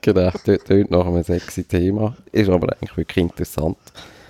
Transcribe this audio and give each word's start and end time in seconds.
genau, 0.00 0.30
das 0.30 0.64
klingt 0.64 0.90
nach 0.90 1.04
einem 1.04 1.22
sexy 1.22 1.64
Thema. 1.64 2.16
Ist 2.32 2.48
aber 2.48 2.72
eigentlich 2.72 2.96
wirklich 2.96 3.22
interessant. 3.22 3.76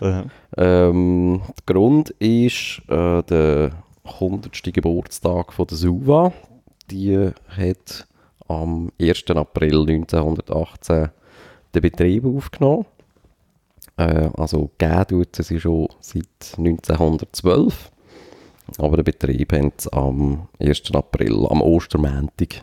Ja. 0.01 0.25
Ähm, 0.57 1.43
der 1.47 1.75
Grund 1.75 2.11
ist 2.19 2.83
äh, 2.89 3.23
der 3.23 3.71
100. 4.15 4.63
Geburtstag 4.73 5.53
von 5.53 5.67
der 5.67 5.77
SUVA. 5.77 6.33
Die 6.91 7.31
hat 7.49 8.07
am 8.49 8.91
1. 9.01 9.25
April 9.31 9.81
1918 9.81 11.11
den 11.75 11.83
Betrieb 11.83 12.25
aufgenommen. 12.25 12.87
Äh, 13.97 14.31
also 14.37 14.71
gegeben 14.79 15.07
tut 15.09 15.37
sie 15.37 15.61
schon 15.61 15.89
seit 16.01 16.57
1912. 16.57 17.91
Aber 18.79 18.97
den 18.97 19.05
Betrieb 19.05 19.53
haben 19.53 19.73
sie 19.77 19.93
am 19.93 20.49
1. 20.59 20.95
April, 20.95 21.47
am 21.49 21.63
Ostermäntig 21.63 22.63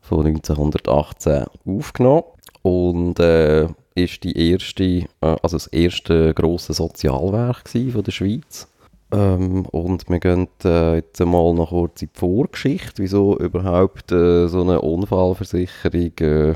von 0.00 0.26
1918 0.26 1.44
aufgenommen. 1.66 2.24
Und 2.62 3.18
äh, 3.20 3.68
ist 3.94 4.24
die 4.24 4.50
erste, 4.50 4.84
äh, 4.84 5.06
also 5.20 5.56
das 5.56 5.66
erste 5.68 6.34
grosse 6.34 6.72
Sozialwerk 6.72 7.68
von 7.68 8.02
der 8.02 8.12
Schweiz. 8.12 8.68
Ähm, 9.10 9.64
und 9.66 10.08
wir 10.10 10.20
gehen 10.20 10.48
äh, 10.64 10.96
jetzt 10.96 11.18
mal 11.20 11.54
noch 11.54 11.70
kurz 11.70 12.02
in 12.02 12.10
die 12.14 12.18
Vorgeschichte, 12.18 13.02
wieso 13.02 13.38
überhaupt 13.38 14.12
äh, 14.12 14.48
so 14.48 14.60
eine 14.60 14.82
Unfallversicherung 14.82 16.12
äh, 16.20 16.54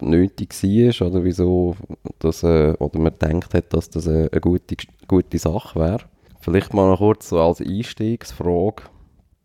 nötig 0.00 0.54
war 0.62 1.08
oder 1.08 1.24
wieso 1.24 1.76
das, 2.20 2.44
äh, 2.44 2.74
oder 2.78 2.98
man 3.00 3.18
denkt 3.18 3.54
hat, 3.54 3.72
dass 3.72 3.90
das 3.90 4.06
eine 4.06 4.28
gute, 4.40 4.76
gute 5.08 5.38
Sache 5.38 5.80
wäre. 5.80 6.04
Vielleicht 6.40 6.74
mal 6.74 6.88
noch 6.90 6.98
kurz 6.98 7.30
so 7.30 7.40
als 7.40 7.60
Einstiegsfrage. 7.60 8.84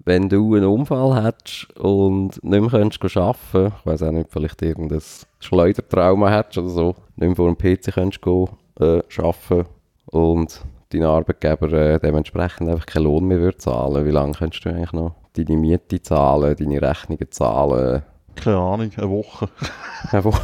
Wenn 0.06 0.30
du 0.30 0.56
einen 0.56 0.66
Unfall 0.66 1.24
hättest 1.24 1.76
und 1.80 2.44
nicht 2.44 2.62
mehr 2.62 2.70
könntest 2.70 3.18
arbeiten 3.18 3.74
ich 3.80 3.86
weiß 3.86 4.04
auch 4.04 4.12
nicht, 4.12 4.30
vielleicht 4.32 4.62
irgendein 4.62 5.02
Schleudertrauma 5.40 6.30
hättest 6.30 6.60
oder 6.60 6.70
so, 6.70 6.96
nicht 7.16 7.28
mehr 7.28 7.36
vor 7.36 7.54
dem 7.54 7.58
PC 7.58 7.94
könntest 7.94 8.22
gehen, 8.22 8.50
äh, 8.80 9.02
arbeiten 9.18 9.66
und 10.12 10.64
dein 10.90 11.04
Arbeitgeber 11.04 11.72
äh, 11.74 12.00
dementsprechend 12.00 12.70
einfach 12.70 12.86
keinen 12.86 13.04
Lohn 13.04 13.26
mehr 13.26 13.40
würde 13.40 13.58
zahlen, 13.58 14.06
wie 14.06 14.12
lange 14.12 14.34
könntest 14.34 14.66
du 14.66 14.70
eigentlich 14.70 14.94
noch 14.94 15.16
deine 15.34 15.58
Miete 15.58 16.02
zahlen, 16.02 16.56
deine 16.56 16.82
Rechnungen 16.82 17.32
zahlen? 17.32 18.04
Keine 18.36 18.58
Ahnung, 18.58 18.92
eine 18.96 19.10
Woche. 19.10 19.50
Eine 20.12 20.24
Woche. 20.24 20.42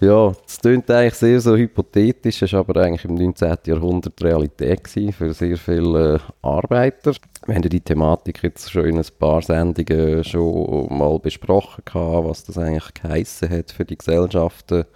ja, 0.00 0.32
das 0.46 0.58
klingt 0.58 0.90
eigentlich 0.90 1.14
sehr 1.14 1.38
so 1.38 1.54
hypothetisch, 1.54 2.40
ist 2.40 2.54
aber 2.54 2.80
eigentlich 2.80 3.04
im 3.04 3.14
19. 3.14 3.58
Jahrhundert 3.66 4.22
Realität 4.22 4.84
gewesen 4.84 5.12
für 5.12 5.34
sehr 5.34 5.58
viele 5.58 6.14
äh, 6.14 6.18
Arbeiter. 6.40 7.12
Wir 7.44 7.54
haben 7.54 7.62
ja 7.62 7.68
die 7.68 7.82
Thematik 7.82 8.42
jetzt 8.42 8.70
schon 8.70 8.86
in 8.86 8.96
ein 8.96 9.06
paar 9.18 9.42
Sendungen 9.42 10.24
schon 10.24 10.96
mal 10.96 11.18
besprochen, 11.18 11.82
gehabt, 11.84 12.28
was 12.28 12.44
das 12.44 12.56
eigentlich 12.56 12.94
geheissen 12.94 13.50
hat 13.50 13.70
für 13.72 13.84
die 13.84 13.98
Gesellschaften, 13.98 14.86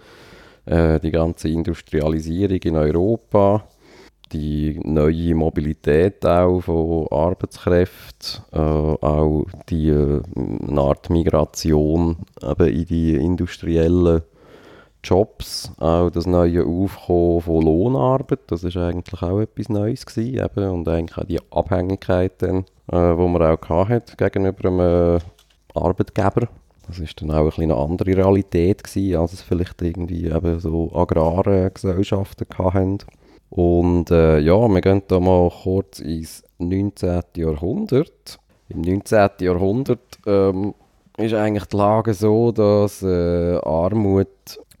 äh, 0.65 0.99
die 0.99 1.11
ganze 1.11 1.49
Industrialisierung 1.49 2.59
in 2.63 2.75
Europa, 2.75 3.63
die 4.31 4.79
neue 4.83 5.35
Mobilität 5.35 6.25
auch 6.25 6.61
von 6.61 7.07
Arbeitskräften, 7.09 8.43
äh, 8.51 8.57
auch 8.57 9.45
die 9.69 9.89
äh, 9.89 10.21
eine 10.35 10.81
Art 10.81 11.09
Migration 11.09 12.17
eben 12.41 12.67
in 12.67 12.85
die 12.85 13.15
industriellen 13.15 14.21
Jobs, 15.03 15.71
auch 15.77 16.09
das 16.09 16.25
neue 16.25 16.65
Aufkommen 16.65 17.41
von 17.41 17.61
Lohnarbeit, 17.61 18.39
das 18.47 18.63
ist 18.63 18.75
eigentlich 18.75 19.21
auch 19.21 19.39
etwas 19.39 19.69
Neues 19.69 20.05
gewesen, 20.05 20.43
eben, 20.43 20.69
und 20.71 20.87
eigentlich 20.87 21.17
auch 21.17 21.27
die 21.27 21.39
Abhängigkeit, 21.51 22.41
dann, 22.41 22.65
äh, 22.91 23.15
wo 23.15 23.27
man 23.27 23.43
auch 23.43 23.87
gegenüber 24.17 24.67
einem 24.67 24.79
äh, 24.79 25.19
Arbeitgeber. 25.75 26.47
Das 26.87 26.99
ist 26.99 27.21
dann 27.21 27.31
auch 27.31 27.57
ein 27.57 27.63
eine 27.63 27.75
andere 27.75 28.17
Realität 28.17 28.83
gewesen, 28.83 29.19
als 29.19 29.33
es 29.33 29.41
vielleicht 29.41 29.81
irgendwie 29.81 30.27
eben 30.27 30.59
so 30.59 30.91
agrare 30.93 31.71
Gesellschaften 31.71 32.45
hatten. 32.57 32.99
Und 33.49 34.11
äh, 34.11 34.39
ja, 34.39 34.67
wir 34.67 34.81
gehen 34.81 35.03
da 35.07 35.19
mal 35.19 35.49
kurz 35.49 35.99
ins 35.99 36.43
19. 36.59 37.21
Jahrhundert. 37.37 38.39
Im 38.69 38.81
19. 38.81 39.29
Jahrhundert 39.39 40.19
ähm, 40.25 40.73
ist 41.17 41.33
eigentlich 41.33 41.65
die 41.65 41.77
Lage 41.77 42.13
so, 42.13 42.51
dass 42.51 43.01
äh, 43.01 43.57
Armut 43.63 44.27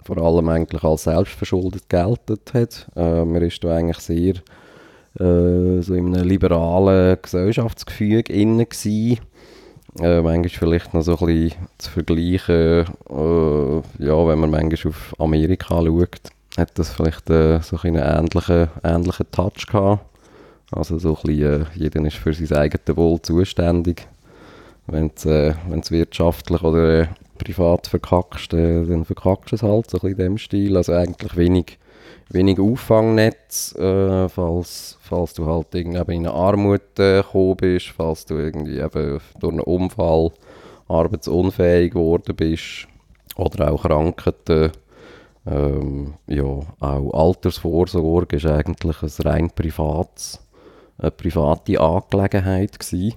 vor 0.03 0.17
allem 0.17 0.49
eigentlich 0.49 0.83
als 0.83 1.03
selbstverschuldet 1.03 1.89
geltet 1.89 2.53
hat. 2.53 2.87
Äh, 2.95 3.25
man 3.25 3.41
ist 3.41 3.63
da 3.63 3.75
eigentlich 3.75 3.99
sehr 3.99 4.35
äh, 5.19 5.81
so 5.81 5.93
in 5.93 6.15
einem 6.15 6.27
liberalen 6.27 7.17
Gesellschaftsgefüge 7.21 8.33
inne 8.33 8.65
gewesen. 8.65 9.19
Äh, 9.99 10.21
manchmal 10.21 10.49
vielleicht 10.49 10.93
noch 10.93 11.03
so 11.03 11.17
ein 11.17 11.25
bisschen 11.25 11.53
zu 11.77 11.89
vergleichen, 11.89 12.85
äh, 13.09 13.75
ja, 14.03 14.27
wenn 14.27 14.39
man 14.39 14.51
manchmal 14.51 14.91
auf 14.91 15.15
Amerika 15.19 15.81
schaut, 15.81 16.31
hat 16.57 16.77
das 16.77 16.89
vielleicht 16.91 17.29
äh, 17.29 17.61
so 17.61 17.77
ein 17.77 17.95
einen 17.95 18.25
ähnlichen, 18.25 18.67
ähnlichen 18.83 19.31
Touch 19.31 19.67
gehabt. 19.67 20.05
Also 20.71 20.97
so 20.99 21.15
ein 21.15 21.21
bisschen, 21.23 21.61
äh, 21.61 21.65
jeder 21.75 22.03
ist 22.05 22.17
für 22.17 22.33
sein 22.33 22.57
eigenes 22.57 22.97
Wohl 22.97 23.21
zuständig. 23.21 24.07
Wenn 24.87 25.11
es 25.15 25.25
äh, 25.25 25.53
wenn's 25.69 25.91
wirtschaftlich 25.91 26.61
oder 26.61 27.01
äh, 27.01 27.07
privat 27.37 27.87
verkackst, 27.87 28.53
äh, 28.53 28.85
dann 28.85 29.05
verkackst 29.05 29.51
du 29.51 29.55
es 29.55 29.63
halt, 29.63 29.89
so 29.89 29.97
ein 29.97 30.01
bisschen 30.01 30.19
in 30.19 30.25
dem 30.25 30.37
Stil. 30.37 30.75
Also 30.75 30.91
eigentlich 30.93 31.37
wenig, 31.37 31.77
wenig 32.29 32.59
Auffangnetz, 32.59 33.75
äh, 33.75 34.27
falls, 34.29 34.97
falls 35.01 35.33
du 35.33 35.45
halt 35.45 35.73
irgendwie 35.73 36.15
in 36.15 36.27
Armut 36.27 36.99
äh, 36.99 37.21
gekommen 37.21 37.57
bist, 37.57 37.87
falls 37.89 38.25
du 38.25 38.35
irgendwie 38.35 38.79
eben 38.79 39.19
durch 39.39 39.53
einen 39.53 39.61
Unfall 39.61 40.31
arbeitsunfähig 40.87 41.93
geworden 41.93 42.35
bist 42.35 42.87
oder 43.35 43.71
auch 43.71 43.83
Krankheiten. 43.83 44.71
Ähm, 45.47 46.15
ja, 46.27 46.43
auch 46.43 47.13
Altersvorsorge 47.13 48.37
ist 48.37 48.47
eigentlich 48.47 49.01
ein 49.03 49.27
rein 49.27 49.51
privates, 49.51 50.39
eine 50.97 51.11
private 51.11 51.79
Angelegenheit 51.79 52.79
gewesen. 52.79 53.13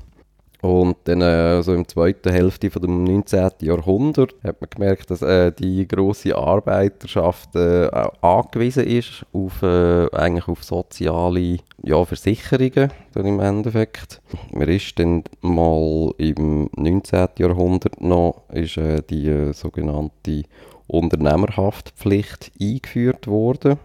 Und 0.60 0.96
dann 1.04 1.22
äh, 1.22 1.62
so 1.62 1.72
im 1.72 1.86
zweiten 1.86 2.32
Hälfte 2.32 2.69
von 2.70 2.82
dem 2.82 3.04
19. 3.04 3.50
Jahrhundert 3.60 4.34
hat 4.42 4.60
man 4.60 4.70
gemerkt, 4.70 5.08
dass 5.10 5.22
äh, 5.22 5.52
die 5.52 5.87
große 5.87 6.37
Arbeiterschaft 6.37 7.55
äh, 7.55 7.88
angewiesen 8.20 8.84
ist 8.84 9.25
auf, 9.32 9.62
äh, 9.62 10.10
eigentlich 10.10 10.49
auf 10.49 10.64
soziale 10.64 11.58
ja, 11.84 12.05
Versicherungen 12.05 12.90
dann 13.12 13.26
im 13.26 13.38
Endeffekt. 13.38 14.20
Man 14.50 14.69
ist 14.69 14.99
dann 14.99 15.22
mal 15.43 16.12
im 16.19 16.69
19. 16.75 17.28
Jahrhundert 17.38 18.00
noch 18.00 18.43
ist, 18.52 18.78
äh, 18.78 19.00
die 19.08 19.28
äh, 19.28 19.52
sogenannte 19.52 20.43
Unternehmerhaftpflicht 20.88 22.50
eingeführt 22.60 23.28
worden. 23.28 23.78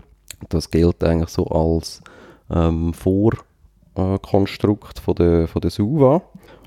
Das 0.49 0.71
gilt 0.71 1.03
eigentlich 1.03 1.29
so 1.29 1.45
als 1.45 2.01
ähm, 2.49 2.95
Vorkonstrukt 2.95 4.97
von 4.99 5.15
der, 5.15 5.47
von 5.47 5.61
der 5.61 5.69
SUVA. 5.69 6.23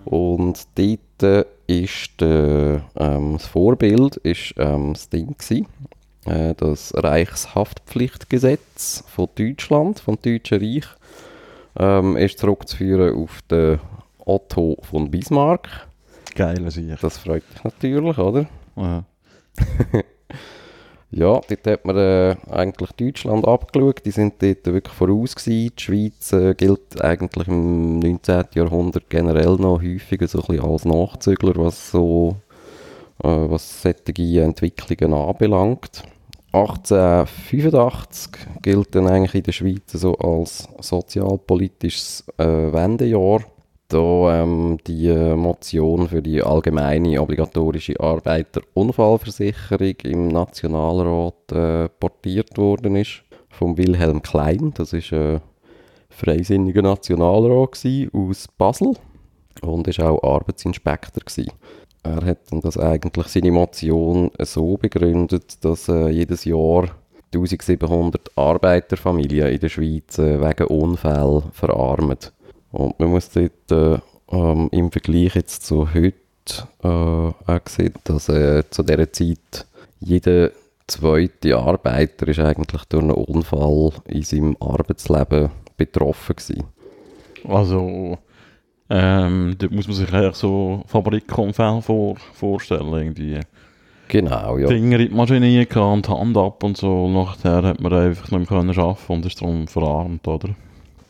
Und 0.07 0.67
dort 0.77 1.47
ist 1.67 2.21
der, 2.21 2.83
ähm, 2.97 3.35
das 3.35 3.47
Vorbild 3.47 4.17
ist, 4.17 4.55
ähm, 4.57 4.95
das 4.95 5.09
Ding 5.09 5.37
gewesen, 5.37 5.67
äh, 6.25 6.55
das 6.55 6.93
Reichshaftpflichtgesetz 6.95 9.03
von 9.09 9.29
Deutschland, 9.35 9.99
vom 9.99 10.17
Deutschen 10.23 10.61
Reich, 10.61 10.87
ähm, 11.79 12.17
ist 12.17 12.39
zurückzuführen 12.39 13.17
auf 13.17 13.43
den 13.51 13.81
Otto 14.25 14.79
von 14.83 15.11
Bismarck. 15.11 15.89
Geile 16.37 16.71
Sicht. 16.71 17.03
Das 17.03 17.19
freut 17.19 17.43
mich 17.53 17.65
natürlich, 17.65 18.19
oder? 18.19 18.47
Ja. 18.77 19.05
Ja, 21.11 21.41
dort 21.49 21.67
hat 21.67 21.85
man 21.85 21.97
äh, 21.97 22.37
eigentlich 22.51 22.93
Deutschland 22.93 23.47
abgeschaut. 23.47 24.05
Die 24.05 24.11
sind 24.11 24.43
dort 24.43 24.67
wirklich 24.67 24.95
voraus 24.95 25.37
gewesen. 25.37 25.73
Die 25.77 25.83
Schweiz 25.83 26.33
äh, 26.33 26.55
gilt 26.55 27.01
eigentlich 27.01 27.47
im 27.49 28.01
19. 28.01 28.45
Jahrhundert 28.55 29.09
generell 29.09 29.57
noch 29.57 29.81
häufiger 29.81 30.27
so 30.27 30.41
ein 30.41 30.47
bisschen 30.47 30.71
als 30.71 30.85
Nachzügler, 30.85 31.55
was 31.57 31.93
so 31.93 32.37
äh, 33.23 33.29
was 33.29 33.83
solche 33.83 34.43
Entwicklungen 34.43 35.15
anbelangt. 35.15 36.03
1885 36.53 38.33
gilt 38.63 38.95
dann 38.95 39.07
eigentlich 39.07 39.35
in 39.35 39.43
der 39.43 39.53
Schweiz 39.53 39.93
so 39.93 40.17
als 40.17 40.69
sozialpolitisches 40.81 42.25
äh, 42.39 42.45
Wendejahr 42.45 43.41
da 43.89 44.43
ähm, 44.43 44.79
die 44.87 45.07
äh, 45.09 45.37
Motion 45.37 46.09
für 46.09 46.23
die 46.23 46.43
allgemeine 46.43 47.21
obligatorische 47.21 47.99
Arbeiterunfallversicherung 48.01 49.95
im 50.05 50.29
Nationalrat 50.29 51.53
äh, 51.53 51.89
portiert 51.89 52.59
worden 52.59 52.97
ist 52.97 53.23
von 53.49 53.77
Wilhelm 53.79 54.23
Klein. 54.23 54.73
Das 54.77 54.93
ist 54.93 55.13
ein 55.13 55.41
freisinniger 56.09 56.83
Nationalrat 56.83 57.79
aus 58.13 58.49
Basel 58.59 58.95
und 59.63 59.89
ist 59.89 60.01
auch 60.01 60.23
Arbeitsinspektor 60.23 61.23
gewesen. 61.25 61.53
Er 62.03 62.25
hat 62.25 62.53
dann 62.53 62.61
das 62.61 62.79
eigentlich 62.79 63.27
seine 63.29 63.51
Motion 63.51 64.31
so 64.39 64.77
begründet, 64.77 65.65
dass 65.65 65.89
äh, 65.89 66.09
jedes 66.09 66.45
Jahr 66.45 66.89
1700 67.35 68.31
Arbeiterfamilien 68.37 69.49
in 69.49 69.61
der 69.61 69.69
Schweiz 69.69 70.19
äh, 70.19 70.41
wegen 70.41 70.67
Unfällen 70.69 71.51
verarmen. 71.53 72.19
Und 72.73 72.99
man 72.99 73.11
muss 73.11 73.31
dort 73.31 73.71
äh, 73.71 73.99
ähm, 74.31 74.69
im 74.73 74.91
Vergleich 74.91 75.35
jetzt 75.35 75.67
zu 75.67 75.93
heute 75.93 76.15
äh, 76.83 76.87
auch 76.89 77.61
sehen, 77.67 77.95
dass 78.05 78.29
äh, 78.29 78.65
zu 78.71 78.83
dieser 78.83 79.13
Zeit 79.13 79.67
jeder 80.01 80.51
zweite 80.87 81.57
Arbeiter 81.57 82.29
ist 82.29 82.39
eigentlich 82.39 82.85
durch 82.85 83.03
einen 83.03 83.11
Unfall 83.13 83.93
in 84.07 84.23
seinem 84.23 84.57
Arbeitsleben 84.61 85.51
betroffen 85.77 86.37
gewesen. 86.37 86.65
Also, 87.49 88.19
ähm, 88.89 89.57
dort 89.59 89.73
muss 89.73 89.89
man 89.89 89.97
sich 89.97 90.13
eigentlich 90.13 90.37
so 90.37 90.83
Fabrikunfälle 90.87 91.83
vor, 91.83 92.17
vorstellen, 92.35 92.93
irgendwie. 92.93 93.41
Genau, 94.09 94.59
ja. 94.59 94.69
Finger 94.69 95.01
in 95.01 95.09
die 95.09 95.15
Maschine 95.15 95.67
und 95.67 96.09
Hand 96.09 96.37
ab 96.37 96.63
und 96.63 96.77
so. 96.77 97.09
Nachher 97.09 97.63
hat 97.63 97.81
man 97.81 97.93
einfach 97.93 98.31
nicht 98.31 98.51
mehr 98.51 98.61
können 98.61 98.79
arbeiten 98.79 99.13
und 99.13 99.27
ist 99.27 99.41
darum 99.41 99.67
verarmt, 99.67 100.29
oder? 100.29 100.51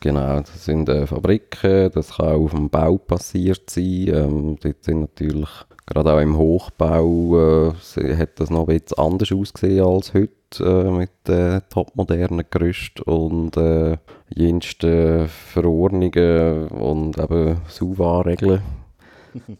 Genau, 0.06 0.38
das 0.38 0.64
sind 0.64 0.88
äh, 0.88 1.05
Fabriken, 1.05 1.91
das 1.93 2.19
kann 2.19 2.29
auch 2.29 2.44
auf 2.44 2.50
dem 2.53 2.70
Bau 2.70 2.97
passiert 2.97 3.69
sein. 3.69 4.06
Ähm, 4.06 4.56
dort 4.62 4.85
sind 4.85 5.00
natürlich, 5.00 5.49
gerade 5.85 6.12
auch 6.14 6.20
im 6.20 6.38
Hochbau, 6.38 7.73
äh, 7.73 8.17
hat 8.17 8.38
das 8.38 8.49
noch 8.49 8.67
bisschen 8.67 8.99
anders 8.99 9.32
ausgesehen 9.32 9.85
als 9.85 10.14
heute 10.14 10.31
äh, 10.61 10.91
mit 10.93 11.29
äh, 11.29 11.61
topmodernen 11.70 12.44
Gerüsten 12.49 13.03
und 13.03 13.56
äh, 13.56 13.97
jensten 14.32 15.26
Verordnungen 15.26 16.69
und 16.69 17.19
eben 17.19 17.56
SUVA-Regeln 17.67 18.62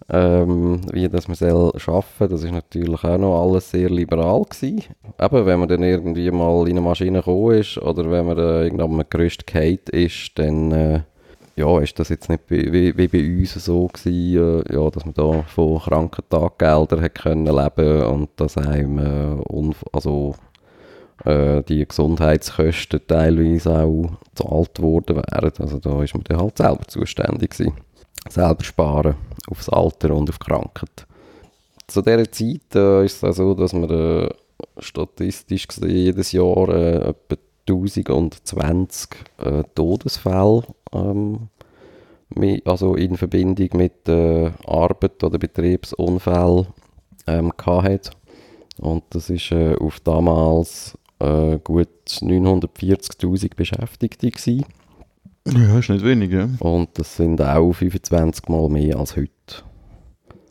ähm, 0.09 0.81
wie 0.93 1.09
das 1.09 1.29
man 1.29 1.35
soll 1.35 1.73
schaffen 1.79 2.29
das 2.29 2.43
ist 2.43 2.53
natürlich 2.53 3.05
auch 3.05 3.19
noch 3.19 3.43
alles 3.43 3.71
sehr 3.71 3.91
liberal 3.91 4.43
gewesen. 4.45 4.83
Eben, 5.21 5.47
wenn 5.47 5.59
man 5.61 5.69
dann 5.69 5.83
irgendwie 5.83 6.31
mal 6.31 6.69
in 6.69 6.73
eine 6.73 6.81
Maschine 6.81 7.19
gekommen 7.19 7.59
ist 7.59 7.79
oder 7.79 8.11
wenn 8.11 8.27
man 8.27 8.39
äh, 8.39 8.65
irgendwann 8.65 9.05
Gerüst 9.09 9.47
gehalten 9.47 9.97
ist, 9.97 10.33
dann 10.37 10.73
äh, 10.73 11.01
ja, 11.57 11.81
ist 11.81 11.99
das 11.99 12.11
jetzt 12.11 12.29
nicht 12.29 12.43
wie, 12.49 12.97
wie 12.97 13.09
bei 13.09 13.39
uns 13.39 13.55
so 13.55 13.87
gewesen, 13.87 14.65
äh, 14.69 14.75
ja, 14.75 14.91
dass 14.91 15.05
man 15.05 15.15
da 15.15 15.43
von 15.43 15.79
Krankentaggeldern 15.79 17.03
hat 17.03 17.15
können 17.15 17.47
leben 17.47 18.03
und 18.05 18.29
dass 18.37 18.59
einem 18.59 18.99
äh, 18.99 19.75
also 19.93 20.35
äh, 21.25 21.63
die 21.63 21.87
Gesundheitskosten 21.87 23.01
teilweise 23.07 23.79
auch 23.79 24.11
gezahlt 24.35 24.83
worden 24.83 25.17
wären. 25.17 25.53
Also 25.59 25.79
da 25.79 26.03
ist 26.03 26.15
man 26.15 26.25
dann 26.25 26.41
halt 26.41 26.59
selber 26.59 26.87
zuständig 26.87 27.51
gewesen. 27.51 27.73
Selber 28.29 28.63
sparen 28.63 29.15
aufs 29.51 29.69
Alter 29.69 30.15
und 30.15 30.29
auf 30.29 30.39
Krankheit. 30.39 31.07
Zu 31.87 32.03
dieser 32.03 32.31
Zeit 32.31 32.75
äh, 32.75 33.05
ist 33.05 33.23
es 33.23 33.25
auch 33.25 33.33
so, 33.33 33.55
dass 33.55 33.73
man 33.73 33.91
äh, 33.91 34.29
statistisch 34.79 35.69
gesehen 35.69 35.91
jedes 35.91 36.33
Jahr 36.33 36.69
äh, 36.69 37.11
etwa 37.11 37.37
1020 37.69 39.11
äh, 39.39 39.63
Todesfälle 39.75 40.63
ähm, 40.93 41.49
also 42.65 42.95
in 42.97 43.17
Verbindung 43.17 43.69
mit 43.75 44.09
äh, 44.09 44.51
Arbeit 44.67 45.23
oder 45.23 45.39
Betriebsunfällen 45.39 46.67
ähm, 47.27 47.53
hatte. 47.65 48.11
Und 48.79 49.05
das 49.11 49.31
ist 49.31 49.53
äh, 49.53 49.75
auf 49.77 50.01
damals 50.01 50.99
äh, 51.19 51.59
gut 51.63 51.89
940'000 52.07 53.57
Beschäftigte 53.57 54.31
gewesen. 54.31 54.65
Ja, 55.47 55.79
ist 55.79 55.89
nicht 55.91 56.05
wenig, 56.05 56.33
ja. 56.33 56.49
Und 56.61 56.91
das 56.99 57.17
sind 57.17 57.41
auch 57.41 57.73
25 57.73 58.49
Mal 58.49 58.69
mehr 58.69 58.99
als 58.99 59.17
heute. 59.17 59.31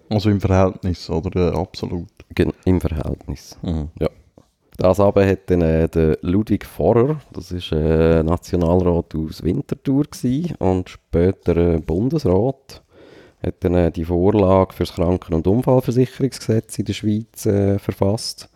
Also 0.10 0.30
im 0.30 0.40
Verhältnis, 0.40 1.10
oder 1.10 1.54
äh, 1.54 1.56
absolut? 1.58 2.08
Gen 2.34 2.54
Im 2.66 2.80
Verhältnis, 2.80 3.58
Mhm. 3.62 3.90
ja. 4.00 4.10
Das 4.78 5.00
aber 5.00 5.26
hat 5.26 5.50
dann 5.50 5.62
äh, 5.62 5.88
der 5.88 6.18
Ludwig 6.22 6.66
Forrer, 6.66 7.22
das 7.32 7.52
ist 7.52 7.72
äh, 7.72 8.22
Nationalrat 8.24 9.16
aus 9.16 9.42
Winterthur 9.42 10.04
gewesen 10.04 10.54
und 10.60 10.90
später 10.90 11.56
äh, 11.56 11.80
Bundesrat, 11.80 12.84
hat 13.42 13.56
dann 13.64 13.76
äh, 13.76 13.92
die 13.92 14.04
Vorlage 14.04 14.74
für 14.74 14.84
das 14.84 14.94
Kranken- 14.96 15.34
und 15.34 15.48
Unfallversicherungsgesetz 15.48 16.78
in 16.78 16.86
der 16.86 16.94
Schweiz 16.94 17.46
äh, 17.46 17.80
verfasst, 17.80 18.50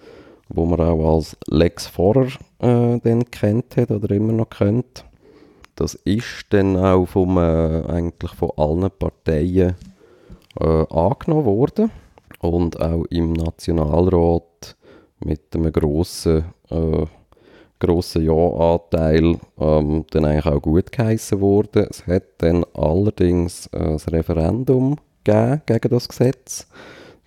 wo 0.50 0.66
man 0.66 0.82
auch 0.82 1.16
als 1.16 1.38
Lex 1.48 1.88
Forrer 1.88 2.28
äh, 2.60 3.00
dann 3.00 3.32
kennt 3.32 3.78
hat 3.78 3.90
oder 3.92 4.14
immer 4.14 4.34
noch 4.34 4.50
kennt. 4.50 5.06
Das 5.80 5.94
ist 5.94 6.48
dann 6.50 6.76
auch 6.76 7.06
vom, 7.06 7.38
äh, 7.38 7.84
eigentlich 7.88 8.32
von 8.34 8.52
allen 8.58 8.92
Parteien 8.92 9.76
äh, 10.60 10.86
angenommen 10.90 11.46
worden 11.46 11.90
und 12.42 12.82
auch 12.82 13.06
im 13.10 13.32
Nationalrat 13.32 14.76
mit 15.22 15.56
einem 15.56 15.72
grossen, 15.72 16.44
äh, 16.70 17.06
grossen 17.80 18.26
Ja-Anteil 18.26 19.38
ähm, 19.58 20.06
dann 20.12 20.26
eigentlich 20.26 20.54
auch 20.54 20.62
gut 20.62 20.92
geheissen 20.92 21.40
worden. 21.40 21.88
Es 21.90 22.06
hat 22.06 22.24
dann 22.40 22.66
allerdings 22.74 23.68
äh, 23.68 23.80
ein 23.80 23.96
Referendum 23.96 24.98
gegen 25.24 25.90
das 25.90 26.10
Gesetz. 26.10 26.68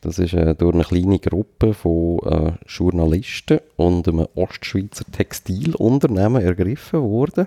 Das 0.03 0.19
ist 0.19 0.35
äh, 0.35 0.55
durch 0.55 0.75
eine 0.75 0.85
kleine 0.85 1.19
Gruppe 1.21 1.73
von 1.73 2.19
äh, 2.27 2.53
Journalisten 2.67 3.61
und 3.77 4.07
einem 4.07 4.27
Ostschweizer 4.35 5.07
Textilunternehmen 5.11 6.43
ergriffen 6.43 7.01
worden 7.01 7.47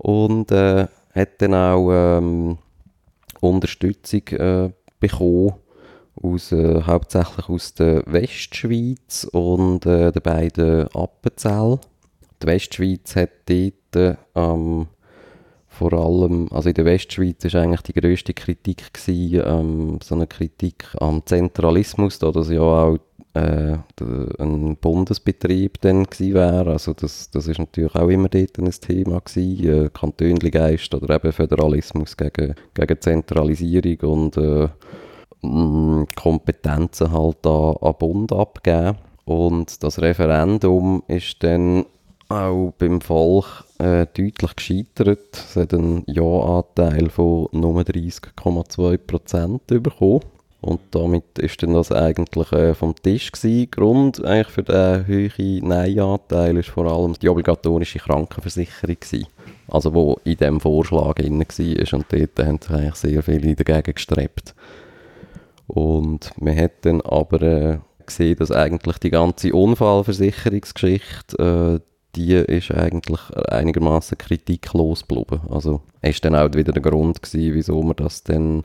und 0.00 0.50
äh, 0.50 0.86
hat 1.14 1.42
dann 1.42 1.54
auch 1.54 1.90
ähm, 1.92 2.58
Unterstützung 3.40 4.26
äh, 4.28 4.70
bekommen 4.98 5.54
aus, 6.22 6.52
äh, 6.52 6.82
hauptsächlich 6.82 7.48
aus 7.48 7.74
der 7.74 8.02
Westschweiz 8.06 9.28
und 9.32 9.86
äh, 9.86 10.10
den 10.10 10.22
beiden 10.22 10.88
Appenzell. 10.94 11.78
Die 12.42 12.46
Westschweiz 12.46 13.14
hat 13.16 13.30
dort 13.46 14.18
ähm, 14.34 14.86
vor 15.68 15.92
allem, 15.92 16.48
also 16.50 16.70
in 16.70 16.74
der 16.74 16.84
Westschweiz 16.86 17.44
ist 17.44 17.54
eigentlich 17.54 17.82
die 17.82 17.92
grösste 17.92 18.34
Kritik 18.34 18.92
gewesen, 18.92 19.42
ähm, 19.46 19.98
so 20.02 20.14
eine 20.14 20.26
Kritik 20.26 20.88
am 20.98 21.24
Zentralismus, 21.24 22.18
da 22.18 22.30
das 22.30 22.50
ja 22.50 22.60
auch 22.60 22.98
äh, 23.34 23.76
ein 24.38 24.76
Bundesbetrieb 24.76 25.80
dann 25.80 26.04
gewesen 26.04 26.34
wäre. 26.34 26.72
Also 26.72 26.94
das, 26.94 27.30
das 27.30 27.46
ist 27.46 27.58
natürlich 27.58 27.94
auch 27.94 28.08
immer 28.08 28.28
dort 28.28 28.58
ein 28.58 28.70
Thema 28.70 29.20
gewesen, 29.20 29.86
äh, 29.86 29.90
Kantönligeist 29.90 30.94
oder 30.94 31.14
eben 31.14 31.32
Föderalismus 31.32 32.16
gegen, 32.16 32.54
gegen 32.74 33.00
Zentralisierung 33.00 34.00
und 34.12 34.36
äh, 34.36 34.68
mh, 35.42 36.06
Kompetenzen 36.16 37.12
halt 37.12 37.46
an, 37.46 37.76
an 37.80 37.94
Bund 37.98 38.32
abgeben. 38.32 38.96
Und 39.24 39.82
das 39.84 40.00
Referendum 40.00 41.04
ist 41.06 41.42
dann 41.44 41.84
auch 42.28 42.72
beim 42.78 43.00
Volk 43.00 43.64
äh, 43.78 44.06
deutlich 44.06 44.56
gescheitert. 44.56 45.34
Es 45.34 45.56
hat 45.56 45.74
einen 45.74 46.04
Ja-Anteil 46.06 47.10
von 47.10 47.48
nur 47.52 47.80
30,2 47.82 48.98
Prozent 48.98 49.66
bekommen. 49.66 50.20
Und 50.60 50.80
damit 50.90 51.38
ist 51.38 51.62
dann 51.62 51.72
das 51.72 51.90
eigentlich 51.90 52.52
äh, 52.52 52.74
vom 52.74 52.94
Tisch 52.94 53.32
gewesen. 53.32 53.70
Grund 53.70 54.22
eigentlich 54.24 54.48
für 54.48 54.62
den 54.62 55.06
hohen 55.06 55.68
Nein-Anteil 55.68 56.58
ist 56.58 56.68
vor 56.68 56.84
allem 56.86 57.14
die 57.14 57.30
obligatorische 57.30 57.98
Krankenversicherung 57.98 58.96
gewesen. 59.00 59.26
Also 59.68 59.94
wo 59.94 60.20
in 60.24 60.36
dem 60.36 60.60
Vorschlag 60.60 61.14
drin 61.14 61.40
war 61.40 61.98
und 61.98 62.06
dort 62.10 62.46
haben 62.46 62.58
sich 62.60 62.70
eigentlich 62.70 62.94
sehr 62.96 63.22
viele 63.22 63.54
dagegen 63.54 63.94
gestrebt. 63.94 64.54
Und 65.66 66.32
man 66.40 66.58
hat 66.58 66.72
dann 66.82 67.00
aber 67.02 67.42
äh, 67.42 67.78
gesehen, 68.04 68.36
dass 68.36 68.50
eigentlich 68.50 68.98
die 68.98 69.10
ganze 69.10 69.54
Unfallversicherungsgeschichte, 69.54 71.38
äh, 71.38 71.78
die 72.16 72.34
ist 72.34 72.72
eigentlich 72.72 73.20
einigermaßen 73.30 74.18
kritiklos 74.18 75.06
geblieben. 75.06 75.42
Also 75.48 75.82
ist 76.02 76.24
dann 76.24 76.34
auch 76.34 76.52
wieder 76.54 76.72
der 76.72 76.82
Grund 76.82 77.22
gewesen, 77.22 77.54
wieso 77.54 77.80
man 77.82 77.94
das 77.96 78.24
dann 78.24 78.64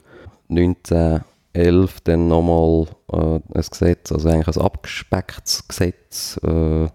2011 1.56 2.02
dann 2.02 2.28
nochmal 2.28 2.88
äh, 3.12 3.40
ein 3.54 3.66
Gesetz, 3.70 4.12
also 4.12 4.30
eigentlich 4.30 4.56
ein 4.56 4.62
abgespecktes 4.62 5.68
Gesetz, 5.68 6.40
äh, 6.44 6.88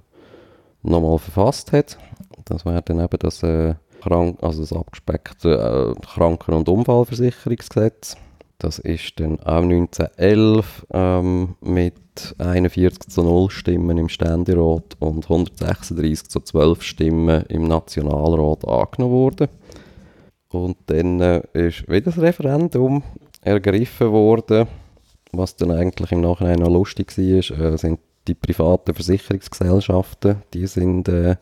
nochmal 0.82 1.18
verfasst 1.18 1.72
hat. 1.72 1.98
Das 2.44 2.64
wäre 2.64 2.82
dann 2.82 3.00
eben 3.00 3.18
das, 3.18 3.42
äh, 3.42 3.74
Krank 4.00 4.38
also 4.42 4.62
das 4.62 4.72
abgespeckte 4.72 5.94
äh, 5.96 6.00
Kranken- 6.06 6.54
und 6.54 6.68
Unfallversicherungsgesetz. 6.68 8.16
Das 8.58 8.78
ist 8.78 9.18
dann 9.18 9.40
auch 9.40 9.62
1911 9.62 10.86
ähm, 10.92 11.56
mit 11.62 11.94
41 12.38 13.08
zu 13.08 13.22
0 13.22 13.50
Stimmen 13.50 13.96
im 13.96 14.10
Ständerat 14.10 14.96
und 14.98 15.24
136 15.24 16.28
zu 16.28 16.40
12 16.40 16.82
Stimmen 16.82 17.44
im 17.48 17.68
Nationalrat 17.68 18.66
angenommen 18.66 19.14
worden. 19.14 19.48
Und 20.52 20.76
dann 20.86 21.20
äh, 21.20 21.42
ist 21.54 21.88
wieder 21.88 22.10
das 22.10 22.18
Referendum 22.18 23.02
ergriffen 23.40 24.12
worden. 24.12 24.66
Was 25.32 25.56
dann 25.56 25.70
eigentlich 25.70 26.12
im 26.12 26.22
Nachhinein 26.22 26.58
noch 26.58 26.70
lustig 26.70 27.16
war, 27.16 27.60
äh, 27.60 27.78
sind 27.78 28.00
die 28.26 28.34
privaten 28.34 28.94
Versicherungsgesellschaften. 28.94 30.42
Die 30.52 30.66
sind 30.66 31.08
äh, 31.08 31.36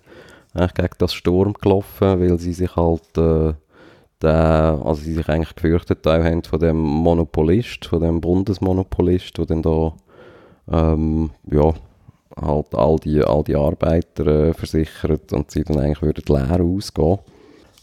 eigentlich 0.55 0.75
gegen 0.75 0.95
das 0.99 1.15
Sturm 1.15 1.55
gelaufen, 1.55 2.21
weil 2.21 2.39
sie 2.39 2.53
sich 2.53 2.77
halt 2.77 3.17
äh, 3.17 3.55
der, 4.23 4.81
also 4.85 5.03
sie 5.03 5.15
sich 5.15 5.29
eigentlich 5.29 5.55
gefürchtet 5.55 6.05
haben 6.07 6.43
von 6.43 6.59
dem 6.59 6.79
Monopolist, 6.79 7.87
von 7.87 8.01
dem 8.01 8.21
Bundesmonopolist, 8.21 9.39
der 9.39 9.47
dann 9.47 9.63
da 9.63 9.93
ähm, 10.71 11.31
ja, 11.51 11.73
halt 12.41 12.75
all 12.75 12.97
die, 12.97 13.23
all 13.23 13.45
die 13.45 13.57
Arbeiter 13.57 14.27
äh, 14.27 14.55
versichert 14.55 15.33
und 15.33 15.51
sie 15.51 15.65
dann 15.65 15.79
eigentlich 15.79 16.03
würden 16.03 16.25
leer 16.29 16.61
ausgehen. 16.61 17.19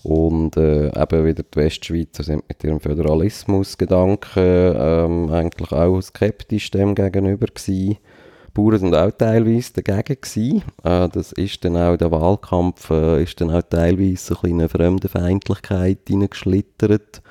Und 0.06 0.56
äh, 0.56 0.90
eben 0.90 1.26
wieder 1.26 1.42
die 1.42 1.58
Westschweizer 1.58 2.22
sind 2.22 2.48
mit 2.48 2.64
ihrem 2.64 2.80
Föderalismusgedanken 2.80 4.76
ähm, 4.78 5.32
eigentlich 5.32 5.72
auch 5.72 6.00
skeptisch 6.00 6.70
dem 6.70 6.94
gegenüber 6.94 7.48
gewesen. 7.48 7.98
Die 7.98 8.52
Bauern 8.54 8.78
sind 8.78 8.96
auch 8.96 9.10
teilweise 9.10 9.82
dagegen 9.82 10.22
gewesen. 10.22 10.62
Äh, 10.84 11.10
das 11.10 11.32
ist 11.32 11.66
dann 11.66 11.76
auch, 11.76 11.98
der 11.98 12.12
Wahlkampf 12.12 12.92
äh, 12.92 13.24
ist 13.24 13.42
dann 13.42 13.50
auch 13.50 13.64
teilweise 13.64 14.38
ein 14.44 14.52
eine 14.52 14.70
Fremdenfeindlichkeit 14.70 16.02
hineingeschlittert. 16.08 17.24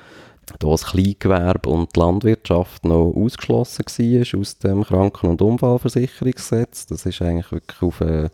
Da 0.59 0.69
das 0.69 0.85
Kleingewerbe 0.87 1.69
und 1.69 1.95
die 1.95 1.99
Landwirtschaft 2.01 2.83
noch 2.83 3.13
ausgeschlossen 3.15 3.85
war 3.85 4.39
aus 4.39 4.59
dem 4.59 4.83
Kranken- 4.83 5.29
und 5.29 5.41
Unfallversicherungsgesetz. 5.41 6.87
Das 6.87 7.05
ist 7.05 7.21
eigentlich 7.21 7.53
wirklich 7.53 7.81
auf 7.81 8.01
äh, 8.01 8.29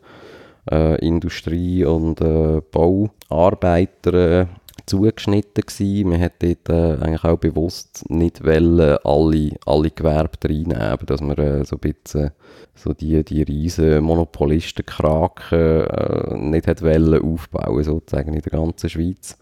äh, 0.70 0.96
Industrie- 1.06 1.86
und 1.86 2.22
äh, 2.22 2.62
Bauarbeiter 2.72 4.41
äh, 4.41 4.46
zugeschnitten 4.86 5.63
gewesen. 5.65 6.10
Man 6.10 6.22
hat 6.22 6.34
dort 6.39 6.70
äh, 6.70 7.03
eigentlich 7.03 7.24
auch 7.24 7.38
bewusst 7.38 8.03
nicht 8.10 8.44
wollen, 8.44 8.98
alle, 9.03 9.51
alle 9.65 9.91
Gewerbe 9.91 10.38
reinnehmen, 10.44 10.98
dass 11.06 11.22
man 11.22 11.38
äh, 11.38 11.63
so 11.65 11.77
ein 11.77 11.94
bisschen 11.94 12.32
so 12.75 12.94
die, 12.94 13.24
die 13.24 13.44
riesen 13.44 14.03
Monopolistenkraken 14.03 15.60
äh, 15.60 16.38
nicht 16.38 16.68
hat 16.68 16.82
wollen 16.82 17.22
aufbauen, 17.22 17.84
sozusagen 17.84 18.34
in 18.34 18.41
der 18.41 18.51
ganzen 18.51 18.89
Schweiz. 18.89 19.38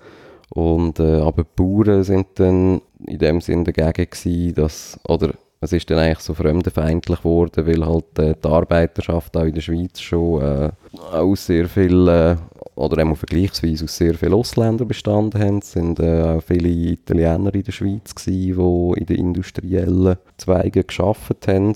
Und, 0.50 1.00
äh, 1.00 1.20
aber 1.22 1.44
die 1.44 1.50
Bauern 1.56 2.04
sind 2.04 2.28
dann 2.36 2.82
in 3.06 3.20
dem 3.20 3.42
Sinne 3.42 3.66
dagegen 3.66 4.10
gewesen, 4.10 4.56
dass, 4.56 5.00
oder 5.08 5.34
es 5.62 5.74
ist 5.74 5.90
dann 5.90 6.00
eigentlich 6.00 6.20
so 6.20 6.34
fremdenfeindlich 6.34 7.20
geworden, 7.20 7.68
weil 7.68 7.86
halt 7.86 8.18
äh, 8.18 8.34
die 8.42 8.48
Arbeiterschaft 8.48 9.36
auch 9.36 9.44
in 9.44 9.54
der 9.54 9.62
Schweiz 9.62 10.00
schon 10.00 10.42
äh, 10.42 10.72
aus 11.12 11.46
sehr 11.46 11.68
viel, 11.68 12.08
äh, 12.08 12.38
oder 12.76 13.06
auch 13.06 13.18
vergleichsweise 13.18 13.84
aus 13.84 13.98
sehr 13.98 14.14
vielen 14.14 14.34
Ausländern 14.34 14.88
bestanden 14.88 15.42
haben. 15.42 15.58
Es 15.60 15.74
sind 15.74 16.00
äh, 16.00 16.22
auch 16.22 16.42
viele 16.42 16.70
Italiener 16.70 17.54
in 17.54 17.64
der 17.64 17.72
Schweiz 17.74 18.16
die 18.26 18.52
in 18.52 19.06
den 19.06 19.18
industriellen 19.18 20.16
Zweigen 20.38 20.88
geschafft 20.88 21.48
haben. 21.48 21.74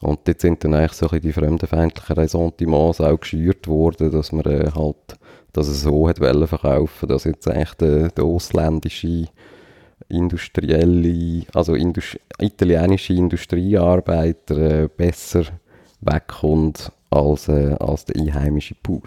Und 0.00 0.20
dort 0.26 0.40
sind 0.40 0.64
dann 0.64 0.74
eigentlich 0.74 0.92
so 0.92 1.08
die 1.08 1.32
fremdenfeindlichen 1.32 2.16
Ressentiments 2.16 3.00
auch 3.00 3.20
geschürt 3.20 3.66
worden, 3.68 4.10
dass 4.10 4.32
man 4.32 4.46
äh, 4.46 4.70
halt, 4.74 5.18
dass 5.52 5.68
es 5.68 5.82
so 5.82 6.08
hat 6.08 6.18
verkaufen, 6.18 7.08
dass 7.08 7.24
jetzt 7.24 7.48
eigentlich 7.48 7.74
der, 7.74 8.08
der 8.08 8.24
ausländische 8.24 9.26
industrielle, 10.08 11.44
also 11.54 11.74
Indust 11.74 12.18
italienische 12.38 13.14
Industriearbeiter 13.14 14.56
äh, 14.56 14.88
besser 14.88 15.44
wegkommt 16.00 16.92
als, 17.10 17.48
äh, 17.48 17.74
als 17.78 18.04
der 18.04 18.20
einheimische 18.20 18.76
Bauer. 18.82 19.02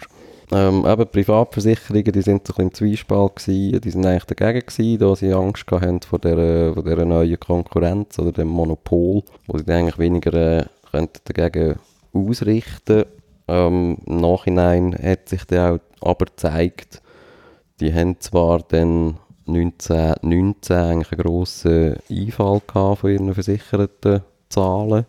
Ähm, 0.52 0.84
eben 0.86 1.06
Privatversicherungen, 1.06 2.12
die 2.12 2.20
sind 2.20 2.46
so 2.46 2.52
ein 2.52 2.68
bisschen 2.68 2.68
im 2.68 2.74
Zwiespalt 2.74 3.36
gewesen, 3.36 3.80
die 3.80 3.90
sind 3.90 4.04
eigentlich 4.04 4.24
dagegen 4.24 4.66
gewesen, 4.66 4.98
da 4.98 5.16
sie 5.16 5.32
Angst 5.32 5.70
hatten 5.70 6.00
vor 6.02 6.18
dieser, 6.18 6.74
vor 6.74 6.84
dieser 6.84 7.04
neuen 7.06 7.40
Konkurrenz 7.40 8.18
oder 8.18 8.32
dem 8.32 8.48
Monopol, 8.48 9.22
wo 9.46 9.58
sie 9.58 9.72
eigentlich 9.72 9.98
weniger 9.98 10.60
äh, 10.92 11.06
dagegen 11.24 11.78
ausrichten 12.12 13.04
ähm, 13.48 13.98
Im 14.06 14.16
Nachhinein 14.20 14.94
hat 14.94 15.28
sich 15.28 15.44
dann 15.44 15.80
auch 16.00 16.08
aber 16.10 16.26
gezeigt, 16.26 17.02
die 17.80 17.92
haben 17.92 18.20
zwar 18.20 18.60
dann 18.60 19.18
1919 19.46 20.76
eigentlich 20.76 21.12
einen 21.12 21.20
grossen 21.20 21.96
Einfall 22.10 22.60
von 22.96 23.10
ihren 23.10 23.34
versicherten 23.34 24.22
Zahlen, 24.48 25.06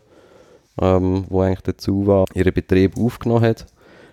ähm, 0.82 1.25
wo 1.30 1.42
eigentlich 1.42 1.62
dazu 1.62 2.08
war, 2.08 2.25
ihren 2.34 2.54
Betrieb 2.54 2.98
aufgenommen 2.98 3.46
hat, 3.46 3.66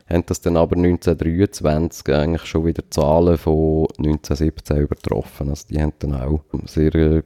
haben 0.09 0.25
das 0.27 0.41
dann 0.41 0.57
aber 0.57 0.77
1923 0.77 2.15
eigentlich 2.15 2.45
schon 2.45 2.67
wieder 2.67 2.83
Zahlen 2.91 3.39
von 3.39 3.87
1917 3.99 4.77
übertroffen. 4.79 5.49
Also 5.49 5.69
die 5.69 5.81
haben 5.81 5.93
dann 6.00 6.15
auch 6.15 6.41
sehr 6.67 6.95
äh, 6.95 7.23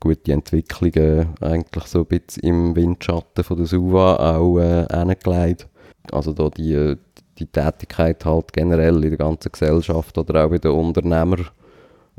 gute 0.00 0.32
Entwicklungen 0.32 1.28
eigentlich 1.40 1.84
so 1.84 2.00
ein 2.00 2.06
bisschen 2.06 2.42
im 2.42 2.76
Windschatten 2.76 3.44
von 3.44 3.56
der 3.56 3.66
SUVA 3.66 4.36
auch 4.36 4.58
äh, 4.58 4.86
hingelegt. 4.90 5.68
Also 6.10 6.32
da 6.32 6.48
die, 6.48 6.96
die 7.38 7.46
Tätigkeit 7.46 8.24
halt 8.24 8.52
generell 8.52 8.96
in 9.04 9.10
der 9.10 9.18
ganzen 9.18 9.52
Gesellschaft 9.52 10.16
oder 10.18 10.44
auch 10.44 10.50
bei 10.50 10.58
den 10.58 10.72
Unternehmern 10.72 11.46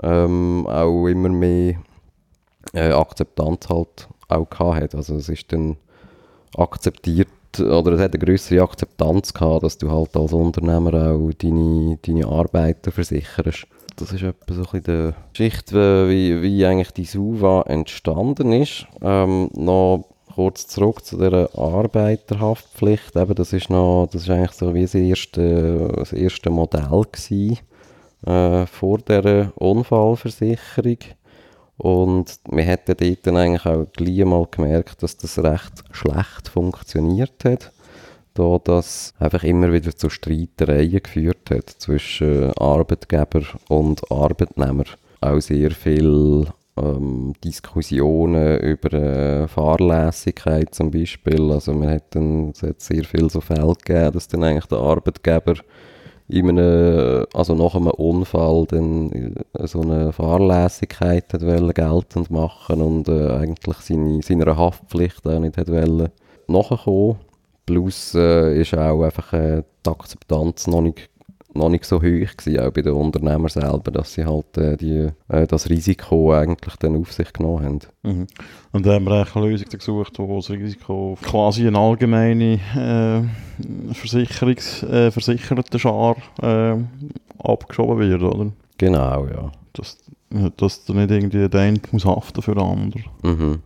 ähm, 0.02 0.66
auch 0.68 1.08
immer 1.08 1.30
mehr 1.30 1.76
äh, 2.74 2.92
Akzeptanz 2.92 3.70
halt 3.70 4.08
auch 4.28 4.50
gehabt 4.50 4.82
hat. 4.82 4.96
Also 4.96 5.16
es 5.16 5.30
ist 5.30 5.52
dann 5.52 5.78
akzeptiert 6.58 7.30
oder 7.60 7.94
es 7.94 8.02
hat 8.02 8.16
eine 8.16 8.26
größere 8.26 8.64
Akzeptanz 8.64 9.34
gehabt, 9.34 9.64
dass 9.64 9.78
du 9.78 9.92
halt 9.92 10.16
als 10.16 10.34
Unternehmer 10.34 11.12
auch 11.12 11.32
deine, 11.38 12.00
deine 12.02 12.28
Arbeiter 12.28 12.92
versicherst. 12.92 13.68
Das 13.96 14.12
ist 14.12 14.24
etwa 14.24 14.54
so 14.54 14.64
die 14.74 15.12
Geschichte, 15.34 16.10
wie, 16.10 16.42
wie 16.42 16.66
eigentlich 16.66 16.92
die 16.92 17.06
SUVA 17.06 17.64
entstanden 17.68 18.52
ist. 18.52 18.88
Ähm, 19.04 19.52
noch 19.54 20.06
kurz 20.34 20.66
zurück 20.66 21.06
zu 21.06 21.18
der 21.18 21.50
Arbeiterhaftpflicht. 21.56 23.16
Eben, 23.16 23.36
das 23.36 23.54
ist 23.54 23.70
noch, 23.70 24.08
das 24.12 24.24
ist 24.24 24.30
eigentlich 24.32 24.54
so 24.54 24.74
wie 24.74 24.82
das 24.82 24.96
erste, 24.96 25.90
das 25.96 26.12
erste 26.12 26.50
Modell 26.50 27.04
gewesen 27.12 27.60
äh, 28.26 28.66
vor 28.66 29.00
der 29.00 29.52
Unfallversicherung. 29.56 30.98
Und 31.78 32.40
wir 32.50 32.64
hätten 32.64 32.96
dort 32.98 33.28
dann 33.28 33.38
eigentlich 33.38 33.66
auch 33.66 33.86
gleich 33.94 34.26
mal 34.26 34.48
gemerkt, 34.50 35.02
dass 35.02 35.18
das 35.18 35.40
recht 35.40 35.84
schlecht 35.92 36.48
funktioniert 36.48 37.44
hat, 37.44 37.72
da 38.36 38.60
das 38.64 39.14
einfach 39.20 39.44
immer 39.44 39.74
wieder 39.74 39.96
zu 39.96 40.10
Streitereien 40.10 41.02
geführt 41.02 41.50
hat 41.50 41.70
zwischen 41.70 42.54
Arbeitgeber 42.54 43.42
und 43.70 44.10
Arbeitnehmer. 44.12 44.86
Auch 45.20 45.40
sehr 45.40 45.72
viel 45.72 46.46
ähm, 46.78 47.34
Diskussionen 47.44 48.60
über 48.60 48.94
äh, 48.94 49.48
Fahrlässigkeit 49.48 50.74
zum 50.74 50.92
Beispiel. 50.92 51.52
Also 51.52 51.74
man 51.74 51.90
hat 51.90 52.16
dann, 52.16 52.50
es 52.50 52.64
hat 52.64 52.82
sehr 52.82 53.04
viel 53.04 53.30
so 53.30 53.42
Fälle 53.42 53.74
gegeben, 53.76 54.12
dass 54.14 54.28
dann 54.28 54.44
eigentlich 54.44 54.66
der 54.66 54.80
Arbeitgeber 54.80 55.56
in 56.34 56.50
einem, 56.50 57.26
also 57.34 57.54
nach 57.54 57.76
einem 57.76 57.88
Unfall 57.88 58.66
dann 58.68 59.12
äh, 59.12 59.68
so 59.68 59.82
eine 59.82 60.12
Fahrlässigkeit 60.12 61.32
hat 61.32 61.42
geltend 61.76 62.32
machen 62.32 62.82
und 62.82 63.08
äh, 63.08 63.30
eigentlich 63.30 63.78
seine, 63.78 64.22
seiner 64.24 64.58
Haftpflicht 64.58 65.28
auch 65.28 65.40
nicht 65.40 65.58
hat 65.58 65.70
wollen 65.70 66.10
nachkommen. 66.48 67.18
Plus 67.66 68.16
äh, 68.16 68.60
ist 68.60 68.76
auch 68.76 69.04
einfach 69.04 69.32
äh, 69.34 69.64
die 69.86 69.90
Akzeptanz 69.90 70.68
noch 70.68 70.82
nicht, 70.82 71.10
noch 71.56 71.70
nicht 71.70 71.86
so 71.86 71.98
hoch 71.98 72.02
gewesen, 72.02 72.60
auch 72.60 72.72
bei 72.72 72.82
den 72.82 72.94
Unternehmern 72.94 73.50
selber, 73.50 73.92
dass 73.92 74.14
sie 74.14 74.26
halt 74.26 74.58
äh, 74.58 74.78
die, 74.78 75.10
äh, 75.28 75.48
das 75.48 75.70
Risiko 75.70 76.34
eigentlich 76.34 76.76
dann 76.78 76.96
auf 76.96 77.12
sich 77.12 77.32
genommen 77.34 77.66
haben. 77.66 77.80
Mhm. 78.04 78.28
Und 78.72 78.86
da 78.86 78.94
haben 78.94 79.06
wir 79.06 79.28
eine 79.36 79.48
Lösung 79.48 79.70
gesucht, 79.70 80.18
wo 80.20 80.36
das 80.38 80.50
Risiko 80.50 81.18
quasi 81.22 81.68
eine 81.68 81.78
allgemeine 81.78 82.60
äh, 82.76 83.94
Versicherungs, 83.94 84.84
äh, 84.84 85.12
versicherte 85.12 85.80
Schar 85.80 86.16
äh, 86.42 86.76
abgeschoben 87.40 88.00
wird, 88.00 88.22
oder? 88.22 88.52
Genau, 88.78 89.28
ja. 89.28 89.52
Dass, 89.74 89.98
dass 90.58 90.86
da 90.86 90.94
nicht 90.94 91.12
irgendwie 91.12 91.48
der 91.48 91.62
eine 91.62 91.80
muss 91.92 92.06
haften 92.06 92.42
für 92.42 92.56
den 92.56 92.64
anderen. 92.64 93.06
Mhm. 93.22 93.62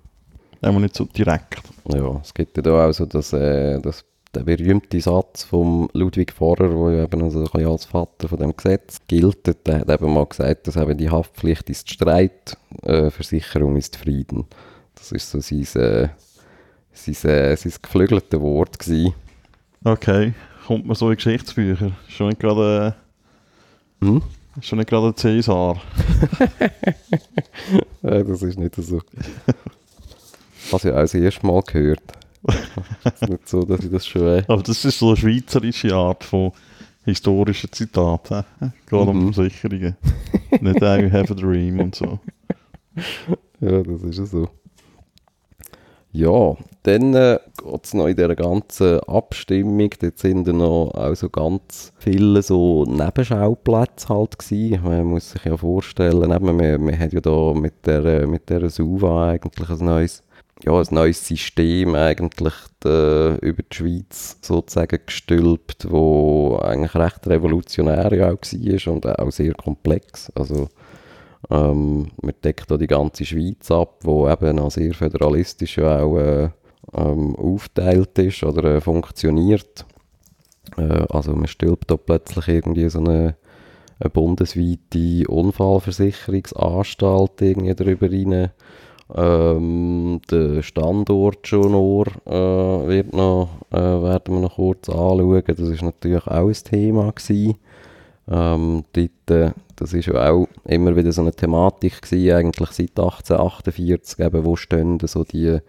Einmal 0.62 0.82
nicht 0.82 0.96
so 0.96 1.06
direkt. 1.06 1.62
Ja, 1.88 2.20
es 2.22 2.34
gibt 2.34 2.58
ja 2.58 2.64
da 2.64 2.88
auch 2.88 2.92
so 2.92 3.06
das, 3.06 3.32
äh, 3.34 3.80
das 3.80 4.04
der 4.36 4.42
berühmte 4.44 5.00
Satz 5.02 5.44
von 5.44 5.90
Ludwig 5.94 6.32
Vorer, 6.34 6.70
der 6.70 6.98
ja 6.98 7.04
eben 7.06 7.24
also 7.24 7.46
ein 7.52 7.66
als 7.66 7.86
Vater 7.86 8.28
von 8.28 8.38
dem 8.40 8.56
Gesetz 8.56 9.00
gilt, 9.08 9.48
der 9.66 9.80
hat 9.80 9.90
eben 9.90 10.14
mal 10.14 10.26
gesagt, 10.26 10.68
dass 10.68 10.76
eben 10.76 10.98
die 10.98 11.10
Haftpflicht 11.10 11.70
ist 11.70 11.90
Streit, 11.90 12.58
äh, 12.84 13.10
Versicherung 13.10 13.76
ist 13.78 13.96
Frieden. 13.96 14.46
Das 14.96 15.12
ist 15.12 15.30
so 15.32 15.40
sein, 15.40 15.62
äh, 15.82 16.10
sein, 16.94 17.30
äh, 17.32 17.56
sein 17.56 17.74
geflügelte 17.82 18.42
Wort 18.42 18.80
gewesen. 18.80 19.14
Okay, 19.84 20.34
kommt 20.66 20.86
man 20.86 20.96
so 20.96 21.10
in 21.10 21.16
Geschichtsbücher? 21.16 21.92
Schon 22.08 22.30
nicht 22.30 22.40
gerade, 22.40 22.96
Hm? 24.02 24.18
äh, 24.18 24.62
schon 24.62 24.80
nicht 24.80 24.90
gerade 24.90 25.08
ein 25.08 25.16
Cäsar. 25.16 25.82
Ja, 28.02 28.24
das 28.24 28.42
ist 28.42 28.60
nicht 28.60 28.76
so. 28.76 29.02
Ich 30.70 30.74
habe 30.74 30.78
es 30.80 30.84
ja 30.84 30.92
auch 30.96 31.00
das 31.00 31.14
erste 31.14 31.48
Mal 31.48 31.62
gehört. 31.62 32.02
Es 33.16 33.22
ist 33.22 33.30
nicht 33.30 33.50
so, 33.50 33.64
dass 33.64 33.84
ich 33.84 33.92
das 33.92 34.06
schon 34.06 34.44
Aber 34.48 34.64
das 34.64 34.86
ist 34.86 35.00
so 35.00 35.08
eine 35.10 35.18
schweizerische 35.18 35.94
Art 35.96 36.24
von 36.24 36.52
historischen 37.06 37.72
Zitaten. 37.72 38.44
hä? 38.60 38.72
Gerade 38.86 39.12
um 39.12 39.26
Mhm. 39.28 39.34
Versicherungen. 39.34 39.96
nicht 40.62 40.82
I 40.82 41.10
have 41.12 41.32
a 41.32 41.36
dream 41.36 41.80
und 41.80 41.96
so. 41.96 42.20
Ja, 43.60 43.82
das 43.82 44.04
ist 44.04 44.18
ja 44.20 44.26
so. 44.26 44.50
Ja, 46.14 46.56
dann 46.84 47.14
äh, 47.14 47.38
geht 47.64 47.86
es 47.86 47.94
noch 47.94 48.08
in 48.08 48.16
dieser 48.16 48.36
ganzen 48.36 49.00
Abstimmung. 49.02 49.90
Dort 50.00 50.18
sind 50.18 50.48
dann 50.48 50.58
noch 50.58 50.92
auch 50.96 51.16
so 51.16 51.30
ganz 51.30 51.92
viele 51.98 52.42
so 52.42 52.86
Nebenschauplätze 52.86 54.10
halt 54.10 54.40
gewesen. 54.40 54.82
Man 54.84 55.04
muss 55.06 55.32
sich 55.32 55.44
ja 55.44 55.56
vorstellen, 55.58 56.32
eben, 56.32 56.60
wir, 56.60 56.80
wir 56.80 57.00
haben 57.00 57.12
ja 57.12 57.20
da 57.22 57.54
mit 57.54 57.86
der, 57.86 58.26
mit 58.26 58.50
der 58.50 58.68
SUVA 58.70 59.30
eigentlich 59.32 59.70
ein 59.70 59.86
neues, 59.86 60.24
ja, 60.64 60.74
ein 60.74 60.88
neues 60.92 61.28
System 61.28 61.96
eigentlich 61.96 62.54
äh, 62.84 63.36
über 63.38 63.64
die 63.64 63.76
Schweiz 63.76 64.38
sozusagen 64.42 65.00
gestülpt, 65.06 65.88
wo 65.90 66.58
eigentlich 66.58 66.96
recht 66.96 67.28
revolutionär 67.28 68.14
ja 68.14 68.32
auch 68.32 68.40
war 68.42 68.94
und 68.94 69.08
auch 69.08 69.32
sehr 69.32 69.54
komplex. 69.54 70.32
Also 70.36 70.68
ähm, 71.50 72.08
man 72.22 72.34
deckt 72.44 72.70
da 72.72 72.78
die 72.78 72.88
ganze 72.88 73.26
Schweiz 73.26 73.70
ab, 73.72 74.00
wo 74.04 74.30
eben 74.30 74.56
noch 74.56 74.72
sehr 74.72 74.94
föderalistisch 74.94 75.78
ja 75.78 76.02
auch 76.02 76.18
äh, 76.18 76.50
ähm, 76.94 77.36
aufgeteilt 77.36 78.18
ist 78.20 78.44
oder 78.44 78.76
äh, 78.76 78.82
funktioniert. 78.82 79.86
Äh, 80.78 81.06
also 81.10 81.34
man 81.34 81.48
stülpt 81.48 81.92
da 81.92 81.98
plötzlich 81.98 82.48
irgendwie 82.48 82.90
so 82.90 83.00
eine, 83.00 83.36
eine 84.00 84.10
bundesweite 84.10 85.28
Unfallversicherungsanstalt 85.28 87.42
irgendwie 87.42 87.76
drüber 87.76 88.10
rein. 88.12 88.52
Ähm, 89.16 90.20
der 90.30 90.62
Standort 90.64 91.48
schon 91.48 91.72
nur 91.72 92.08
äh, 92.26 92.88
wird 92.88 93.14
noch, 93.14 93.50
äh, 93.72 93.78
werden 93.78 94.36
wir 94.36 94.42
noch 94.42 94.56
kurz 94.56 94.90
anschauen. 94.90 95.44
Das 95.48 95.60
ist 95.60 95.82
natürlich 95.82 96.28
auch 96.28 96.48
ein 96.48 96.54
Thema. 96.54 97.14
Ähm, 98.30 98.84
dort, 98.92 99.32
äh, 99.32 99.52
das 99.78 99.94
ist 99.94 100.08
ja 100.08 100.30
auch 100.30 100.48
immer 100.66 100.96
wieder 100.96 101.14
so 101.14 101.22
eine 101.22 101.32
Thematik 101.32 102.02
gewesen, 102.02 102.36
eigentlich 102.36 102.72
seit 102.72 103.00
1848, 103.00 104.20
eben, 104.20 104.44
wo 104.44 104.58
stehen 104.58 105.00
so 105.02 105.24
die, 105.24 105.60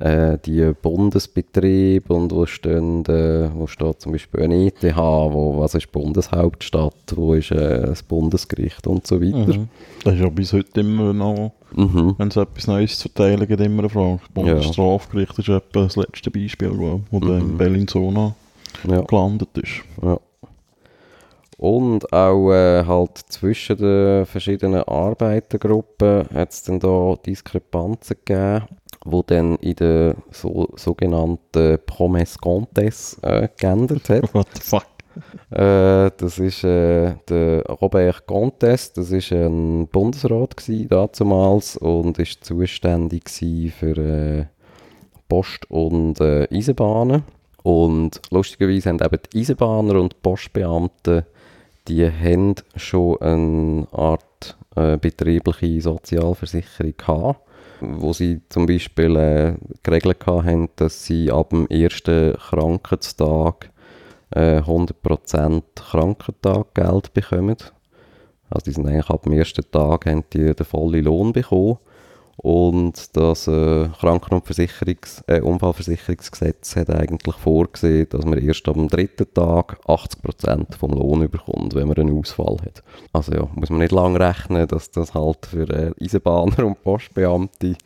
äh, 0.00 0.36
die 0.44 0.72
Bundesbetriebe 0.82 2.12
und 2.12 2.32
wo 2.32 2.44
stehen, 2.46 3.04
äh, 3.06 3.48
wo 3.54 3.66
steht 3.66 4.00
zum 4.00 4.12
Beispiel 4.12 4.42
ein 4.42 4.52
ETH, 4.52 4.82
wo, 4.96 5.58
was 5.58 5.74
ist 5.74 5.90
Bundeshauptstadt, 5.92 6.92
wo 7.14 7.34
ist 7.34 7.50
äh, 7.50 7.86
das 7.86 8.02
Bundesgericht 8.02 8.86
und 8.86 9.06
so 9.06 9.20
weiter. 9.22 9.58
Mhm. 9.58 9.68
Das 10.04 10.14
ist 10.14 10.20
ja 10.20 10.28
bis 10.28 10.52
heute 10.52 10.80
immer 10.80 11.12
noch, 11.12 11.52
Mhm. 11.74 12.14
wenn 12.18 12.28
es 12.28 12.36
etwas 12.36 12.66
Neues 12.66 12.98
zu 12.98 13.08
verteilen 13.08 13.46
gibt, 13.46 13.60
immer 13.60 13.80
eine 13.82 13.88
Frage. 13.88 14.18
Das 14.22 14.28
Bundesstrafgericht 14.34 15.38
ist 15.38 15.48
etwa 15.48 15.82
das 15.84 15.96
letzte 15.96 16.30
Beispiel, 16.30 16.70
wo, 16.78 17.00
wo 17.10 17.20
der 17.20 17.38
in 17.38 17.52
Mhm. 17.52 17.58
Bellinzona 17.58 18.34
Ja. 18.88 19.00
gelandet 19.02 19.48
ist. 19.56 19.82
Ja. 20.02 20.18
Und 21.58 22.12
auch 22.12 22.52
äh, 22.52 22.84
halt 22.84 23.16
zwischen 23.28 23.78
den 23.78 24.26
verschiedenen 24.26 24.82
Arbeitergruppen 24.82 26.26
hat 26.34 26.52
es 26.52 26.62
dann 26.64 26.78
da 26.80 27.14
Diskrepanzen 27.24 28.16
gegeben, 28.24 28.64
wo 29.06 29.22
dann 29.22 29.56
in 29.56 29.76
der 29.76 30.16
so, 30.30 30.68
sogenannten 30.76 31.78
Promesse 31.86 32.38
Contes 32.38 33.18
äh, 33.22 33.48
geändert 33.56 34.08
hat. 34.08 34.22
What 34.34 34.48
the 34.54 34.60
fuck? 34.60 34.86
Äh, 35.50 36.10
das 36.16 36.38
ist 36.38 36.64
äh, 36.64 37.14
der 37.28 37.62
Robert 37.64 38.26
Contes, 38.26 38.92
das 38.92 39.10
ist 39.12 39.32
ein 39.32 39.88
Bundesrat 39.88 40.56
gsi 40.56 40.86
damals 40.88 41.76
und 41.78 42.18
ist 42.18 42.44
zuständig 42.44 43.30
für 43.30 43.96
äh, 43.96 44.44
Post 45.28 45.70
und 45.70 46.20
äh, 46.20 46.46
Eisenbahnen. 46.50 47.22
Und 47.62 48.20
lustigerweise 48.30 48.90
haben 48.90 49.00
eben 49.02 49.18
die 49.32 49.40
Eisenbahner 49.40 50.00
und 50.00 50.12
die 50.12 50.18
Postbeamten, 50.22 51.24
die 51.88 52.06
haben 52.06 52.54
schon 52.76 53.20
eine 53.20 53.88
Art 53.92 54.56
äh, 54.76 54.96
betriebliche 54.98 55.80
Sozialversicherung 55.80 56.94
gehabt, 56.96 57.40
wo 57.80 58.12
sie 58.12 58.40
zum 58.48 58.66
Beispiel 58.66 59.16
äh, 59.16 59.54
geregelt 59.82 60.26
haben, 60.26 60.68
dass 60.76 61.04
sie 61.04 61.30
ab 61.30 61.50
dem 61.50 61.66
ersten 61.68 62.34
Krankentag 62.34 63.70
äh, 64.30 64.60
100% 64.60 65.62
Krankentaggeld 65.74 67.14
bekommen. 67.14 67.56
Also 68.50 68.64
die 68.64 68.72
sind 68.72 68.86
eigentlich 68.86 69.10
ab 69.10 69.24
dem 69.24 69.32
ersten 69.32 69.70
Tag 69.70 70.06
haben 70.06 70.24
die 70.32 70.54
den 70.54 70.66
vollen 70.66 71.04
Lohn 71.04 71.32
bekommen. 71.32 71.78
Und 72.38 73.16
das 73.16 73.48
äh, 73.48 73.88
Kranken- 73.98 74.34
und 74.34 74.44
Versicherungs 74.44 75.24
äh, 75.26 75.40
Unfallversicherungsgesetz 75.40 76.76
hat 76.76 76.90
eigentlich 76.90 77.36
vorgesehen, 77.36 78.08
dass 78.10 78.26
man 78.26 78.38
erst 78.38 78.68
am 78.68 78.88
dritten 78.88 79.32
Tag 79.32 79.78
80% 79.86 80.76
vom 80.76 80.90
Lohn 80.92 81.30
bekommt, 81.30 81.74
wenn 81.74 81.88
man 81.88 81.96
einen 81.96 82.18
Ausfall 82.18 82.58
hat. 82.62 82.82
Also 83.12 83.32
ja, 83.32 83.48
muss 83.54 83.70
man 83.70 83.78
nicht 83.78 83.92
lange 83.92 84.20
rechnen, 84.20 84.68
dass 84.68 84.90
das 84.90 85.14
halt 85.14 85.46
für 85.46 85.68
äh, 85.70 85.92
Eisenbahner 85.98 86.66
und 86.66 86.82
Postbeamte 86.82 87.76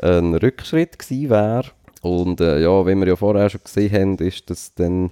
ein 0.00 0.34
Rückschritt 0.34 0.98
gewesen 0.98 1.30
wäre. 1.30 1.66
Und 2.02 2.40
äh, 2.40 2.60
ja, 2.60 2.86
wie 2.86 2.94
wir 2.94 3.06
ja 3.06 3.16
vorher 3.16 3.50
schon 3.50 3.62
gesehen 3.62 3.92
haben, 3.92 4.26
ist 4.26 4.48
das 4.48 4.74
dann 4.74 5.10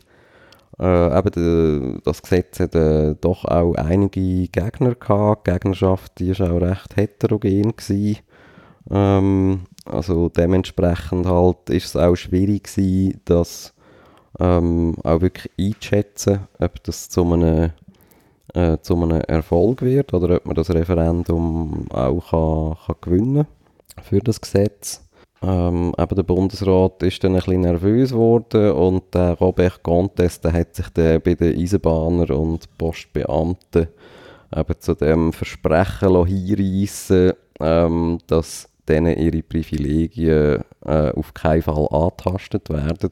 äh, 0.78 1.18
eben 1.18 1.30
de, 1.30 2.00
das 2.02 2.22
Gesetz 2.22 2.60
hat 2.60 2.74
äh, 2.74 3.14
doch 3.20 3.44
auch 3.44 3.74
einige 3.74 4.48
Gegner 4.48 4.94
gehabt. 4.94 5.46
Die 5.46 5.52
Gegnerschaft 5.52 6.18
die 6.18 6.30
ist 6.30 6.40
auch 6.40 6.60
recht 6.60 6.96
heterogen 6.96 7.76
gewesen. 7.76 8.18
Ähm, 8.90 9.62
also 9.84 10.28
dementsprechend 10.28 11.26
halt 11.26 11.70
ist 11.70 11.86
es 11.86 11.96
auch 11.96 12.16
schwierig 12.16 12.64
gewesen, 12.64 13.20
das 13.24 13.74
ähm, 14.38 14.96
auch 15.04 15.20
wirklich 15.20 15.52
einzuschätzen, 15.58 16.40
ob 16.58 16.82
das 16.84 17.08
zu 17.08 17.24
einem, 17.32 17.70
äh, 18.54 18.78
zu 18.82 18.96
einem 18.96 19.20
Erfolg 19.22 19.82
wird 19.82 20.12
oder 20.12 20.36
ob 20.36 20.46
man 20.46 20.54
das 20.54 20.70
Referendum 20.70 21.86
auch 21.90 22.30
kann, 22.30 22.86
kann 22.86 22.96
gewinnen 23.00 23.46
für 24.02 24.20
das 24.20 24.40
Gesetz. 24.40 25.00
Ähm, 25.42 25.92
eben 25.98 26.16
der 26.16 26.22
Bundesrat 26.22 27.02
ist 27.02 27.22
dann 27.22 27.32
ein 27.32 27.36
bisschen 27.36 27.60
nervös 27.60 28.10
geworden 28.10 28.72
und 28.72 29.14
der 29.14 29.34
Robert 29.34 29.82
Contes, 29.82 30.40
hat 30.42 30.74
sich 30.74 30.88
dann 30.90 31.20
bei 31.20 31.34
den 31.34 31.58
Eisenbahnern 31.58 32.30
und 32.30 32.78
Postbeamten 32.78 33.88
eben 34.56 34.80
zu 34.80 34.94
dem 34.94 35.32
Versprechen 35.32 36.26
hinreissen, 36.26 37.32
ähm, 37.60 38.18
dass 38.26 38.70
denen 38.88 39.18
ihre 39.18 39.42
Privilegien 39.42 40.62
äh, 40.84 41.10
auf 41.10 41.34
keinen 41.34 41.62
Fall 41.62 41.88
angetastet 41.90 42.70
werden. 42.70 43.10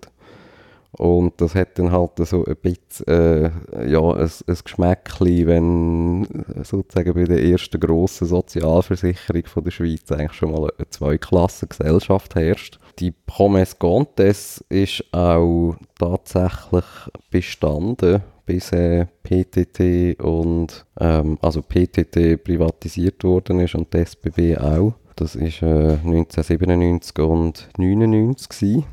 Und 0.99 1.41
das 1.41 1.55
hat 1.55 1.79
dann 1.79 1.91
halt 1.91 2.19
so 2.19 2.45
ein 2.45 2.57
bisschen 2.57 3.07
äh, 3.09 3.91
ja, 3.91 4.01
ein, 4.01 4.31
ein 4.47 4.59
Geschmäckchen, 4.63 5.47
wenn 5.47 6.45
sozusagen 6.65 7.15
bei 7.15 7.25
der 7.25 7.43
ersten 7.43 7.81
grossen 7.81 8.27
Sozialversicherung 8.27 9.47
von 9.47 9.65
der 9.65 9.71
Schweiz 9.71 10.13
eigentlich 10.13 10.35
schon 10.35 10.53
mal 10.53 10.71
eine 10.77 10.91
Zweiklassengesellschaft 10.91 12.35
herrscht. 12.35 12.79
Die 12.99 13.11
Promesse 13.11 13.77
Contes 13.79 14.63
ist 14.69 15.03
auch 15.13 15.77
tatsächlich 15.99 16.85
bestanden, 17.31 18.23
bis 18.45 18.71
äh, 18.73 19.07
PTT 19.23 20.21
und 20.23 20.85
ähm, 21.01 21.39
also 21.41 21.63
PTT 21.63 22.45
privatisiert 22.45 23.25
worden 23.25 23.61
ist 23.61 23.75
und 23.75 23.95
die 23.95 23.99
SBB 23.99 24.59
auch. 24.59 24.93
Das 25.17 25.35
ist 25.35 25.63
äh, 25.63 25.99
1997 26.05 27.19
und 27.19 27.69
1999 27.79 28.49
gewesen. 28.49 28.85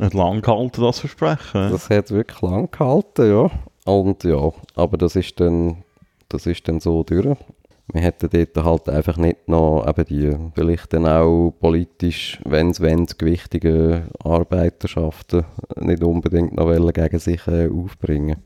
Hat 0.00 0.14
lang 0.14 0.42
gehalten, 0.42 0.80
das 0.82 1.00
Versprechen. 1.00 1.70
Das 1.70 1.90
hat 1.90 2.10
wirklich 2.10 2.40
lang 2.40 2.70
gehalten, 2.70 3.30
ja. 3.30 3.50
Und 3.84 4.22
ja, 4.24 4.52
aber 4.76 4.96
das 4.98 5.16
ist 5.16 5.40
dann, 5.40 5.82
das 6.28 6.46
ist 6.46 6.68
dann 6.68 6.78
so 6.78 7.02
durch. 7.02 7.36
Wir 7.92 8.02
hätten 8.02 8.28
dort 8.30 8.64
halt 8.64 8.88
einfach 8.90 9.16
nicht 9.16 9.48
noch 9.48 9.86
eben 9.88 10.04
die, 10.04 10.36
vielleicht 10.54 10.92
dann 10.92 11.06
auch 11.06 11.52
politisch, 11.58 12.38
wenn 12.44 12.70
es 12.70 13.16
gewichtige 13.16 14.08
Arbeiterschaften 14.22 15.44
nicht 15.76 16.04
unbedingt 16.04 16.54
noch 16.54 16.92
gegen 16.92 17.18
sich 17.18 17.46
äh, 17.46 17.68
aufbringen 17.68 18.42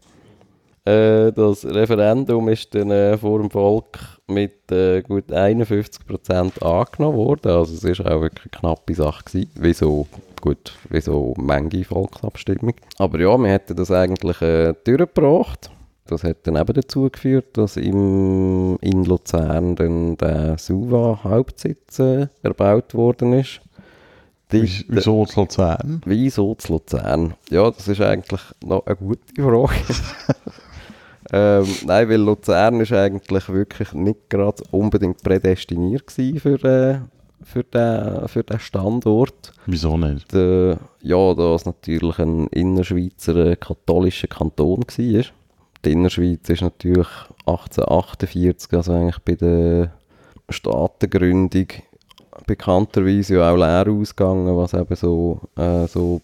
äh, 0.85 1.33
Das 1.33 1.65
Referendum 1.65 2.49
ist 2.49 2.75
dann 2.75 2.91
äh, 2.91 3.17
vor 3.17 3.39
dem 3.41 3.51
Volk 3.51 3.99
mit 4.27 4.71
äh, 4.73 5.03
gut 5.03 5.31
51% 5.31 6.63
angenommen 6.63 7.17
worden. 7.17 7.51
Also 7.53 7.75
es 7.75 7.85
ist 7.85 8.01
auch 8.01 8.21
wirklich 8.21 8.47
eine 8.53 8.61
knappe 8.61 8.95
Sache 8.95 9.25
gewesen. 9.25 9.51
Wieso? 9.55 10.07
Gut, 10.41 10.73
wie 10.91 11.01
so 11.01 11.35
manche 11.37 11.85
Volksabstimmung. 11.85 12.75
Aber 12.99 13.21
ja, 13.21 13.37
wir 13.39 13.49
hätten 13.51 13.77
das 13.77 13.91
eigentlich 13.93 14.41
äh, 14.43 14.75
durchgebracht. 14.85 15.71
Das 16.07 16.25
hat 16.25 16.39
dann 16.49 16.57
eben 16.57 16.73
dazu 16.75 17.09
geführt, 17.09 17.57
dass 17.57 17.77
im, 17.77 18.77
in 18.81 19.05
Luzern 19.05 19.77
dann 19.77 20.17
der 20.17 20.59
Suva-Hauptsitz 20.59 22.01
äh, 22.01 22.27
erbaut 22.43 22.93
worden 22.95 23.35
ist. 23.35 23.61
Wie- 24.51 24.85
Wieso 24.89 25.25
zu 25.27 25.41
Luzern? 25.43 26.03
Wieso 26.05 26.55
zu 26.57 26.73
Luzern? 26.75 27.35
Ja, 27.51 27.71
das 27.71 27.87
ist 27.89 28.01
eigentlich 28.01 28.43
noch 28.65 28.85
eine 28.85 28.97
gute 28.97 29.41
Frage. 29.41 29.73
ähm, 31.33 31.67
nein, 31.87 32.09
weil 32.11 32.21
Luzern 32.21 32.81
ist 32.81 32.93
eigentlich 32.93 33.49
wirklich 33.49 33.93
nicht 33.95 34.29
gerade 34.29 34.63
unbedingt 34.71 35.23
prädestiniert 35.23 36.11
für, 36.13 36.65
äh, 36.65 36.99
für, 37.43 37.65
den, 37.65 38.29
für 38.29 38.45
den 38.45 38.59
Standort. 38.61 39.53
Wieso 39.67 39.97
nicht? 39.97 40.33
Der, 40.35 40.79
ja, 41.01 41.35
da 41.35 41.55
es 41.55 41.65
natürlich 41.65 42.19
ein 42.19 42.49
innerschweizer 42.49 43.37
äh, 43.37 43.57
katholischer 43.57 44.29
Kanton 44.29 44.83
war. 44.83 45.25
Die 45.85 45.93
Innerschweiz 45.93 46.49
ist 46.49 46.63
natürlich 46.63 47.09
1848, 47.47 48.73
also 48.75 48.93
eigentlich 48.93 49.19
bei 49.21 49.35
der 49.35 49.93
Staatengründung, 50.51 51.67
bekannterweise 52.47 53.37
ja 53.37 53.51
auch 53.51 53.57
leer 53.57 53.87
ausgegangen, 53.89 54.57
was 54.57 54.75
eben 54.75 54.95
so, 54.95 55.41
äh, 55.57 55.87
so 55.87 56.21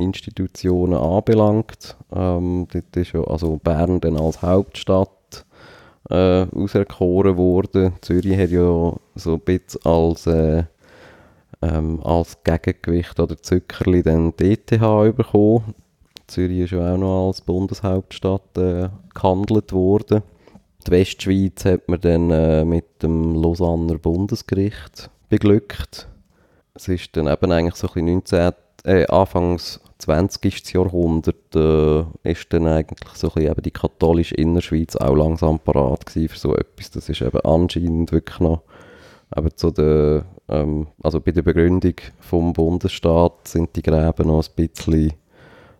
Bundesinstitutionen 0.00 0.98
anbelangt. 0.98 1.96
Ähm, 2.14 2.66
dort 2.72 2.96
ist 2.96 3.12
ja 3.12 3.22
also 3.22 3.60
Bern 3.62 4.00
dann 4.00 4.18
als 4.18 4.40
Hauptstadt 4.40 5.44
äh, 6.08 6.46
auserkoren 6.54 7.36
worden. 7.36 7.92
Zürich 8.00 8.38
hat 8.38 8.50
ja 8.50 8.94
so 9.14 9.34
ein 9.34 9.40
bisschen 9.40 9.84
als, 9.84 10.26
äh, 10.26 10.64
ähm, 11.60 12.00
als 12.02 12.42
Gegengewicht 12.42 13.20
oder 13.20 13.36
Zückerli 13.36 14.02
dann 14.02 14.32
die 14.38 14.52
ETH 14.52 14.70
bekommen. 14.70 15.74
Zürich 16.26 16.60
ist 16.60 16.70
ja 16.72 16.94
auch 16.94 16.98
noch 16.98 17.26
als 17.26 17.42
Bundeshauptstadt 17.42 18.56
äh, 18.56 18.88
gehandelt 19.14 19.72
worden. 19.72 20.22
Die 20.86 20.92
Westschweiz 20.92 21.64
hat 21.66 21.88
man 21.88 22.00
dann 22.00 22.30
äh, 22.30 22.64
mit 22.64 23.02
dem 23.02 23.34
Lausanner 23.34 23.98
Bundesgericht 23.98 25.10
beglückt. 25.28 26.08
Es 26.72 26.88
ist 26.88 27.14
dann 27.16 27.26
eben 27.26 27.52
eigentlich 27.52 27.74
so 27.74 27.88
ein 27.88 28.22
bisschen 28.22 28.50
19, 28.50 28.52
äh, 28.84 29.06
Anfangs 29.08 29.80
20. 30.00 30.72
Jahrhundert 30.72 31.54
äh, 31.54 32.30
ist 32.30 32.52
dann 32.52 32.66
eigentlich 32.66 33.14
so 33.14 33.28
ein 33.28 33.34
bisschen 33.34 33.50
eben 33.52 33.62
die 33.62 33.70
katholische 33.70 34.34
Innerschweiz 34.34 34.96
auch 34.96 35.14
langsam 35.14 35.58
parat 35.58 36.06
gewesen 36.06 36.28
für 36.28 36.38
so 36.38 36.56
etwas. 36.56 36.90
Das 36.90 37.08
ist 37.08 37.22
eben 37.22 37.40
anscheinend 37.40 38.12
wirklich 38.12 38.40
noch 38.40 38.62
aber 39.30 39.54
zu 39.54 39.70
der, 39.70 40.24
ähm, 40.48 40.88
also 41.02 41.20
bei 41.20 41.30
der 41.32 41.42
Begründung 41.42 41.94
vom 42.18 42.52
Bundesstaat 42.52 43.46
sind 43.46 43.76
die 43.76 43.82
Gräben 43.82 44.26
noch 44.26 44.44
ein 44.44 44.68
bisschen, 44.68 45.12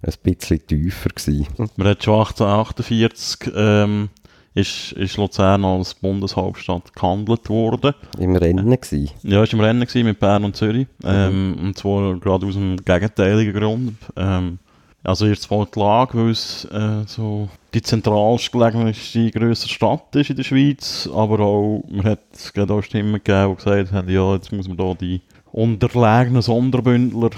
ein 0.02 0.14
bisschen 0.22 0.66
tiefer 0.66 1.10
gewesen. 1.10 1.48
Man 1.76 1.88
hat 1.88 2.04
schon 2.04 2.20
1848 2.20 3.52
ähm, 3.54 4.08
ist, 4.54 4.92
ist 4.92 5.16
Luzern 5.16 5.64
als 5.64 5.94
Bundeshauptstadt 5.94 6.94
gehandelt 6.94 7.48
worden. 7.48 7.94
Im 8.18 8.36
Rennen 8.36 8.70
gewesen. 8.70 9.10
Ja, 9.22 9.42
ist 9.42 9.52
im 9.52 9.60
Rennen 9.60 9.86
mit 9.94 10.20
Bern 10.20 10.44
und 10.44 10.56
Zürich. 10.56 10.86
Ähm, 11.04 11.56
Und 11.60 11.78
zwar 11.78 12.18
gerade 12.18 12.46
aus 12.46 12.56
einem 12.56 12.76
gegenteiligen 12.76 13.54
Grund. 13.54 13.96
Ähm, 14.16 14.58
also 15.02 15.26
jetzt 15.26 15.42
zwar 15.42 15.66
die 15.66 15.78
Lage, 15.78 16.18
weil 16.18 16.30
es 16.30 16.66
äh, 16.66 17.04
so 17.06 17.48
die 17.72 17.80
zentralst 17.80 18.52
gelegene 18.52 18.92
grösste 19.30 19.68
Stadt 19.68 20.14
ist 20.14 20.30
in 20.30 20.36
der 20.36 20.42
Schweiz, 20.42 21.08
aber 21.14 21.40
auch, 21.40 21.84
man 21.88 22.04
hat 22.04 22.20
gerade 22.52 22.74
auch 22.74 22.82
Stimmen 22.82 23.14
gegeben, 23.14 23.50
die 23.52 23.64
gesagt 23.64 23.92
haben, 23.92 24.10
ja, 24.10 24.34
jetzt 24.34 24.52
muss 24.52 24.68
man 24.68 24.76
da 24.76 24.92
die 24.94 25.22
unterlegenen 25.52 26.42
Sonderbündler 26.42 27.30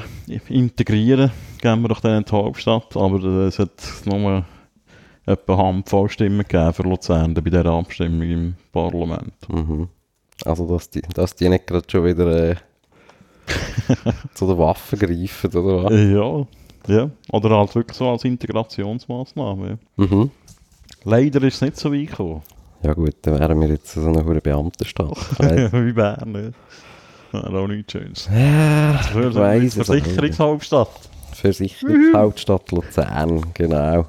integrieren, 0.49 1.31
geben 1.61 1.83
wir 1.83 1.89
doch 1.89 2.01
dann 2.01 2.19
in 2.19 2.25
die 2.25 2.33
Hauptstadt, 2.33 2.97
aber 2.97 3.23
äh, 3.23 3.47
es 3.47 3.59
hat 3.61 3.71
nur 4.07 4.45
etwa 5.27 5.57
Handvoll 5.57 6.09
Stimmen 6.09 6.39
gegeben 6.47 6.73
für 6.73 6.83
Luzern 6.83 7.35
bei 7.35 7.41
dieser 7.43 7.67
Abstimmung 7.67 8.23
im 8.23 8.55
Parlament. 8.73 9.35
Mhm. 9.49 9.89
Also, 10.45 10.67
dass 10.67 10.91
die, 10.91 11.03
dass 11.15 11.35
die 11.37 11.49
nicht 11.49 11.67
gerade 11.67 11.87
schon 11.91 12.05
wieder 12.05 12.51
äh, 12.51 12.57
zu 14.35 14.47
den 14.47 14.59
Waffen 14.59 14.99
greifen, 14.99 15.51
oder 15.57 15.85
was? 15.85 15.93
Äh, 15.93 16.13
Ja, 16.15 16.47
ja. 16.89 17.11
Oder 17.31 17.51
halt 17.57 17.75
wirklich 17.75 17.97
so 17.97 18.09
als 18.11 18.25
Integrationsmaßnahme. 18.25 19.79
Ja. 19.97 20.05
Mhm. 20.05 20.31
Leider 21.05 21.43
ist 21.45 21.55
es 21.57 21.61
nicht 21.61 21.77
so 21.77 21.93
weit 21.93 22.09
gekommen. 22.09 22.43
Ja 22.83 22.95
gut, 22.95 23.15
dann 23.23 23.39
wären 23.39 23.61
wir 23.61 23.69
jetzt 23.69 23.93
so 23.93 24.01
eine 24.05 24.25
hohe 24.25 24.41
Beamtenstadt. 24.41 25.17
Wie 25.39 25.93
Bern. 25.93 26.53
Ja. 27.33 27.41
Wäre 27.41 27.61
auch 27.61 27.69
nichts 27.69 27.93
Schönes. 27.93 28.29
ja. 28.35 28.95
Versicherungshauptstadt. 28.99 30.91
Versicherungshauptstadt 31.35 32.71
Luzern, 32.73 33.43
genau. 33.55 34.07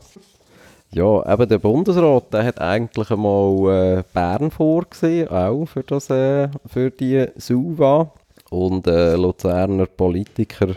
Ja, 0.93 1.33
eben 1.33 1.49
der 1.49 1.57
Bundesrat, 1.57 2.31
der 2.31 2.45
hat 2.45 2.61
eigentlich 2.61 3.09
einmal 3.09 3.97
äh, 3.97 4.03
Bern 4.13 4.51
vorgesehen, 4.51 5.27
auch 5.27 5.65
für, 5.65 5.81
das, 5.81 6.11
äh, 6.11 6.49
für 6.67 6.91
die 6.91 7.25
SUVA. 7.35 8.11
Und 8.51 8.85
äh, 8.85 9.15
Luzerner 9.15 9.87
Politiker 9.87 10.75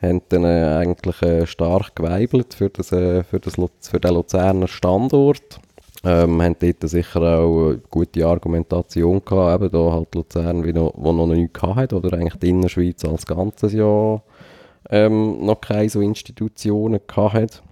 haben 0.00 0.22
dann 0.30 0.44
äh, 0.46 0.78
eigentlich 0.78 1.20
äh, 1.20 1.46
stark 1.46 1.94
geweibelt 1.94 2.54
für, 2.54 2.70
das, 2.70 2.92
äh, 2.92 3.24
für, 3.24 3.40
das, 3.40 3.56
für 3.82 4.00
den 4.00 4.14
Luzerner 4.14 4.68
Standort. 4.68 5.60
Ähm, 6.02 6.40
haben 6.40 6.56
dort 6.58 6.88
sicher 6.88 7.20
auch 7.20 7.66
eine 7.68 7.82
gute 7.90 8.26
Argumentation 8.26 9.22
gehabt, 9.22 9.62
eben 9.62 9.70
da 9.70 9.92
halt 9.92 10.14
Luzern, 10.14 10.64
wie 10.64 10.72
noch, 10.72 10.94
wo 10.96 11.12
noch 11.12 11.26
nichts 11.26 11.60
gehabt 11.60 11.76
hat, 11.76 11.92
oder 11.92 12.16
eigentlich 12.16 12.40
die 12.40 12.48
Innerschweiz 12.48 13.04
als 13.04 13.26
ganzes 13.26 13.74
Jahr 13.74 14.22
ähm, 14.88 15.44
noch 15.44 15.60
keine 15.60 15.90
so 15.90 16.00
Institutionen 16.00 17.00
gehabt. 17.06 17.62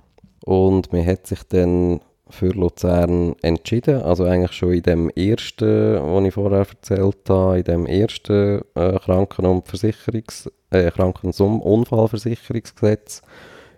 Und 0.45 0.93
man 0.93 1.07
hat 1.07 1.27
sich 1.27 1.43
dann 1.45 2.01
für 2.29 2.51
Luzern 2.51 3.35
entschieden, 3.43 4.03
also 4.03 4.25
eigentlich 4.25 4.53
schon 4.53 4.73
in 4.73 4.83
dem 4.83 5.11
ersten, 5.11 5.97
was 6.01 6.25
ich 6.25 6.35
vorher 6.35 6.61
erzählt 6.61 7.29
habe, 7.29 7.59
in 7.59 7.65
dem 7.65 7.87
ersten 7.87 8.63
äh, 8.75 8.99
Kranken- 8.99 9.47
und 9.47 9.67
Versicherungs-, 9.67 10.51
äh, 10.71 10.91
Kranken- 10.91 11.33
Unfallversicherungsgesetz 11.33 13.23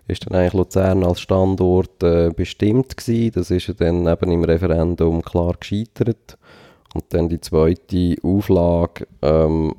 ist 0.07 0.25
dann 0.25 0.37
eigentlich 0.37 0.53
Luzern 0.53 1.03
als 1.03 1.21
Standort 1.21 2.03
äh, 2.03 2.29
bestimmt 2.35 2.95
gewesen. 2.97 3.31
Das 3.35 3.51
ist 3.51 3.73
dann 3.79 4.05
eben 4.07 4.31
im 4.31 4.43
Referendum 4.43 5.21
klar 5.21 5.55
gescheitert. 5.59 6.37
Und 6.93 7.05
dann 7.09 7.29
die 7.29 7.41
zweite 7.41 8.15
Auflage 8.21 9.07
ähm, 9.21 9.73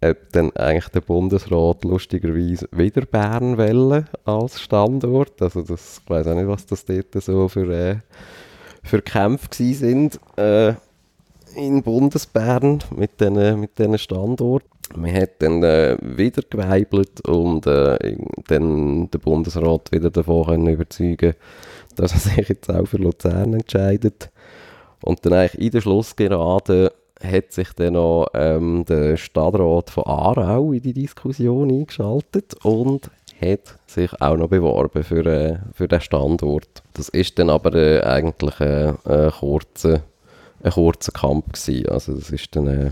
hat 0.00 0.18
dann 0.32 0.54
eigentlich 0.56 0.88
der 0.88 1.00
Bundesrat 1.00 1.84
lustigerweise 1.84 2.68
wieder 2.70 3.02
Bern 3.02 3.58
wählen 3.58 4.06
als 4.24 4.60
Standort. 4.60 5.40
Also 5.42 5.62
das, 5.62 6.00
ich 6.02 6.10
weiß 6.10 6.26
auch 6.28 6.34
nicht, 6.34 6.48
was 6.48 6.66
das 6.66 6.84
dort 6.84 7.14
so 7.14 7.48
für, 7.48 7.70
äh, 7.70 7.96
für 8.82 9.02
Kämpfe 9.02 9.48
gewesen 9.48 10.10
sind 10.10 10.20
äh, 10.38 10.74
in 11.56 11.82
Bundesbern 11.82 12.78
mit 12.94 13.20
diesen 13.20 13.60
mit 13.60 14.00
Standorten. 14.00 14.68
Man 14.96 15.14
hat 15.14 15.42
dann 15.42 15.62
äh, 15.62 15.98
wieder 16.00 16.42
geweibelt 16.48 17.20
und 17.28 17.66
äh, 17.66 18.16
dann 18.46 19.10
den 19.10 19.20
Bundesrat 19.20 19.92
wieder 19.92 20.10
davon 20.10 20.46
können 20.46 20.68
überzeugen 20.68 21.34
dass 21.98 22.12
er 22.12 22.18
sich 22.18 22.48
jetzt 22.48 22.70
auch 22.70 22.86
für 22.86 22.98
Luzern 22.98 23.54
entscheidet. 23.54 24.30
Und 25.02 25.24
dann 25.24 25.32
eigentlich 25.32 25.60
in 25.60 25.70
der 25.70 25.80
Schlussgerade 25.80 26.92
hat 27.22 27.52
sich 27.52 27.72
dann 27.72 27.94
noch 27.94 28.28
ähm, 28.34 28.84
der 28.86 29.16
Stadtrat 29.16 29.90
von 29.90 30.04
Aarau 30.04 30.72
in 30.72 30.82
die 30.82 30.92
Diskussion 30.92 31.70
eingeschaltet 31.70 32.54
und 32.62 33.10
hat 33.40 33.78
sich 33.86 34.20
auch 34.20 34.36
noch 34.36 34.48
beworben 34.48 35.02
für, 35.02 35.24
äh, 35.26 35.58
für 35.72 35.88
den 35.88 36.00
Standort. 36.00 36.82
Das 36.94 37.08
ist 37.08 37.38
dann 37.38 37.50
aber 37.50 37.74
äh, 37.74 38.00
eigentlich 38.02 38.60
äh, 38.60 38.94
ein 39.04 39.30
kurzer, 39.30 40.02
ein 40.62 40.72
kurzer 40.72 41.12
Kampf 41.12 41.52
gewesen. 41.52 41.88
Also 41.88 42.14
das 42.14 42.30
ist 42.30 42.54
dann 42.56 42.66
äh, 42.66 42.90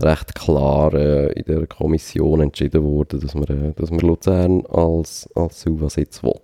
recht 0.00 0.34
klar 0.34 0.92
äh, 0.94 1.32
in 1.32 1.44
der 1.44 1.66
Kommission 1.66 2.40
entschieden 2.40 2.84
worden, 2.84 3.20
dass 3.20 3.34
man, 3.34 3.44
äh, 3.44 3.72
dass 3.74 3.90
man 3.90 4.00
Luzern 4.00 4.66
als, 4.66 5.28
als 5.34 5.60
Suva-Sitz 5.62 6.22
will. 6.22 6.40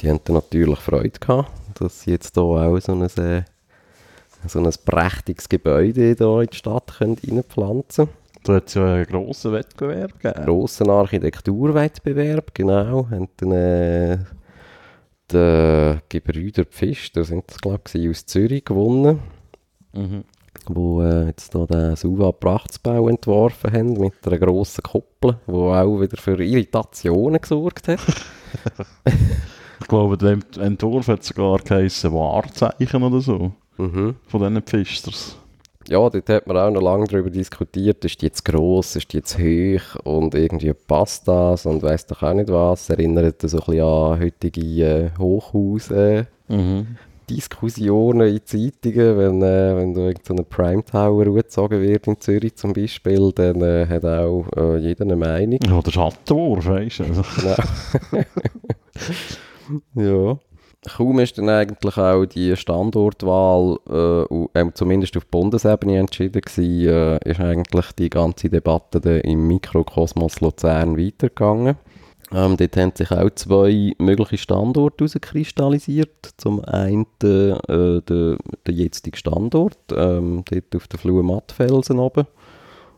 Die 0.00 0.06
dann 0.06 0.20
natürlich 0.28 0.78
Freude 0.78 1.10
gehabt, 1.10 1.50
dass 1.74 2.02
sie 2.02 2.12
jetzt 2.12 2.34
hier 2.34 2.42
auch 2.42 2.78
so 2.78 2.92
ein, 2.92 3.44
so 4.46 4.58
ein 4.60 4.70
prächtiges 4.84 5.48
Gebäude 5.48 6.14
hier 6.16 6.40
in 6.40 6.46
die 6.50 6.56
Stadt 6.56 7.00
reinpflanzen 7.00 8.06
können. 8.06 8.18
Da 8.44 8.54
hat 8.56 8.68
es 8.68 8.74
ja 8.74 8.84
einen 8.94 9.06
grossen 9.06 9.52
Wettbewerb 9.52 10.20
gegeben. 10.20 10.44
grossen 10.44 10.90
Architekturwettbewerb, 10.90 12.54
genau. 12.54 13.08
Haben 13.10 13.28
dann 13.38 13.52
äh, 13.52 14.18
die 15.32 15.98
Gebrüder 16.08 16.64
Pfister, 16.64 17.24
sind 17.24 17.44
das 17.48 17.58
glaube 17.58 17.82
ich, 17.92 18.08
aus 18.08 18.26
Zürich 18.26 18.64
gewonnen, 18.64 19.20
Mhm. 19.94 20.24
wo 20.66 21.02
äh, 21.02 21.26
jetzt 21.26 21.54
da 21.54 21.66
den 21.66 21.94
Suva 21.96 22.32
Prachtsbau 22.32 23.08
entworfen 23.08 23.72
haben 23.72 23.92
mit 23.94 24.12
einer 24.26 24.38
grossen 24.38 24.82
Kuppel, 24.82 25.38
wo 25.46 25.72
auch 25.72 26.00
wieder 26.00 26.16
für 26.16 26.42
Irritationen 26.42 27.40
gesorgt 27.40 27.88
hat. 27.88 28.00
Ich 29.80 29.88
glaube, 29.88 30.16
der 30.16 30.30
Ent- 30.32 30.56
Entwurf 30.56 31.08
hat 31.08 31.24
sogar 31.24 31.58
geheissen 31.58 32.12
Wahrzeichen 32.12 33.02
oder 33.02 33.20
so. 33.20 33.52
Mhm. 33.76 34.16
Von 34.28 34.40
diesen 34.40 34.62
Pfisters. 34.62 35.36
Ja, 35.88 35.98
dort 36.08 36.28
hat 36.30 36.46
man 36.46 36.56
auch 36.56 36.70
noch 36.70 36.80
lange 36.80 37.06
darüber 37.06 37.28
diskutiert, 37.28 38.02
ist 38.04 38.22
die 38.22 38.26
jetzt 38.26 38.44
gross, 38.44 38.96
ist 38.96 39.12
die 39.12 39.18
jetzt 39.18 39.38
hoch 39.38 40.00
und 40.04 40.34
irgendwie 40.34 40.72
passt 40.72 41.28
das 41.28 41.66
und 41.66 41.82
weiss 41.82 42.06
doch 42.06 42.22
auch 42.22 42.32
nicht 42.32 42.48
was. 42.50 42.88
Erinnert 42.88 43.42
das 43.42 43.50
so 43.50 43.58
ein 43.58 43.64
bisschen 43.66 43.82
an 43.82 44.20
heutige 44.20 44.84
äh, 44.84 45.10
Hochhaus, 45.18 45.90
Mhm. 46.46 46.98
Diskussionen 47.28 48.28
in 48.28 48.44
Zeitungen, 48.44 49.18
wenn, 49.18 49.42
äh, 49.42 49.76
wenn 49.76 49.94
da 49.94 50.00
irgendeine 50.02 50.38
so 50.38 50.44
Prime 50.44 50.84
Tower 50.84 51.24
gezogen 51.24 51.80
wird 51.80 52.06
in 52.06 52.20
Zürich 52.20 52.54
zum 52.56 52.74
Beispiel, 52.74 53.32
dann 53.34 53.62
äh, 53.62 53.86
hat 53.88 54.04
auch 54.04 54.46
äh, 54.56 54.76
jeder 54.78 55.04
eine 55.04 55.16
Meinung. 55.16 55.58
Ja, 55.66 55.80
der 55.80 55.90
Schattenwurf, 55.90 56.66
weißt 56.66 57.00
du. 57.00 57.04
Also. 57.04 57.22
ja. 59.94 60.38
Kaum 60.84 61.18
ist 61.18 61.38
dann 61.38 61.48
eigentlich 61.48 61.96
auch 61.96 62.26
die 62.26 62.56
Standortwahl, 62.56 63.78
äh, 63.88 64.60
äh, 64.60 64.70
zumindest 64.74 65.16
auf 65.16 65.26
Bundesebene 65.26 65.98
entschieden 65.98 66.42
gewesen, 66.42 66.88
äh, 66.88 67.30
ist 67.30 67.40
eigentlich 67.40 67.92
die 67.92 68.10
ganze 68.10 68.50
Debatte 68.50 69.18
im 69.20 69.46
Mikrokosmos 69.46 70.40
Luzern 70.40 70.98
weitergegangen. 70.98 71.76
Ähm, 72.32 72.56
dort 72.56 72.76
haben 72.76 72.92
sich 72.94 73.10
auch 73.10 73.30
zwei 73.30 73.92
mögliche 73.98 74.38
Standorte 74.38 75.04
herauskristallisiert. 75.04 76.30
Zum 76.36 76.64
einen 76.64 77.06
äh, 77.22 77.56
der, 78.00 78.38
der 78.66 78.74
jetzige 78.74 79.16
Standort, 79.16 79.78
ähm, 79.94 80.44
dort 80.50 80.76
auf 80.76 80.88
der 80.88 80.98
Flur 80.98 81.22
Mattfelsen 81.22 81.98
oben. 81.98 82.26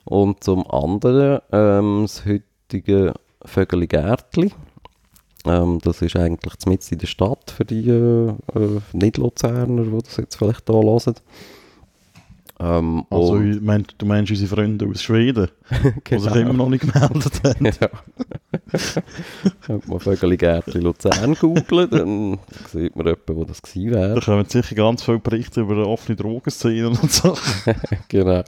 Und 0.04 0.42
zum 0.42 0.68
anderen 0.70 1.40
ähm, 1.52 2.02
das 2.02 2.24
heutige 2.24 3.14
Vögeli 3.44 3.86
Gärtli. 3.86 4.52
Ähm, 5.46 5.78
das 5.82 6.02
ist 6.02 6.16
eigentlich 6.16 6.54
mitten 6.66 6.94
in 6.94 6.98
der 6.98 7.06
Stadt 7.06 7.50
für 7.50 7.64
die 7.64 7.88
äh, 7.88 8.28
äh, 8.28 8.80
Nicht-Luzerner, 8.92 9.82
die 9.84 10.02
das 10.02 10.16
jetzt 10.16 10.36
vielleicht 10.36 10.64
hier 10.66 10.82
hören. 10.82 11.14
Ähm, 12.58 13.04
also, 13.10 13.34
mein, 13.34 13.86
du 13.98 14.06
meinst 14.06 14.30
unsere 14.30 14.48
Freunde 14.48 14.86
aus 14.86 15.02
Schweden, 15.02 15.48
genau. 15.68 15.92
die 16.08 16.18
sich 16.18 16.36
immer 16.36 16.52
noch 16.54 16.68
nicht 16.70 16.90
gemeldet 16.90 17.40
haben. 17.44 17.66
ja. 17.66 17.88
Könnte 19.66 19.90
man 19.90 20.00
Vögeli-Gärtchen 20.00 20.80
Luzern 20.80 21.34
googeln, 21.34 21.90
dann 21.90 22.38
sieht 22.72 22.96
man 22.96 23.06
jemanden, 23.06 23.36
wo 23.36 23.44
das 23.44 23.60
gewesen 23.60 23.90
wäre. 23.92 24.14
Da 24.14 24.20
kommen 24.20 24.46
sicher 24.48 24.74
ganz 24.74 25.02
viele 25.02 25.18
Berichte 25.18 25.60
über 25.60 25.86
offene 25.86 26.16
Drogenszenen 26.16 26.96
und 26.96 27.12
so. 27.12 27.36
genau. 28.08 28.42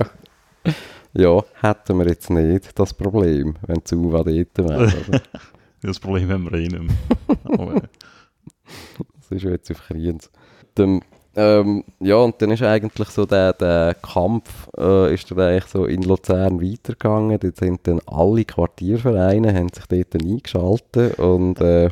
Ja, 1.13 1.43
hätten 1.61 1.99
wir 1.99 2.09
jetzt 2.09 2.31
nicht 2.31 2.79
das 2.79 2.95
Problem, 2.95 3.57
wenn 3.67 3.83
UWA 3.93 4.23
dort 4.23 4.59
wäre. 4.59 5.23
Das 5.83 6.01
Problem 6.01 6.31
haben 6.31 6.51
wir 6.51 6.59
eh 6.59 6.69
nicht 6.69 6.83
mehr. 6.83 6.97
das 9.17 9.31
ist 9.31 9.45
jetzt 9.45 9.71
auf 9.71 9.87
Kriens. 9.87 10.31
Ähm, 11.39 11.85
ja, 12.01 12.17
und 12.17 12.43
dann 12.43 12.51
ist 12.51 12.65
eigentlich 12.65 13.11
so 13.11 13.25
der, 13.25 13.53
der 13.53 13.95
Kampf 13.95 14.69
äh, 14.77 15.15
ist 15.15 15.31
dann 15.31 15.39
eigentlich 15.39 15.67
so 15.67 15.85
in 15.85 16.03
Luzern 16.03 16.61
weitergegangen. 16.61 17.39
Dort 17.39 17.57
sind 17.59 17.87
dann 17.87 18.01
alle 18.07 18.45
Quartiervereine 18.45 19.55
haben 19.55 19.69
sich 19.69 19.87
dort 19.87 20.15
eingeschaltet 20.21 21.19
und 21.21 21.61
äh, 21.61 21.91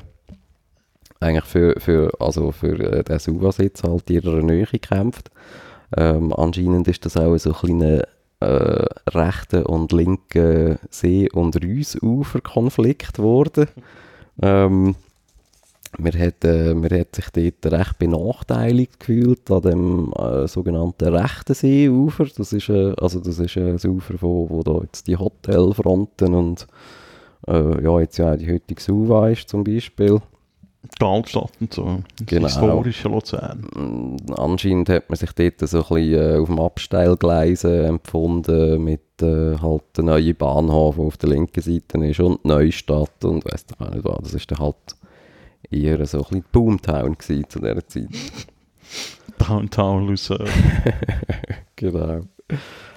eigentlich 1.20 1.44
für, 1.44 1.78
für, 1.78 2.10
also 2.18 2.50
für 2.50 2.78
äh, 2.80 3.04
den 3.04 3.20
Suva-Sitz 3.20 3.84
halt 3.84 4.10
ihrer 4.10 4.42
Nähe 4.42 4.66
gekämpft. 4.66 5.30
Ähm, 5.96 6.32
anscheinend 6.32 6.88
ist 6.88 7.04
das 7.04 7.16
auch 7.16 7.36
so 7.38 7.52
ein 7.52 7.56
kleiner 7.56 8.02
äh, 8.46 9.10
rechten 9.10 9.64
und 9.64 9.92
linken 9.92 10.78
See- 10.90 11.30
und 11.32 11.62
Reusufer-Konflikt 11.62 13.14
geworden. 13.14 13.68
Ähm, 14.42 14.94
man 15.98 16.12
hat, 16.18 16.44
äh, 16.44 16.74
man 16.74 16.90
hat 16.90 17.16
sich 17.16 17.30
dort 17.30 17.72
recht 17.72 17.98
benachteiligt 17.98 19.00
gefühlt 19.00 19.50
an 19.50 19.62
dem 19.62 20.12
äh, 20.12 20.46
sogenannten 20.46 21.14
rechten 21.14 21.54
Seeufer. 21.54 22.26
Das 22.36 22.52
ist, 22.52 22.68
äh, 22.68 22.94
also 22.98 23.20
das 23.20 23.38
ist 23.38 23.56
äh, 23.56 23.70
ein 23.70 23.90
Ufer, 23.90 24.14
wo, 24.20 24.48
wo 24.50 24.62
da 24.62 24.80
jetzt 24.82 25.06
die 25.06 25.16
Hotelfronten 25.16 26.34
und 26.34 26.66
äh, 27.46 27.82
ja, 27.82 28.00
jetzt 28.00 28.18
ja 28.18 28.36
die 28.36 28.52
heutige 28.52 28.80
Suva 28.80 29.28
ist 29.28 29.48
zum 29.48 29.64
Beispiel. 29.64 30.20
Die 31.00 31.04
Altstadt 31.04 31.52
und 31.60 31.72
so. 31.72 32.02
Das 32.18 32.26
genau. 32.26 32.46
historische 32.46 33.08
Luzern. 33.08 33.66
Mm, 33.74 34.32
anscheinend 34.32 34.88
hat 34.88 35.08
man 35.08 35.16
sich 35.16 35.32
dort 35.32 35.60
so 35.60 35.78
ein 35.78 35.82
bisschen 35.82 36.34
äh, 36.34 36.38
auf 36.38 36.48
dem 36.48 36.60
Abstellgleisen 36.60 37.84
empfunden 37.84 38.82
mit 38.82 39.22
äh, 39.22 39.56
halt 39.58 39.82
der 39.96 40.04
neuen 40.04 40.36
Bahnhof, 40.36 40.96
der 40.96 41.04
auf 41.04 41.16
der 41.16 41.30
linken 41.30 41.60
Seite 41.60 42.06
ist 42.06 42.20
und 42.20 42.40
die 42.44 42.48
Neustadt 42.48 43.24
und 43.24 43.44
weiss 43.44 43.66
doch 43.66 43.80
auch 43.80 43.90
nicht 43.90 44.04
was. 44.04 44.18
Das 44.22 44.34
ist 44.34 44.50
dann 44.50 44.58
halt 44.58 44.76
eher 45.70 46.04
so 46.06 46.18
ein 46.18 46.24
bisschen 46.24 46.44
Boomtown 46.52 47.16
zu 47.18 47.42
dieser 47.42 47.88
Zeit. 47.88 48.08
Downtown 49.38 50.06
Luzern. 50.06 50.48
genau. 51.76 52.20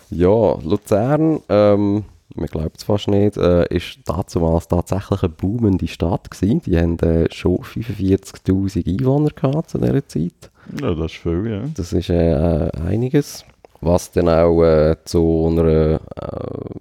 Ja, 0.09 0.57
Luzern, 0.63 1.41
ähm, 1.49 2.05
man 2.35 2.47
glaubt 2.47 2.77
es 2.77 2.83
fast 2.83 3.07
nicht, 3.07 3.37
äh, 3.37 3.65
ist 3.75 3.99
damals 4.05 4.67
tatsächlich 4.67 5.23
eine 5.23 5.29
boomende 5.29 5.87
Stadt 5.87 6.29
gewesen. 6.29 6.61
Die 6.61 6.77
haben 6.77 6.99
äh, 6.99 7.31
schon 7.31 7.57
45'000 7.57 8.87
Einwohner 8.87 9.29
gehabt 9.29 9.71
zu 9.71 9.77
dieser 9.79 10.07
Zeit. 10.07 10.51
Ja, 10.79 10.93
das 10.93 11.11
ist 11.11 11.17
viel, 11.17 11.47
ja. 11.49 11.63
Das 11.75 11.93
ist 11.93 12.09
äh, 12.09 12.69
einiges. 12.85 13.45
Was 13.81 14.11
dann 14.11 14.29
auch 14.29 14.61
äh, 14.63 14.97
zu 15.05 15.47
einer 15.49 15.65
äh, 15.65 15.99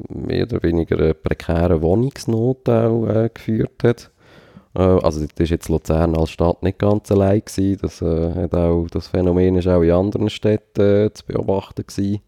mehr 0.09 0.45
oder 0.45 0.63
weniger 0.63 1.15
prekären 1.15 1.81
Wohnungsnot 1.81 2.69
auch, 2.69 3.07
äh, 3.07 3.31
geführt 3.33 3.85
hat. 3.85 4.11
Äh, 4.75 4.83
also 4.83 5.21
das 5.21 5.31
ist 5.39 5.51
jetzt 5.51 5.69
Luzern 5.69 6.17
als 6.17 6.31
Stadt 6.31 6.63
nicht 6.63 6.79
ganz 6.79 7.11
allein 7.13 7.41
gewesen. 7.41 7.79
Das, 7.81 8.03
hat 8.03 8.55
auch, 8.55 8.89
das 8.91 9.07
Phänomen 9.09 9.57
ist 9.57 9.69
auch 9.69 9.83
in 9.83 9.93
anderen 9.93 10.29
Städten 10.29 11.15
zu 11.15 11.25
beobachten 11.25 11.85
gewesen. 11.87 12.21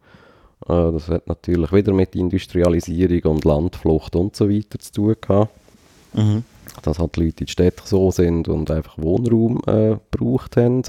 Äh, 0.71 0.93
das 0.93 1.09
hat 1.09 1.27
natürlich 1.27 1.73
wieder 1.73 1.93
mit 1.93 2.15
Industrialisierung 2.15 3.33
und 3.33 3.45
Landflucht 3.45 4.15
und 4.15 4.37
so 4.37 4.49
weiter 4.49 4.79
zu 4.79 4.93
tun 4.93 5.17
gehabt. 5.21 5.51
Mhm. 6.13 6.45
Dass 6.83 6.99
halt 6.99 7.17
die 7.17 7.25
Leute 7.25 7.41
in 7.41 7.47
die 7.47 7.53
Städte 7.53 7.83
so 7.85 8.11
sind 8.11 8.49
und 8.49 8.71
einfach 8.71 8.97
Wohnraum 8.97 9.61
äh, 9.67 9.97
gebraucht 10.11 10.57
haben. 10.57 10.83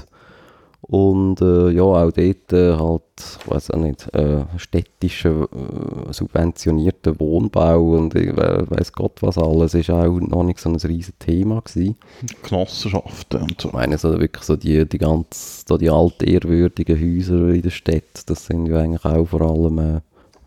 Und 0.82 1.40
äh, 1.40 1.70
ja, 1.70 1.82
auch 1.82 2.10
dort 2.10 2.52
äh, 2.52 2.76
halt, 2.76 3.02
ich 3.16 3.50
weiß 3.50 3.70
auch 3.70 3.78
nicht, 3.78 4.12
äh, 4.14 4.44
städtischer, 4.56 5.42
äh, 5.42 6.12
subventionierter 6.12 7.18
Wohnbau 7.20 7.92
und 7.96 8.16
ich 8.16 8.36
weiß 8.36 8.92
Gott 8.92 9.22
was 9.22 9.38
alles, 9.38 9.74
ist 9.74 9.90
auch 9.90 10.20
noch 10.20 10.42
nicht 10.42 10.58
so 10.58 10.68
ein 10.68 10.74
riesiges 10.74 11.14
Thema 11.20 11.60
gewesen. 11.60 11.96
Genossenschaften 12.42 13.42
und 13.42 13.60
so. 13.60 13.68
Ich 13.68 13.74
meine, 13.74 13.96
so 13.96 14.18
wirklich 14.18 14.42
so 14.42 14.56
die, 14.56 14.84
die 14.88 14.98
ganz, 14.98 15.64
so 15.68 15.78
die 15.78 15.88
altehrwürdigen 15.88 17.00
Häuser 17.00 17.50
in 17.50 17.62
der 17.62 17.70
Stadt, 17.70 18.28
das 18.28 18.46
sind 18.46 18.66
ja 18.66 18.80
eigentlich 18.80 19.04
auch 19.04 19.26
vor 19.26 19.42
allem 19.42 19.78
äh, 19.78 20.00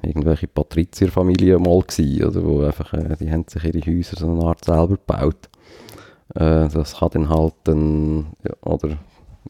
irgendwelche 0.06 0.48
Patrizierfamilien 0.48 1.63
mal 1.63 1.82
gewesen, 1.82 2.26
oder 2.26 2.43
wo 2.43 2.62
einfach, 2.62 2.93
äh, 2.93 3.15
die 3.21 3.32
haben 3.32 3.45
sich 3.48 3.63
ihre 3.63 3.80
Häuser 3.80 4.17
so 4.17 4.30
eine 4.30 4.43
Art 4.43 4.65
selber 4.65 4.98
gebaut. 4.98 5.50
Äh, 6.36 6.67
das 6.67 6.98
kann 6.98 7.10
dann 7.13 7.30
halt 7.30 7.54
dann, 7.63 8.26
ja, 8.43 8.54
oder, 8.69 8.98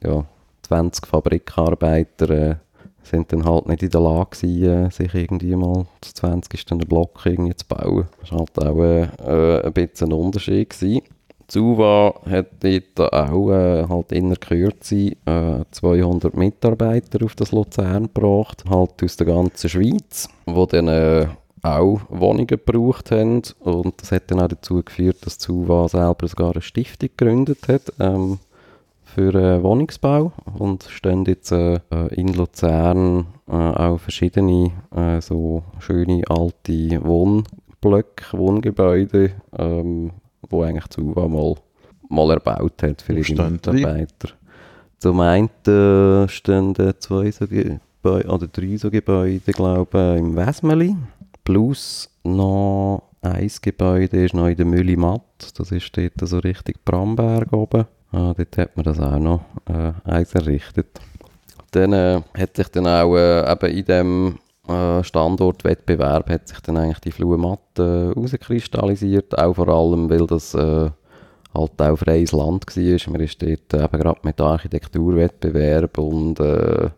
ja, 0.04 0.26
20 0.65 1.06
Fabrikarbeiter 1.06 2.30
äh, 2.30 2.56
sind 3.04 3.32
dann 3.32 3.45
halt 3.45 3.67
nicht 3.67 3.84
in 3.84 3.91
der 3.91 4.01
Lage 4.01 4.30
gewesen, 4.32 4.86
äh, 4.86 4.91
sich 4.91 5.13
irgendwie 5.13 5.56
mal 5.56 5.86
zu 6.01 6.13
20. 6.13 6.65
Block 6.88 7.21
irgendwie 7.23 7.56
zu 7.56 7.65
bauen. 7.67 8.08
Das 8.21 8.32
war 8.32 8.39
halt 8.39 8.60
auch 8.60 8.84
äh, 8.84 9.04
äh, 9.04 9.65
ein 9.65 9.73
bisschen 9.73 10.10
ein 10.10 10.13
Unterschied 10.13 10.71
gewesen. 10.71 11.01
Zuwa 11.47 12.15
hat 12.28 12.47
dort 12.62 13.13
auch 13.13 13.51
äh, 13.51 13.86
halt 13.88 14.12
in 14.12 14.30
der 14.30 14.39
Kürze 14.39 15.12
äh, 15.25 15.63
200 15.69 16.36
Mitarbeiter 16.36 17.23
auf 17.23 17.36
das 17.36 17.51
Luzern 17.51 18.10
gebracht, 18.12 18.63
halt 18.67 19.04
aus 19.04 19.15
der 19.17 19.28
ganzen 19.28 19.69
Schweiz, 19.69 20.28
die 20.47 20.67
dann 20.69 20.88
äh, 20.88 21.28
auch 21.62 22.01
Wohnungen 22.10 22.47
gebraucht 22.47 23.12
haben 23.12 23.43
und 23.60 24.01
das 24.01 24.12
hat 24.12 24.32
dann 24.32 24.39
auch 24.39 24.47
dazu 24.47 24.82
geführt, 24.84 25.17
dass 25.21 25.38
Zuwa 25.38 25.88
selber 25.88 26.28
sogar 26.28 26.54
eine 26.54 26.62
Stiftung 26.62 27.10
gegründet 27.15 27.67
hat, 27.67 27.93
ähm, 27.99 28.39
für 29.15 29.34
äh, 29.34 29.63
Wohnungsbau 29.63 30.34
und 30.60 30.84
stehen 30.84 31.23
jetzt 31.23 31.54
äh, 31.54 31.80
in 32.12 32.34
Luzern 32.34 33.28
äh, 33.47 33.54
auch 33.54 33.97
verschiedene 33.97 34.71
äh, 34.93 35.21
so 35.21 35.63
schöne 35.80 36.21
alte 36.28 37.01
Wohnblöcke, 37.01 38.38
Wohngebäude, 38.38 39.32
ähm, 39.58 40.12
wo 40.49 40.63
eigentlich 40.63 40.88
Zuwa 40.89 41.30
mal, 41.30 41.56
mal 42.10 42.32
erbaut 42.32 42.84
hat 42.84 43.01
für 43.01 43.13
ihre 43.13 43.51
Mitarbeiter. 43.51 44.34
Zum 44.99 45.21
einen 45.21 45.49
äh, 45.65 46.28
stehen 46.28 46.75
zwei 46.99 47.32
so 47.32 47.47
Gebäude, 47.47 48.28
oder 48.28 48.47
drei 48.47 48.75
so 48.75 48.91
Gebäude, 48.91 49.54
glaube 49.54 50.15
ich, 50.15 50.19
im 50.19 50.36
Wesmeli, 50.36 50.97
plus 51.45 52.10
noch 52.25 53.04
ein 53.21 53.49
Gebäude 53.62 54.25
ist 54.25 54.34
noch 54.34 54.47
in 54.47 54.58
der 54.58 54.65
Mühle 54.65 54.97
Matt, 54.97 55.58
das 55.58 55.71
ist 55.71 55.95
dort 55.95 56.19
so 56.21 56.39
richtig 56.39 56.84
Bramberg 56.84 57.54
oben. 57.54 57.86
Ah, 58.15 58.34
dort 58.34 58.58
hat 58.58 58.78
man 58.78 58.86
das 58.86 58.97
auch 58.97 59.19
noch 59.19 59.41
äh, 59.67 59.91
eins 60.06 60.34
errichtet. 60.34 60.88
Dann 61.71 61.91
äh, 61.91 62.21
hat 62.38 62.56
sich 62.56 62.69
dann 62.69 62.88
auch 62.88 63.13
äh, 63.17 63.51
eben 63.51 63.78
in 63.78 63.86
dem 63.86 64.39
äh, 64.69 65.04
Standortwettbewerb 65.04 66.30
hat 66.30 66.47
sich 66.47 66.62
dann 66.62 66.78
eigentlich 66.78 66.99
die 66.99 67.12
Fluematte 67.12 68.13
äh, 68.15 68.17
herauskristallisiert, 68.17 69.38
auch 69.38 69.56
vor 69.56 69.67
allem, 69.67 70.10
weil 70.10 70.25
das 70.28 70.54
äh, 70.54 70.89
halt 71.54 71.82
auch 71.82 71.97
freies 71.97 72.32
Land 72.32 72.65
war. 72.65 73.12
Man 73.12 73.21
ist 73.21 73.41
dort 73.41 73.73
äh, 73.73 73.84
eben 73.84 73.99
gerade 73.99 74.19
mit 74.23 74.39
Architekturwettbewerb 74.39 75.97
und 75.97 76.39
äh, 76.39 76.89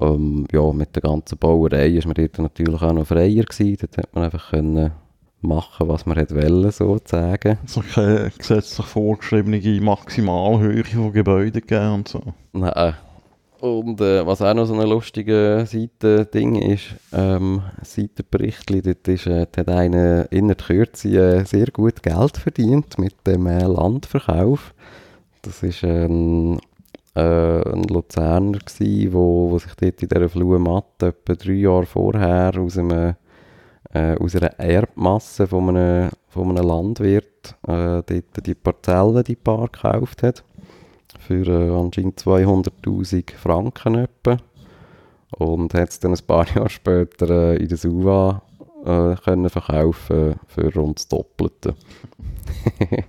ähm, 0.00 0.46
ja, 0.50 0.72
mit 0.72 0.96
der 0.96 1.02
ganzen 1.02 1.36
Bauerei 1.36 1.88
ist 1.88 2.06
man 2.06 2.14
dort 2.14 2.38
natürlich 2.38 2.80
auch 2.80 2.92
noch 2.94 3.06
freier 3.06 3.44
gewesen. 3.44 3.76
Dort 3.82 3.98
hat 3.98 4.14
man 4.14 4.24
einfach 4.24 4.48
können 4.48 4.92
machen, 5.42 5.88
was 5.88 6.06
man 6.06 6.16
wollte, 6.16 6.72
sozusagen. 6.72 7.58
So 7.66 7.82
keine 7.82 8.30
gesetzlich 8.36 8.86
vorgeschriebene 8.86 9.80
Maximalhöhe 9.80 10.84
von 10.84 11.12
Gebäuden 11.12 11.60
gegeben 11.60 11.94
und 11.94 12.08
so. 12.08 12.22
Nein. 12.52 12.94
Und 13.62 14.00
äh, 14.00 14.26
was 14.26 14.42
auch 14.42 14.54
noch 14.54 14.66
so 14.66 14.74
ein 14.74 14.88
lustiges 14.88 15.70
Seitending 15.70 16.56
ist, 16.56 16.96
ähm, 17.12 17.62
Seitenbericht, 17.82 18.68
dort 18.68 19.06
ist, 19.06 19.28
äh, 19.28 19.46
hat 19.56 19.68
einer 19.68 20.26
in 20.32 20.48
der 20.48 20.56
Kürze 20.56 21.08
äh, 21.10 21.44
sehr 21.44 21.66
gut 21.66 22.02
Geld 22.02 22.38
verdient 22.38 22.98
mit 22.98 23.14
dem 23.24 23.46
äh, 23.46 23.62
Landverkauf. 23.62 24.74
Das 25.42 25.62
ist 25.62 25.84
ein, 25.84 26.58
äh, 27.14 27.20
ein 27.20 27.84
Luzerner 27.84 28.58
gsi, 28.58 29.10
wo, 29.12 29.52
wo 29.52 29.58
sich 29.60 29.74
dort 29.76 30.02
in 30.02 30.08
dieser 30.08 30.28
Fluenmatte 30.28 31.06
etwa 31.06 31.34
drei 31.34 31.52
Jahre 31.52 31.86
vorher 31.86 32.58
aus, 32.58 32.76
einem, 32.76 33.14
äh, 33.92 34.16
aus 34.16 34.34
einer 34.36 34.58
Erbmasse 34.58 35.46
von 35.46 35.68
einem, 35.70 36.10
von 36.28 36.50
einem 36.50 36.66
Landwirt 36.66 37.56
äh, 37.66 38.02
dort 38.02 38.46
die 38.46 38.54
Parzellen, 38.54 39.24
die 39.24 39.36
Paar 39.36 39.68
gekauft 39.68 40.22
hat 40.22 40.44
für 41.18 41.46
äh, 41.46 41.70
anscheinend 41.70 42.20
200'000 42.20 43.34
Franken 43.36 43.94
etwa. 43.96 44.38
Und 45.38 45.74
hat 45.74 45.90
es 45.90 46.00
dann 46.00 46.12
ein 46.12 46.26
paar 46.26 46.46
Jahre 46.54 46.68
später 46.68 47.30
äh, 47.30 47.56
in 47.56 47.68
der 47.68 47.78
Suva 47.78 48.42
äh, 48.84 49.14
können 49.16 49.48
verkaufen 49.48 50.36
für 50.46 50.74
rund 50.74 50.98
das 50.98 51.08
Doppelte. 51.08 51.74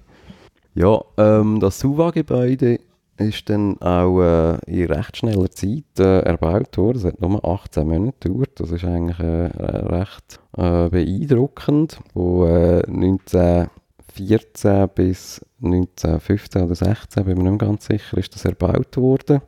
ja, 0.75 1.01
ähm, 1.17 1.59
das 1.59 1.79
Suva-Gebäude 1.79 2.79
ist 3.17 3.49
dann 3.49 3.81
auch 3.81 4.21
äh, 4.21 4.57
in 4.65 4.91
recht 4.91 5.17
schneller 5.17 5.51
Zeit 5.51 5.99
äh, 5.99 6.21
erbaut 6.21 6.77
worden. 6.77 6.97
Es 6.97 7.05
hat 7.05 7.21
nur 7.21 7.45
18 7.45 7.87
Monate 7.87 8.29
gedauert. 8.29 8.59
Das 8.59 8.71
ist 8.71 8.83
eigentlich 8.83 9.19
äh, 9.19 9.51
recht 9.55 10.39
äh, 10.57 10.89
beeindruckend. 10.89 11.99
Wo 12.13 12.45
äh, 12.45 12.83
1914 12.87 14.89
bis 14.95 15.41
1915 15.61 16.63
oder 16.63 16.75
16, 16.75 17.25
bin 17.25 17.37
mir 17.37 17.51
nicht 17.51 17.61
ganz 17.61 17.85
sicher, 17.85 18.17
ist 18.17 18.33
das 18.33 18.45
erbaut 18.45 18.97
worden. 18.97 19.41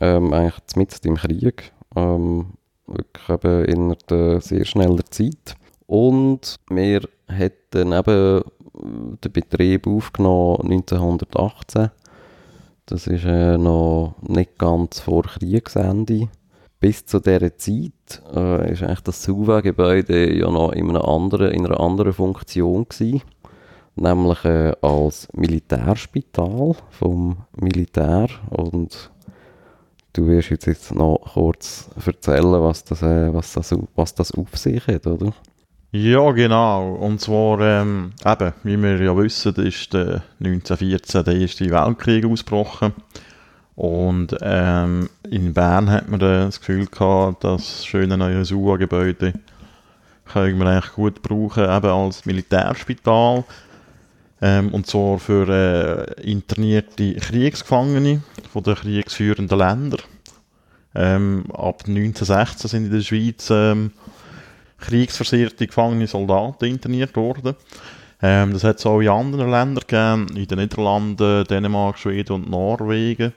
Ähm, 0.00 0.32
eigentlich 0.32 0.76
mitten 0.76 1.08
im 1.08 1.16
Krieg. 1.16 1.72
Ähm, 1.96 2.52
wirklich 2.86 3.28
eben 3.28 3.64
in 3.64 3.96
einer 4.10 4.40
sehr 4.40 4.64
schneller 4.64 5.04
Zeit. 5.10 5.56
Und 5.86 6.60
wir 6.68 7.02
hätten 7.26 7.92
eben 7.92 8.42
den 9.24 9.32
Betrieb 9.32 9.86
aufgenommen 9.86 10.70
1918. 10.70 11.90
Das 12.90 13.06
ist 13.06 13.24
äh, 13.24 13.56
noch 13.56 14.16
nicht 14.22 14.58
ganz 14.58 15.00
vor 15.00 15.22
Kriegsende. 15.22 16.28
Bis 16.80 17.06
zu 17.06 17.20
dieser 17.20 17.56
Zeit 17.56 18.22
äh, 18.34 18.72
ist 18.72 18.82
eigentlich 18.82 19.00
das 19.00 19.22
Suva-Gebäude 19.22 20.36
ja 20.36 20.50
noch 20.50 20.72
in 20.72 20.90
einer 20.90 21.06
anderen, 21.06 21.52
in 21.52 21.66
einer 21.66 21.80
anderen 21.80 22.12
Funktion 22.12 22.86
gewesen 22.88 23.22
nämlich 23.96 24.44
äh, 24.44 24.72
als 24.80 25.28
Militärspital 25.32 26.74
vom 26.90 27.36
Militär 27.56 28.28
und 28.50 29.10
du 30.12 30.26
wirst 30.26 30.50
jetzt, 30.50 30.94
noch 30.94 31.18
kurz 31.34 31.90
erzählen, 32.04 32.60
was 32.60 32.84
das, 32.84 33.02
äh, 33.02 33.32
was, 33.32 33.52
das, 33.52 33.74
was 33.94 34.14
das 34.14 34.32
auf 34.32 34.56
sich 34.56 34.86
hat, 34.86 35.06
oder? 35.06 35.32
Ja, 35.92 36.30
genau. 36.30 36.94
Und 36.94 37.20
zwar, 37.20 37.60
ähm, 37.60 38.12
eben, 38.24 38.52
wie 38.62 38.80
wir 38.80 39.02
ja 39.02 39.16
wissen, 39.16 39.54
ist 39.56 39.92
äh, 39.94 40.20
1914 40.38 41.24
der 41.24 41.34
Erste 41.34 41.68
Weltkrieg 41.68 42.24
ausgebrochen. 42.24 42.92
Und 43.74 44.36
ähm, 44.40 45.08
in 45.28 45.52
Bern 45.52 45.90
hat 45.90 46.08
man 46.08 46.20
das 46.20 46.60
Gefühl 46.60 46.86
gehabt, 46.86 47.42
das 47.42 47.84
schöne 47.84 48.16
neue 48.16 48.44
SUA-Gebäude 48.44 49.32
können 50.26 50.58
wir 50.58 50.66
eigentlich 50.66 50.92
gut 50.92 51.22
brauchen, 51.22 51.64
eben 51.64 51.86
als 51.86 52.24
Militärspital. 52.24 53.42
Ähm, 54.40 54.72
und 54.72 54.86
zwar 54.86 55.18
für 55.18 55.48
äh, 55.48 56.22
internierte 56.22 57.14
Kriegsgefangene 57.14 58.22
von 58.52 58.62
den 58.62 58.76
kriegsführenden 58.76 59.58
Ländern. 59.58 60.00
Ähm, 60.94 61.46
ab 61.52 61.82
1916 61.86 62.68
sind 62.68 62.84
in 62.86 62.92
der 62.92 63.00
Schweiz 63.00 63.48
ähm, 63.50 63.92
kriegsversierte 64.80 65.66
gefangene 65.66 66.06
Soldaten 66.06 66.64
interniert 66.64 67.14
worden. 67.16 67.54
Ähm, 68.22 68.52
das 68.52 68.64
hat 68.64 68.78
es 68.78 68.86
auch 68.86 69.00
in 69.00 69.08
anderen 69.08 69.50
Ländern 69.50 69.84
gegeben, 69.86 70.36
in 70.36 70.46
den 70.46 70.58
Niederlanden, 70.58 71.44
Dänemark, 71.44 71.98
Schweden 71.98 72.32
und 72.34 72.50
Norwegen. 72.50 73.32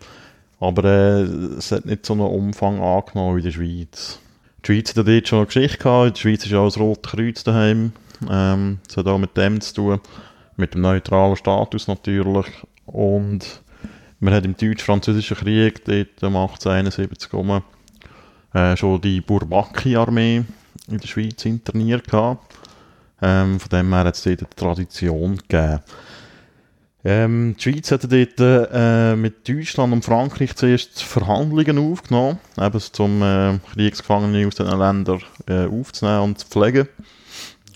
Aber 0.60 0.84
äh, 0.84 1.22
es 1.58 1.72
hat 1.72 1.86
nicht 1.86 2.06
so 2.06 2.14
einen 2.14 2.22
Umfang 2.24 2.82
angenommen 2.82 3.36
wie 3.36 3.40
in 3.40 3.46
der 3.46 3.52
Schweiz. 3.52 4.20
Die 4.64 4.74
Schweiz 4.74 4.96
hat 4.96 5.08
dort 5.08 5.28
schon 5.28 5.40
eine 5.40 5.48
Geschichte 5.48 5.78
gehabt. 5.78 6.16
Der 6.18 6.22
Schweiz 6.22 6.46
ist 6.46 6.52
ja 6.52 6.60
auch 6.60 6.68
das 6.68 6.80
Rote 6.80 7.02
Kreuz 7.02 7.44
daheim. 7.44 7.94
Ähm, 8.30 8.80
das 8.88 8.98
hat 8.98 9.08
auch 9.08 9.18
mit 9.18 9.36
dem 9.38 9.62
zu 9.62 9.74
tun 9.74 10.00
mit 10.56 10.74
dem 10.74 10.82
neutralen 10.82 11.36
Status 11.36 11.88
natürlich. 11.88 12.48
Und 12.86 13.62
man 14.20 14.34
hat 14.34 14.46
im 14.46 14.56
Deutsch-Französischen 14.56 15.38
Krieg 15.38 15.84
dort 15.86 16.24
um 16.24 16.36
1871 16.36 17.30
gekommen, 17.30 17.64
äh, 18.54 18.78
schon 18.78 19.02
die 19.02 19.22
Bourbaki-Armee 19.22 20.44
in 20.88 21.00
der 21.00 21.08
Schweiz 21.08 21.46
interniert. 21.46 22.06
Ähm, 23.22 23.60
von 23.60 23.70
dem 23.70 23.94
her 23.94 24.04
hat 24.06 24.16
es 24.16 24.24
dort 24.24 24.40
eine 24.40 24.50
Tradition 24.56 25.38
gegeben. 25.38 25.80
Ähm, 27.06 27.56
die 27.58 27.62
Schweiz 27.62 27.92
hat 27.92 28.04
dort 28.04 28.40
äh, 28.40 29.16
mit 29.16 29.48
Deutschland 29.48 29.92
und 29.92 30.06
Frankreich 30.06 30.56
zuerst 30.56 31.04
Verhandlungen 31.04 31.78
aufgenommen, 31.78 32.40
eben 32.58 32.80
zum 32.80 33.22
äh, 33.22 33.60
Kriegsgefangene 33.74 34.48
aus 34.48 34.56
diesen 34.56 34.80
Ländern 34.80 35.22
äh, 35.48 35.66
aufzunehmen 35.66 36.22
und 36.22 36.40
zu 36.40 36.48
pflegen. 36.48 36.88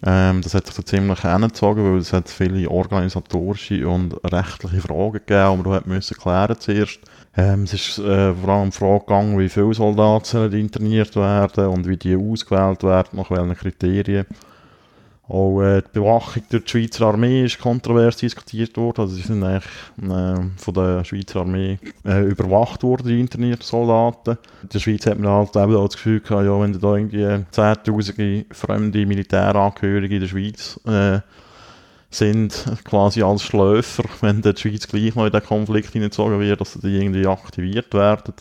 Ähm, 0.06 0.42
das 0.42 0.54
hat 0.54 0.68
sich 0.68 0.76
so 0.76 0.82
ziemlich 0.82 1.22
hingezogen, 1.22 1.84
weil 1.84 2.00
es 2.00 2.14
hat 2.14 2.30
viele 2.30 2.70
organisatorische 2.70 3.88
und 3.88 4.14
rechtliche 4.24 4.82
Fragen 4.82 5.14
gegeben, 5.14 5.64
die 5.64 5.70
man 5.70 5.84
müssen 5.86 6.18
klären 6.18 6.60
zuerst. 6.60 7.00
Ähm, 7.38 7.64
es 7.64 7.74
ist 7.74 8.00
äh, 8.00 8.34
vor 8.34 8.50
allem 8.50 8.72
die 8.72 8.78
Frage 8.78 9.02
gegangen, 9.02 9.38
wie 9.38 9.48
viele 9.48 9.74
Soldaten 9.74 10.52
interniert 10.54 11.16
werden 11.16 11.68
und 11.68 11.88
wie 11.88 11.96
die 11.96 12.16
ausgewählt 12.16 12.84
werden, 12.84 13.10
nach 13.14 13.30
welchen 13.30 13.56
Kriterien. 13.56 14.26
Auch 15.30 15.62
äh, 15.62 15.82
die 15.82 16.00
Bewachung 16.00 16.42
durch 16.50 16.64
die 16.64 16.72
Schweizer 16.72 17.08
Armee 17.08 17.46
ist 17.46 17.60
kontrovers 17.60 18.18
diskutiert 18.18 18.76
worden. 18.78 19.02
Also 19.02 19.16
sie 19.16 19.22
sind 19.22 19.44
eigentlich 19.44 19.66
äh, 20.02 20.36
von 20.56 20.74
der 20.74 21.04
Schweizer 21.04 21.42
Armee 21.42 21.78
äh, 22.06 22.24
überwacht 22.24 22.82
worden, 22.82 23.08
die 23.08 23.20
internierten 23.20 23.66
Soldaten. 23.66 24.38
In 24.64 24.70
der 24.70 24.80
Schweiz 24.80 25.06
hat 25.06 25.20
man 25.20 25.30
halt 25.30 25.56
eben 25.56 25.74
das 25.74 25.96
Gefühl 25.96 26.22
gehabt, 26.22 26.46
ja, 26.46 26.60
wenn 26.60 26.80
da 26.80 26.96
irgendwie 26.96 27.46
zehntausende 27.52 28.46
fremde 28.52 29.06
Militärangehörige 29.06 30.16
in 30.16 30.22
der 30.22 30.28
Schweiz 30.28 30.80
äh, 30.88 31.20
sind, 32.18 32.66
quasi 32.84 33.22
als 33.22 33.44
Schläfer, 33.44 34.04
wenn 34.22 34.42
die 34.42 34.54
Schweiz 34.56 34.88
gleich 34.88 35.16
noch 35.16 35.26
in 35.26 35.32
den 35.32 35.44
Konflikt 35.44 35.92
hineingezogen 35.92 36.40
wird, 36.40 36.62
dass 36.62 36.74
die 36.74 36.96
irgendwie 36.96 37.28
aktiviert 37.28 37.94
werden. 37.94 38.34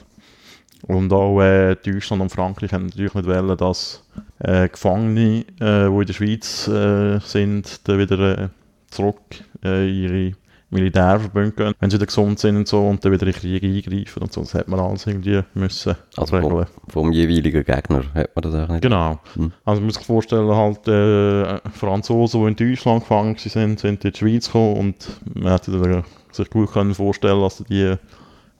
Und 0.83 1.12
auch 1.12 1.41
äh, 1.41 1.75
Deutschland 1.75 2.23
und 2.23 2.31
Frankreich 2.31 2.73
haben 2.73 2.87
natürlich 2.87 3.15
nicht 3.15 3.27
wollen, 3.27 3.57
dass 3.57 4.05
äh, 4.39 4.69
Gefangene, 4.69 5.45
äh, 5.61 5.89
die 5.89 6.01
in 6.01 6.07
der 6.07 6.12
Schweiz 6.12 6.69
äh, 6.69 7.19
sind, 7.21 7.89
dann 7.89 7.99
wieder 7.99 8.39
äh, 8.39 8.49
zurück 8.91 9.21
äh, 9.65 9.89
ihre 9.89 10.37
Militärverbünde 10.70 11.52
gehen, 11.52 11.74
wenn 11.79 11.90
sie 11.90 11.98
dann 11.98 12.07
gesund 12.07 12.38
sind 12.38 12.57
und 12.57 12.68
so 12.68 12.87
und 12.87 13.05
dann 13.05 13.12
wieder 13.12 13.26
in 13.26 13.33
Krieg 13.33 13.62
eingreifen 13.62 14.22
und 14.22 14.33
so. 14.33 14.40
Das 14.40 14.55
hat 14.55 14.68
man 14.68 14.81
alles 14.81 15.07
irgendwie 15.07 15.42
müssen 15.55 15.94
also 16.16 16.37
regeln. 16.37 16.66
Vom, 16.66 16.66
vom, 16.88 17.12
jeweiligen 17.12 17.64
Gegner 17.64 18.02
hat 18.14 18.35
man 18.35 18.42
das 18.42 18.55
auch 18.55 18.68
nicht. 18.68 18.83
Genau. 18.83 19.20
Hm. 19.35 19.52
Also 19.64 19.81
man 19.81 19.87
muss 19.87 19.94
sich 19.94 20.07
vorstellen, 20.07 20.48
halt 20.48 20.88
äh, 20.88 21.61
Franzosen, 21.70 22.40
die 22.42 22.64
in 22.64 22.70
Deutschland 22.70 23.02
gefangen 23.02 23.37
sind, 23.38 23.79
sind 23.79 24.05
in 24.05 24.12
die 24.12 24.18
Schweiz 24.18 24.46
gekommen 24.46 24.76
und 24.76 25.09
man 25.35 25.52
hätte 25.52 26.05
sich 26.33 26.50
gut 26.50 26.72
können 26.72 26.94
vorstellen, 26.94 27.40
dass 27.40 27.59
die, 27.59 27.94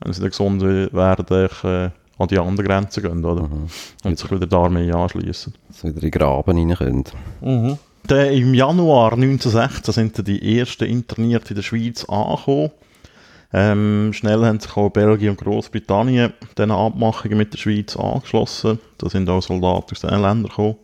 wenn 0.01 0.13
sie 0.13 0.29
gesund 0.29 0.63
werden, 0.63 1.49
äh, 1.65 1.91
an 2.19 2.29
die 2.29 2.39
anderen 2.39 2.67
Grenzen 2.67 3.03
gehen, 3.03 3.25
oder? 3.25 3.43
Mhm. 3.43 3.69
Und 4.05 4.19
sich 4.19 4.31
wieder 4.31 4.47
der 4.47 4.59
Armee 4.59 4.91
anschließen. 4.91 5.53
Dass 5.69 5.81
sie 5.81 5.95
wieder 5.95 6.05
in 6.05 6.11
Graben 6.11 6.57
rein 6.57 6.77
können. 6.77 7.05
Mhm. 7.41 7.79
Im 8.11 8.55
Januar 8.55 9.13
1916 9.15 9.93
sind 9.93 10.29
die 10.29 10.59
ersten 10.59 10.85
Internierten 10.85 11.51
in 11.51 11.57
der 11.57 11.63
Schweiz 11.63 12.05
angekommen. 12.05 12.71
Ähm, 13.53 14.13
schnell 14.13 14.45
haben 14.45 14.61
sich 14.61 14.77
auch 14.77 14.91
Belgien 14.91 15.31
und 15.31 15.41
Großbritannien 15.41 16.33
diesen 16.57 16.71
Abmachungen 16.71 17.39
mit 17.39 17.53
der 17.53 17.59
Schweiz 17.59 17.97
angeschlossen. 17.97 18.79
Da 18.99 19.09
sind 19.09 19.29
auch 19.29 19.43
Soldaten 19.43 19.93
aus 19.93 20.01
diesen 20.01 20.11
Ländern 20.11 20.45
gekommen. 20.45 20.77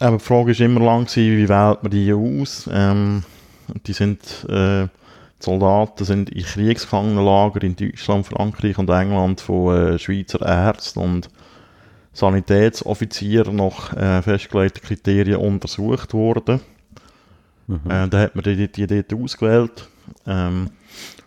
Aber 0.00 0.18
die 0.18 0.24
Frage 0.24 0.58
war 0.58 0.66
immer 0.66 0.80
lang, 0.80 1.06
wie 1.14 1.48
wählt 1.48 1.82
man 1.82 1.90
die 1.90 2.12
aus? 2.12 2.68
Ähm, 2.72 3.22
die 3.86 3.92
sind 3.92 4.20
äh, 4.48 4.88
die 5.40 5.44
Soldaten 5.44 6.04
sind 6.04 6.30
in 6.30 6.42
Kriegsgefangenenlager 6.42 7.62
in 7.62 7.76
Deutschland, 7.76 8.26
Frankreich 8.26 8.76
und 8.78 8.90
England 8.90 9.40
von 9.40 9.76
äh, 9.76 9.98
Schweizer 9.98 10.44
Ärzten 10.44 10.98
und 10.98 11.30
Sanitätsoffizieren 12.18 13.54
nach 13.54 13.96
äh, 13.96 14.22
festgelegten 14.22 14.82
Kriterien 14.82 15.38
untersucht 15.38 16.12
worden. 16.14 16.60
Mhm. 17.68 17.80
Äh, 17.88 18.08
da 18.08 18.18
hat 18.18 18.34
man 18.34 18.42
die, 18.42 18.56
die, 18.56 18.86
die 18.86 18.86
dort 18.86 19.14
ausgewählt. 19.14 19.88
Ähm, 20.26 20.70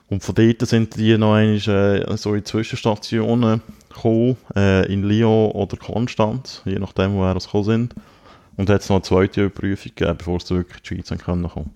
und 0.09 0.21
von 0.21 0.35
dort 0.35 0.67
sind 0.67 0.97
die 0.97 1.17
noch 1.17 1.35
einmal, 1.35 2.03
äh, 2.05 2.17
so 2.17 2.35
in 2.35 2.43
Zwischenstationen 2.43 3.61
gekommen, 3.87 4.35
äh, 4.53 4.91
in 4.91 5.03
Lyon 5.03 5.51
oder 5.51 5.77
Konstanz, 5.77 6.61
je 6.65 6.77
nachdem, 6.77 7.15
woher 7.15 7.39
sie 7.39 7.45
gekommen 7.45 7.63
sind. 7.63 7.95
Und 8.57 8.69
hat 8.69 8.81
es 8.81 8.89
noch 8.89 8.97
eine 8.97 9.03
zweite 9.03 9.45
Überprüfung 9.45 9.93
gegeben, 9.95 10.17
bevor 10.17 10.41
sie 10.41 10.55
wirklich 10.55 10.91
in 10.91 10.97
die 10.97 11.05
Schweiz 11.05 11.23
kommen 11.23 11.47
konnten. 11.47 11.71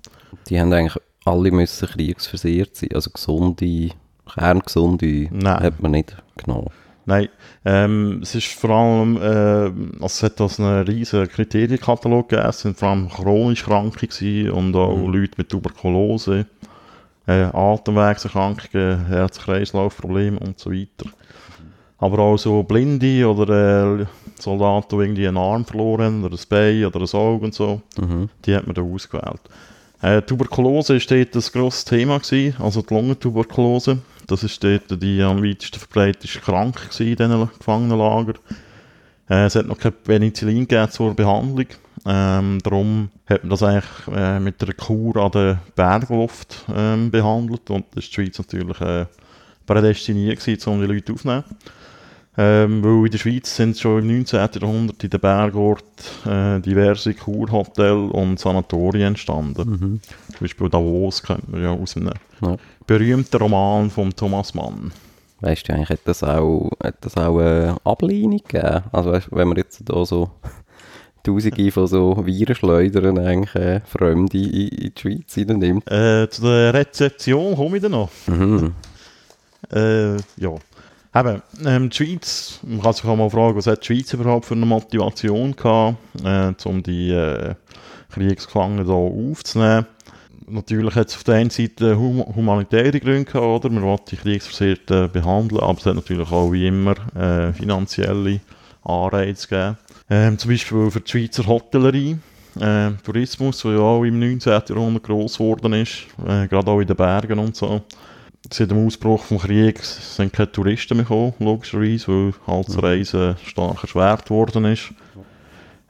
Die 0.49 0.59
haben 0.59 0.74
eigentlich 0.74 1.01
alle 1.24 1.51
müssen 1.51 1.88
kriegsversiert 1.88 2.76
sein. 2.76 2.89
Also 2.93 3.11
gesunde, 3.11 3.91
kerngesunde 4.28 5.30
Nein. 5.32 5.63
hat 5.63 5.82
man 5.82 5.91
nicht 5.91 6.18
genommen. 6.36 6.72
Nein, 7.07 7.29
ähm, 7.63 8.19
es 8.23 8.33
ist 8.33 8.47
vor 8.47 8.71
allem, 8.71 9.17
äh, 9.17 10.01
also 10.01 10.05
es 10.05 10.23
hat 10.23 10.41
also 10.41 10.63
einen 10.63 10.87
riesen 10.87 11.27
Kriterienkatalog 11.27 12.29
gegeben, 12.29 12.49
es 12.49 12.61
sind 12.61 12.77
vor 12.77 12.89
allem 12.89 13.09
chronisch 13.09 13.63
Kranke 13.63 14.07
gewesen 14.07 14.49
und 14.51 14.75
auch 14.75 14.97
Mhm. 14.97 15.13
Leute 15.13 15.33
mit 15.37 15.49
Tuberkulose, 15.49 16.47
äh, 17.27 17.43
Atemwegserkrankungen, 17.53 19.05
Herz-Kreislauf-Probleme 19.07 20.39
und 20.39 20.59
so 20.59 20.71
weiter. 20.71 21.09
Aber 21.97 22.19
auch 22.19 22.37
so 22.37 22.63
Blinde 22.63 23.27
oder 23.29 24.01
äh, 24.01 24.05
Soldaten, 24.39 24.97
die 24.97 25.03
irgendwie 25.05 25.27
einen 25.27 25.37
Arm 25.37 25.63
verloren 25.63 26.05
haben, 26.05 26.23
oder 26.25 26.35
ein 26.35 26.43
Bein 26.49 26.85
oder 26.85 26.99
ein 26.99 27.13
Auge 27.19 27.45
und 27.45 27.53
so, 27.53 27.81
Mhm. 27.99 28.29
die 28.45 28.55
hat 28.55 28.65
man 28.65 28.73
da 28.75 28.81
ausgewählt. 28.81 29.41
Äh, 30.01 30.21
Tuberkulose 30.23 30.97
ist 30.97 31.09
dort 31.09 31.35
ein 31.35 31.41
grosses 31.53 31.85
Thema 31.85 32.19
gewesen, 32.19 32.55
also 32.59 32.81
die 32.81 32.93
Lungentuberkulose. 32.93 33.99
Das 34.28 34.43
ist 34.43 34.63
dort 34.63 35.01
die 35.01 35.21
am 35.21 35.43
weitesten 35.43 35.80
verbreitete 35.80 36.39
Krankheit 36.39 36.91
gewesen 36.91 37.07
in 37.09 37.30
diesen 37.30 37.49
Gefangenenlagern. 37.57 38.38
Äh, 39.30 39.45
es 39.45 39.55
hat 39.55 39.67
noch 39.67 39.78
kein 39.78 39.93
Penicillin 39.93 40.67
gegeben 40.67 40.91
zur 40.91 41.15
Behandlung. 41.15 41.67
Ähm, 42.05 42.59
darum 42.63 43.09
hat 43.26 43.43
man 43.43 43.49
das 43.49 43.63
eigentlich 43.63 44.15
äh, 44.15 44.39
mit 44.39 44.61
einer 44.61 44.73
Kur 44.73 45.15
an 45.17 45.32
der 45.32 45.59
Bergluft 45.76 46.65
ähm, 46.73 47.09
behandelt 47.09 47.69
und 47.69 47.86
das 47.91 48.03
ist 48.03 48.11
die 48.11 48.15
Schweiz 48.15 48.38
natürlich 48.38 48.80
äh, 48.82 49.05
prädestiniert 49.65 50.39
gewesen, 50.39 50.69
um 50.69 50.82
die 50.82 50.88
Leute 50.88 51.13
aufzunehmen. 51.13 51.43
Ähm, 52.38 52.84
weil 52.84 53.05
in 53.05 53.11
der 53.11 53.17
Schweiz 53.17 53.55
sind 53.55 53.78
schon 53.78 54.01
im 54.01 54.17
19. 54.17 54.49
Jahrhundert 54.61 55.03
in 55.03 55.09
den 55.09 55.19
Bergorten 55.21 56.30
äh, 56.30 56.59
diverse 56.59 57.13
Kurhotels 57.13 58.11
und 58.11 58.39
Sanatorien 58.39 59.07
entstanden. 59.07 59.69
Mhm. 59.69 60.01
Zum 60.32 60.39
Beispiel 60.41 60.69
Davos 60.69 61.23
kennt 61.23 61.49
man 61.49 61.63
ja 61.63 61.71
aus 61.71 61.95
Ja. 61.95 62.57
Berühmten 62.88 63.38
Roman 63.38 63.89
von 63.89 64.15
Thomas 64.15 64.53
Mann. 64.53 64.91
Weißt 65.41 65.67
du, 65.67 65.73
eigentlich 65.73 65.89
hat 65.89 65.99
das 66.05 66.23
auch, 66.23 66.71
hat 66.83 66.95
das 67.01 67.17
auch 67.17 67.39
eine 67.39 67.77
Ablehnung 67.83 68.41
gegeben? 68.47 68.83
Also 68.91 69.11
weißt, 69.11 69.27
wenn 69.31 69.47
man 69.47 69.57
jetzt 69.57 69.81
da 69.86 70.05
so 70.05 70.31
Tausende 71.23 71.71
von 71.71 71.88
so 71.88 72.23
Virenschleudern 72.23 73.17
eigentlich 73.17 73.55
äh, 73.55 73.81
Fremde 73.81 74.38
in, 74.38 74.67
in 74.67 74.93
die 74.95 75.01
Schweiz 75.01 75.36
nimmt. 75.36 75.89
Äh, 75.89 76.29
zu 76.29 76.43
der 76.43 76.73
Rezeption 76.73 77.55
komme 77.55 77.77
ich 77.77 77.83
dann 77.83 77.93
noch. 77.93 78.09
Mhm. 78.27 78.73
Äh, 79.71 80.17
ja. 80.38 80.55
Eben, 81.15 81.41
ähm, 81.65 81.89
die 81.89 81.95
Schweiz, 81.95 82.59
man 82.61 82.81
kann 82.81 82.93
sich 82.93 83.05
auch 83.05 83.15
mal 83.15 83.29
fragen, 83.29 83.57
was 83.57 83.65
hat 83.65 83.81
die 83.81 83.95
Schweiz 83.95 84.13
überhaupt 84.13 84.45
für 84.45 84.53
eine 84.53 84.65
Motivation 84.67 85.55
gehabt, 85.55 85.97
äh, 86.23 86.53
um 86.65 86.83
die 86.83 87.09
äh, 87.09 87.55
Kriegsgefangenen 88.11 88.86
hier 88.86 88.93
aufzunehmen. 88.93 89.88
Natürlich 90.47 90.95
hat 90.95 91.07
es 91.09 91.15
auf 91.15 91.23
der 91.23 91.35
einen 91.35 91.49
Seite 91.49 91.97
hum 91.97 92.23
humanitäre 92.35 92.99
Gründe 92.99 93.25
gehabt, 93.25 93.65
oder? 93.65 93.69
Man 93.69 93.83
wollte 93.83 94.15
die 94.15 94.17
Kriegsversehrten 94.17 95.11
behandeln, 95.11 95.61
aber 95.61 95.79
es 95.79 95.85
hat 95.85 95.95
natürlich 95.95 96.31
auch 96.31 96.51
wie 96.51 96.67
immer 96.67 96.95
äh, 97.15 97.51
finanzielle 97.53 98.41
Anreize 98.83 99.47
gegeben. 99.47 99.77
Ähm, 100.09 100.37
zum 100.37 100.51
Beispiel 100.51 100.91
für 100.91 101.01
die 101.01 101.09
Schweizer 101.09 101.47
Hotellerie, 101.47 102.17
äh, 102.59 102.91
Tourismus, 103.03 103.61
der 103.61 103.71
ja 103.71 103.79
auch 103.79 104.03
im 104.03 104.19
19. 104.19 104.61
Jahrhundert 104.69 105.03
gross 105.03 105.37
geworden 105.37 105.73
ist, 105.73 106.05
äh, 106.27 106.47
gerade 106.47 106.69
auch 106.69 106.79
in 106.79 106.87
den 106.87 106.95
Bergen 106.95 107.39
und 107.39 107.55
so. 107.55 107.81
Seit 108.51 108.69
dem 108.69 108.85
Ausbruch 108.85 109.27
des 109.27 109.41
Krieges 109.41 110.15
sind 110.15 110.31
keine 110.31 110.51
Touristen 110.51 110.97
mehr 110.97 111.05
gekommen, 111.05 111.33
logischerweise, 111.39 112.07
weil 112.07 112.33
halt 112.45 112.67
das 112.67 112.83
Reisen 112.83 113.35
stark 113.43 113.81
erschwert 113.81 114.29
worden 114.29 114.65
ist. 114.65 114.93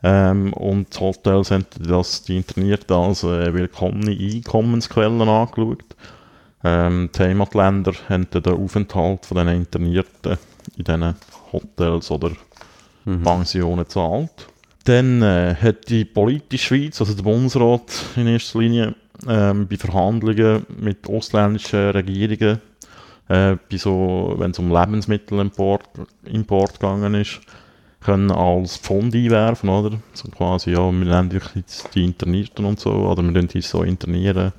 Ähm, 0.07 0.53
und 0.53 0.95
die 0.95 0.99
Hotels 0.99 1.49
haben 1.49 1.65
das, 1.79 2.21
die 2.21 2.37
Internierten 2.37 2.95
als 2.95 3.23
äh, 3.23 3.51
willkommene 3.51 4.11
Einkommensquellen 4.11 5.27
angeschaut. 5.27 5.83
Ähm, 6.63 7.09
die 7.15 7.23
Heimatländer 7.23 7.93
haben 8.07 8.29
den 8.29 8.45
Aufenthalt 8.45 9.25
von 9.25 9.37
den 9.37 9.47
Internierten 9.47 10.37
in 10.77 10.83
diesen 10.83 11.15
Hotels 11.51 12.11
oder 12.11 12.33
Pensionen 13.03 13.79
gezahlt. 13.79 14.47
Dann 14.83 15.23
äh, 15.23 15.55
hat 15.59 15.89
die 15.89 16.05
politische 16.05 16.67
Schweiz, 16.67 17.01
also 17.01 17.15
der 17.15 17.23
Bundesrat 17.23 17.91
in 18.15 18.27
erster 18.27 18.59
Linie, 18.59 18.93
ähm, 19.27 19.67
bei 19.67 19.77
Verhandlungen 19.77 20.67
mit 20.79 21.09
ausländischen 21.09 21.89
Regierungen, 21.89 22.61
äh, 23.27 23.55
bei 23.71 23.77
so, 23.77 24.35
wenn 24.37 24.51
es 24.51 24.59
um 24.59 24.71
Lebensmittelimport 24.71 25.89
Import 26.25 26.79
gegangen 26.79 27.15
ist, 27.15 27.41
können 28.05 28.31
als 28.31 28.77
Pfund 28.77 29.15
einwerfen, 29.15 29.69
oder? 29.69 29.97
So 30.13 30.29
quasi, 30.29 30.71
ja, 30.71 30.91
wir 30.91 31.05
nennen 31.05 31.41
jetzt 31.55 31.93
die 31.95 32.03
Internierten 32.03 32.65
und 32.65 32.79
so, 32.79 32.91
oder 32.91 33.23
wir 33.23 33.33
tun 33.33 33.49
uns 33.53 33.69
so 33.69 33.83
internieren. 33.83 34.53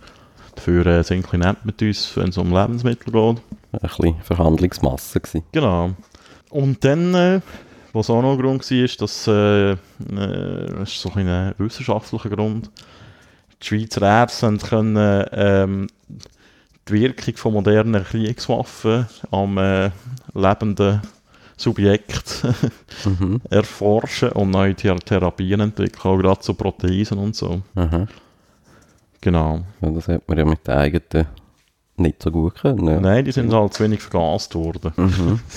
Dafür 0.55 0.87
äh, 0.87 1.05
sind 1.05 1.31
nett 1.33 1.65
mit 1.65 1.81
uns, 1.83 2.17
wenn 2.17 2.31
es 2.31 2.39
um 2.39 2.53
Lebensmittel 2.53 3.13
geht. 3.13 3.43
Ein 3.73 3.81
bisschen 3.81 4.21
Verhandlungsmasse 4.23 5.21
gewesen. 5.21 5.45
Genau. 5.53 5.91
Und 6.51 6.85
dann, 6.85 7.15
äh, 7.15 7.41
was 7.93 8.11
auch 8.11 8.23
noch 8.23 8.33
ein 8.33 8.41
Grund 8.41 8.71
war, 8.71 8.79
ist, 8.79 9.01
dass, 9.01 9.27
äh, 9.27 9.73
äh, 9.73 9.77
das 10.09 10.93
ist 10.93 11.01
so 11.01 11.13
ein, 11.15 11.55
wissenschaftlicher 11.59 12.31
Grund, 12.31 12.71
die 13.63 13.67
Schweizer 13.67 14.03
Ärzte 14.03 14.57
können, 14.59 15.27
ähm, 15.33 15.87
die 16.89 16.93
Wirkung 16.93 17.37
von 17.37 17.53
modernen 17.53 18.05
Kriegswaffen 18.05 19.07
am 19.31 19.59
äh, 19.59 19.91
lebenden 20.35 21.03
Subjekt 21.57 22.45
Mhm. 23.05 23.41
erforschen 23.51 24.31
und 24.33 24.51
neue 24.51 24.73
Thera- 24.75 24.99
Therapien 25.05 25.61
entwickeln, 25.61 26.03
auch 26.13 26.19
gerade 26.19 26.41
zu 26.41 26.55
Prothesen 26.55 27.19
und 27.19 27.35
so. 27.37 27.63
Aha. 27.75 28.07
Genau. 29.21 29.61
Ja, 29.81 29.91
das 29.91 30.09
hat 30.09 30.29
man 30.29 30.39
ja 30.39 30.45
mit 30.45 30.67
den 30.67 30.75
eigenen 30.75 31.27
nicht 31.97 32.23
so 32.23 32.31
gut 32.31 32.57
können. 32.57 32.87
Ja. 32.87 33.01
Nein, 33.01 33.25
die 33.25 33.33
sind 33.33 33.53
halt 33.53 33.73
zu 33.75 33.85
wenig 33.85 34.01
vergast 34.03 34.55
worden. 34.55 34.93
Mhm. 34.97 35.41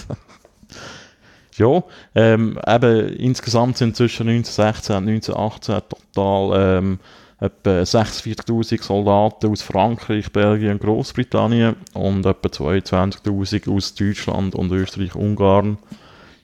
Ja, 1.58 1.84
ähm, 2.16 2.58
eben, 2.66 3.10
insgesamt 3.18 3.76
sind 3.78 3.94
zwischen 3.98 4.30
1916 4.30 4.96
und 4.96 5.10
1918 5.10 5.82
total 6.14 6.78
ähm, 6.78 7.00
etwa 7.40 7.82
46'000 7.82 8.84
Soldaten 8.84 9.52
aus 9.52 9.62
Frankreich, 9.62 10.32
Belgien 10.32 10.74
und 10.74 10.82
Großbritannien 10.82 11.76
und 11.94 12.26
etwa 12.26 12.50
22'000 12.50 13.70
aus 13.70 13.96
Deutschland 13.96 14.56
und 14.56 14.72
Österreich, 14.72 15.16
Ungarn 15.16 15.78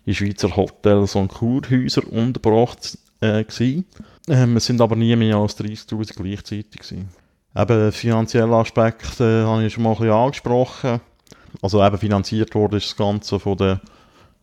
in 0.05 0.13
Schweizer 0.13 0.55
Hotels 0.55 1.15
und 1.15 1.29
Kurhäusern 1.29 2.05
untergebracht 2.05 2.97
äh. 3.21 3.43
Ähm, 4.27 4.57
es 4.57 4.65
sind 4.65 4.81
aber 4.81 4.95
nie 4.95 5.15
mehr 5.15 5.37
als 5.37 5.57
30'000 5.59 6.15
gleichzeitig 6.15 6.81
gewesen. 6.81 7.09
Eben, 7.55 7.91
finanzielle 7.91 8.55
Aspekte 8.55 9.43
äh, 9.43 9.45
habe 9.45 9.65
ich 9.65 9.73
schon 9.73 9.83
mal 9.83 9.91
ein 9.91 9.97
bisschen 9.97 10.13
angesprochen. 10.13 11.01
Also 11.61 11.83
eben 11.83 11.97
finanziert 11.97 12.53
wurde 12.53 12.77
das 12.77 12.95
Ganze 12.95 13.39
von 13.39 13.57
den 13.57 13.79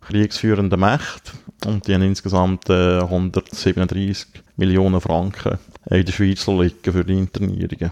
kriegsführenden 0.07 0.81
Mächten 0.81 1.39
und 1.67 1.87
die 1.87 1.95
haben 1.95 2.03
insgesamt 2.03 2.69
äh, 2.69 3.01
137 3.01 4.27
Millionen 4.57 5.01
Franken 5.01 5.59
in 5.91 6.05
der 6.05 6.13
Schweiz 6.13 6.47
liegen 6.47 6.93
für 6.93 7.05
die 7.05 7.19
Internierungen. 7.19 7.91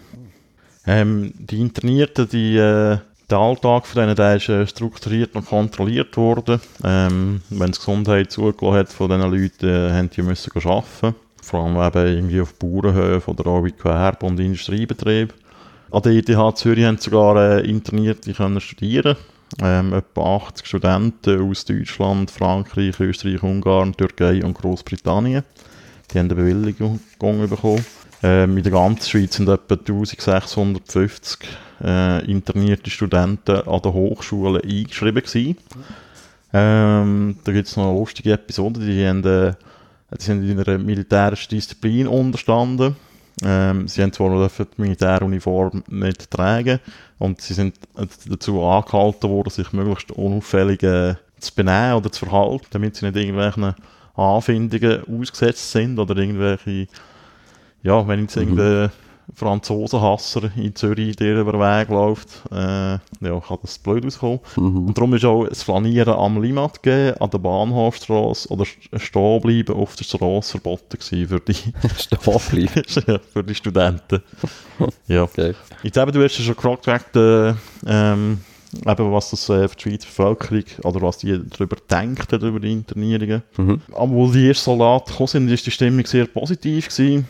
Ähm, 0.86 1.32
die 1.38 1.61
Internierten, 1.61 2.28
die, 2.28 2.56
äh, 2.56 2.98
der 3.30 3.38
Alltag 3.38 3.86
von 3.86 4.02
denen 4.02 4.16
der 4.16 4.36
ist 4.36 4.48
äh, 4.48 4.66
strukturiert 4.66 5.34
und 5.34 5.46
kontrolliert 5.46 6.16
worden. 6.16 6.61
Ähm, 6.82 7.42
wenn 7.50 7.70
die 7.70 7.78
Gesundheit 7.78 8.32
zugelassen 8.32 8.78
hat 8.78 8.88
von 8.88 9.08
diesen 9.08 9.30
Leuten, 9.30 9.68
äh, 9.68 9.92
haben 9.92 10.11
die 10.11 10.22
müssen 10.22 10.50
arbeiten. 10.56 11.14
Vor 11.42 11.64
allem 11.64 11.76
eben 11.76 12.14
irgendwie 12.14 12.40
auf 12.40 12.54
Bauernhöfen 12.54 13.34
oder 13.34 13.50
auch 13.50 13.64
in 13.64 13.76
Gewerbe- 13.76 14.26
und 14.26 14.40
Industriebetrieben. 14.40 15.34
An 15.90 16.02
der 16.02 16.12
ETH 16.12 16.56
Zürich 16.56 16.84
haben 16.84 16.98
sogar 16.98 17.36
äh, 17.36 17.68
Internierte 17.68 18.32
können 18.32 18.61
studieren. 18.61 19.16
Ähm, 19.61 19.92
etwa 19.92 20.36
80 20.36 20.66
Studenten 20.66 21.51
aus 21.51 21.64
Deutschland, 21.64 22.30
Frankreich, 22.30 23.01
Österreich, 23.01 23.42
Ungarn, 23.42 23.96
Türkei 23.96 24.44
und 24.44 24.55
Großbritannien. 24.55 25.42
Die 26.12 26.18
haben 26.18 26.26
eine 26.26 26.34
Bewilligung 26.36 27.01
bekommen. 27.18 27.84
Ähm, 28.22 28.57
in 28.57 28.62
der 28.62 28.72
ganzen 28.72 29.09
Schweiz 29.09 29.34
sind 29.34 29.48
etwa 29.48 29.74
1650 29.74 31.38
äh, 31.82 32.24
internierte 32.30 32.90
Studenten 32.90 33.57
an 33.57 33.82
den 33.82 33.92
Hochschulen 33.92 34.62
eingeschrieben 34.62 35.22
gewesen. 35.22 35.57
Ähm, 36.53 37.36
da 37.44 37.53
gibt 37.53 37.68
es 37.68 37.76
noch 37.76 37.88
eine 37.88 37.98
lustige 37.98 38.32
Episode, 38.32 38.80
die, 38.80 39.07
haben, 39.07 39.24
äh, 39.24 39.55
die 40.18 40.22
sind 40.22 40.48
in 40.48 40.61
einer 40.61 40.78
militärischen 40.78 41.51
Disziplin 41.51 42.07
unterstanden. 42.07 42.96
Ähm, 43.45 43.88
sie 43.88 44.03
haben 44.03 44.12
zwar 44.12 44.30
noch 44.30 44.49
die 44.49 44.64
Militäruniform 44.82 45.82
nicht 45.88 46.30
tragen 46.30 46.78
und 47.18 47.41
sie 47.41 47.55
sind 47.55 47.74
dazu 48.28 48.62
angehalten 48.62 49.30
worden, 49.30 49.51
sich 49.51 49.72
möglichst 49.72 50.11
unauffällig 50.12 50.82
äh, 50.82 51.14
zu 51.38 51.55
benehmen 51.55 51.95
oder 51.95 52.12
zu 52.12 52.26
verhalten, 52.26 52.66
damit 52.70 52.97
sie 52.97 53.07
nicht 53.07 53.16
irgendwelchen 53.16 53.74
Anfindungen 54.14 55.03
ausgesetzt 55.20 55.70
sind 55.72 55.99
oder 55.99 56.16
irgendwelche, 56.16 56.86
ja, 57.82 58.07
wenn 58.07 58.20
jetzt 58.22 58.36
Mhm. 58.36 58.43
irgendein 58.43 58.91
Franzosenhasser 59.35 60.51
in 60.57 60.74
Zürich 60.74 61.16
dir 61.16 61.41
über 61.41 61.53
den 61.53 61.61
Weg 61.61 61.89
läuft, 61.89 62.28
äh, 62.51 62.93
ja, 62.95 63.41
kann 63.47 63.59
das 63.62 63.78
blöd 63.78 64.05
auskommen. 64.05 64.41
Mhm. 64.57 64.89
Und 64.89 64.99
darum 64.99 65.14
ist 65.14 65.24
auch 65.24 65.47
das 65.47 65.62
Flanieren 65.62 66.14
am 66.14 66.43
Limmat 66.43 66.83
gegeben, 66.83 67.16
an 67.20 67.31
der 67.31 67.39
Bahnhofstrasse 67.39 68.49
oder 68.49 68.64
stehen 68.64 69.41
bleiben 69.41 69.74
auf 69.76 69.97
der 69.97 70.05
Strasse 70.05 70.59
verboten 70.59 70.99
gewesen 70.99 71.28
für 71.28 71.41
die, 71.41 71.55
für 73.33 73.45
die 73.45 73.55
Studenten. 73.55 74.22
ja. 75.07 75.22
Okay. 75.22 75.55
Jetzt 75.83 75.97
eben, 75.97 76.12
du 76.12 76.22
hast 76.22 76.39
ja 76.39 76.45
schon 76.45 76.57
gefragt, 76.57 76.87
wegen, 76.87 77.16
äh, 77.16 77.55
ähm, 77.87 78.41
eben, 78.72 79.12
was 79.12 79.30
das 79.30 79.48
äh, 79.48 79.68
für 79.68 79.76
die 79.76 79.82
Schweizer 79.82 80.06
Bevölkerung 80.06 80.64
oder 80.84 81.02
was 81.02 81.18
die 81.18 81.40
darüber 81.48 81.76
denken, 81.90 82.46
über 82.46 82.60
die 82.60 82.72
Internierungen. 82.72 83.42
Mhm. 83.56 83.80
Aber 83.92 84.10
wo 84.10 84.30
die 84.30 84.48
ersten 84.48 84.64
Soldaten 84.64 85.10
gekommen 85.10 85.28
sind, 85.28 85.50
ist 85.50 85.66
die 85.66 85.70
Stimmung 85.70 86.06
sehr 86.06 86.26
positiv 86.26 86.88
gewesen. 86.88 87.28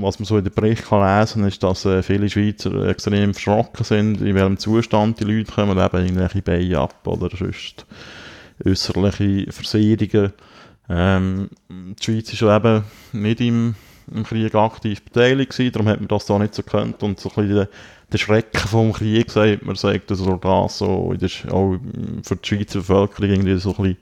Was 0.00 0.18
man 0.18 0.26
so 0.26 0.38
in 0.38 0.44
den 0.44 0.54
Bericht 0.54 0.86
kann 0.86 1.20
lesen 1.20 1.44
ist, 1.44 1.62
dass 1.62 1.84
äh, 1.84 2.02
viele 2.02 2.28
Schweizer 2.28 2.88
extrem 2.88 3.34
verschrocken 3.34 3.84
sind, 3.84 4.20
in 4.20 4.34
welchem 4.34 4.58
Zustand 4.58 5.20
die 5.20 5.24
Leute 5.24 5.52
kommen, 5.52 5.78
eben 5.78 5.96
irgendwelche 5.96 6.42
Beine 6.42 6.78
ab 6.78 7.06
oder 7.06 7.28
sonst 7.36 7.86
äußerliche 8.64 9.52
Versehrungen. 9.52 10.32
Ähm, 10.88 11.50
die 11.68 12.04
Schweiz 12.04 12.32
ist 12.32 12.40
ja 12.40 12.56
eben 12.56 12.84
nicht 13.12 13.40
im, 13.40 13.74
im 14.12 14.22
Krieg 14.22 14.54
aktiv 14.54 15.02
beteiligt 15.02 15.50
gewesen, 15.50 15.72
darum 15.72 15.88
hat 15.88 15.98
man 15.98 16.08
das 16.08 16.26
da 16.26 16.38
nicht 16.38 16.54
so 16.54 16.62
gekannt 16.62 17.02
und 17.02 17.18
so 17.18 17.30
ein 17.30 17.48
bisschen 17.48 17.68
der, 18.12 18.18
Schrecken 18.18 18.68
vom 18.68 18.92
Krieg, 18.92 19.30
sagt 19.30 19.64
man, 19.64 19.76
sagt 19.76 20.10
das 20.10 20.20
oder 20.20 20.38
das, 20.38 20.78
so, 20.78 21.14
der, 21.14 21.30
auch 21.52 21.76
für 22.22 22.36
die 22.36 22.48
Schweizer 22.48 22.80
Bevölkerung 22.80 23.30
irgendwie 23.30 23.58
so 23.58 23.70
ein 23.70 23.76
bisschen 23.76 23.96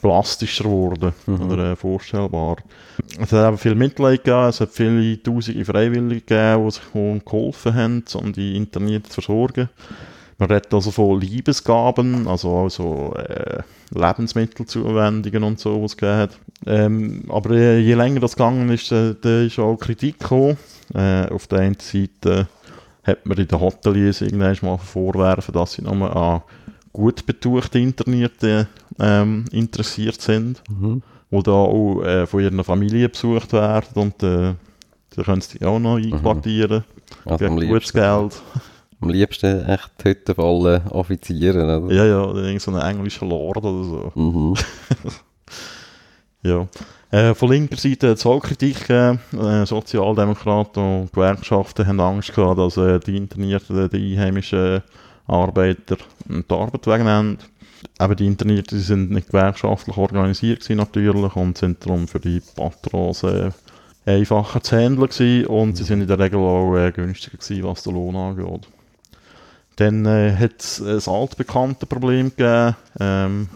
plastischer 0.00 0.64
geworden 0.64 1.12
oder 1.26 1.72
äh, 1.72 1.76
vorstellbar. 1.76 2.56
Es 3.20 3.32
hat 3.32 3.48
eben 3.48 3.58
viel 3.58 3.74
Mitleid 3.74 4.24
gegeben, 4.24 4.48
es 4.48 4.60
hat 4.60 4.70
viele 4.70 5.22
tausende 5.22 5.64
Freiwillige 5.64 6.20
gegeben, 6.20 6.64
die 6.64 6.70
sich 6.70 7.24
geholfen 7.24 7.74
haben, 7.74 8.04
um 8.14 8.32
die 8.32 8.56
Internierten 8.56 9.10
zu 9.10 9.20
versorgen. 9.20 9.68
Man 10.38 10.50
redet 10.50 10.72
also 10.72 10.92
von 10.92 11.20
Liebesgaben, 11.20 12.28
also 12.28 12.50
auch 12.50 12.68
so 12.68 13.12
äh, 13.16 13.60
Lebensmittelzuwendungen 13.92 15.42
und 15.42 15.58
so, 15.58 15.82
was 15.82 15.92
es 15.92 15.96
gegeben 15.96 16.18
hat. 16.18 16.38
Ähm, 16.66 17.24
aber 17.28 17.50
äh, 17.50 17.80
je 17.80 17.94
länger 17.94 18.20
das 18.20 18.36
gegangen 18.36 18.70
ist, 18.70 18.92
äh, 18.92 19.16
da 19.20 19.42
ist 19.42 19.58
auch 19.58 19.76
Kritik 19.76 20.20
gekommen. 20.20 20.56
Äh, 20.94 21.26
auf 21.26 21.48
der 21.48 21.58
einen 21.58 21.76
Seite 21.80 22.46
hat 23.08 23.26
man 23.26 23.38
in 23.38 23.48
den 23.48 23.60
Hoteliers 23.60 24.20
irgendwann 24.20 24.56
mal 24.62 24.78
vorwerfen, 24.78 25.52
dass 25.54 25.72
sie 25.72 25.82
nur 25.82 26.14
an 26.16 26.42
gut 26.92 27.26
betuchte 27.26 27.78
Internierte 27.78 28.68
ähm, 28.98 29.44
interessiert 29.52 30.20
sind, 30.20 30.62
Mhm. 30.68 31.02
die 31.30 31.42
da 31.42 31.50
auch 31.52 32.02
äh, 32.02 32.26
von 32.26 32.40
ihren 32.40 32.62
Familien 32.64 33.10
besucht 33.10 33.52
werden 33.52 33.86
und 34.02 34.22
äh, 34.22 34.54
da 35.16 35.22
können 35.22 35.40
sie 35.40 35.64
auch 35.64 35.78
noch 35.78 35.96
einquartieren. 35.96 36.84
Also 37.24 37.46
am 37.46 37.58
Gegen 37.58 37.72
gutes 37.72 37.92
Geld. 37.92 38.42
am 39.00 39.08
liebsten 39.10 39.64
echt 39.66 39.90
hüttenvolle 40.02 40.82
Offiziere, 40.90 41.62
oder? 41.64 41.94
Ja, 41.94 42.04
ja, 42.04 42.34
irgend 42.34 42.60
so 42.62 42.72
ein 42.72 42.80
englischer 42.96 43.26
Lord 43.26 43.56
oder 43.58 43.84
so. 43.84 44.12
Mhm. 44.14 44.54
Ja. 46.42 46.68
Äh, 47.10 47.34
von 47.34 47.50
linker 47.50 47.76
Seite 47.76 48.10
hat 48.10 48.18
es 48.18 48.26
auch 48.26 48.40
Kritik 48.40 48.86
gegeben. 48.86 49.20
Äh, 49.32 49.64
Sozialdemokraten 49.64 51.00
und 51.00 51.12
Gewerkschaften 51.12 51.86
haben 51.86 52.00
Angst 52.00 52.34
gehabt, 52.34 52.58
dass 52.58 52.76
äh, 52.76 53.00
die 53.00 53.16
Internierten, 53.16 53.88
die 53.88 54.14
einheimischen 54.14 54.82
Arbeiter 55.26 55.96
die 56.26 56.54
Arbeit 56.54 56.86
wegnehmen. 56.86 57.38
Aber 57.96 58.14
die 58.14 58.26
Internierten 58.26 58.78
sind 58.80 59.10
nicht 59.10 59.28
gewerkschaftlich 59.28 59.96
organisiert 59.96 60.60
gewesen, 60.60 60.78
natürlich 60.78 61.34
und 61.36 61.56
sind 61.56 61.84
darum 61.84 62.08
für 62.08 62.20
die 62.20 62.42
Patrons 62.56 63.22
äh, 63.22 63.50
einfacher 64.04 64.62
zu 64.62 64.76
handeln 64.76 65.08
gewesen 65.08 65.46
und 65.46 65.76
sie 65.76 65.84
sind 65.84 66.00
in 66.00 66.08
der 66.08 66.18
Regel 66.18 66.40
auch 66.40 66.76
äh, 66.76 66.92
günstiger 66.92 67.38
gewesen, 67.38 67.64
was 67.64 67.84
den 67.84 67.94
Lohn 67.94 68.16
angeht. 68.16 68.68
Dann 69.76 70.04
äh, 70.06 70.34
hat 70.36 70.60
es 70.60 70.80
ein 70.80 71.12
altbekanntes 71.12 71.88
Problem 71.88 72.30
gegeben. 72.30 72.76
Ähm, 72.98 73.48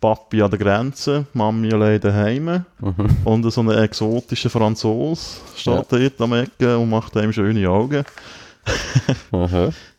Papi 0.00 0.42
an 0.42 0.50
der 0.50 0.58
Grenze, 0.58 1.26
Mami 1.32 1.72
allein 1.72 2.00
daheim 2.00 2.64
und 3.24 3.50
so 3.50 3.60
ein 3.60 3.70
exotischer 3.70 4.50
Franzose 4.50 5.40
steht 5.56 5.86
dort 5.90 6.20
am 6.20 6.32
Ecke 6.34 6.78
und 6.78 6.90
macht 6.90 7.16
einem 7.16 7.32
schöne 7.32 7.68
Augen. 7.68 8.04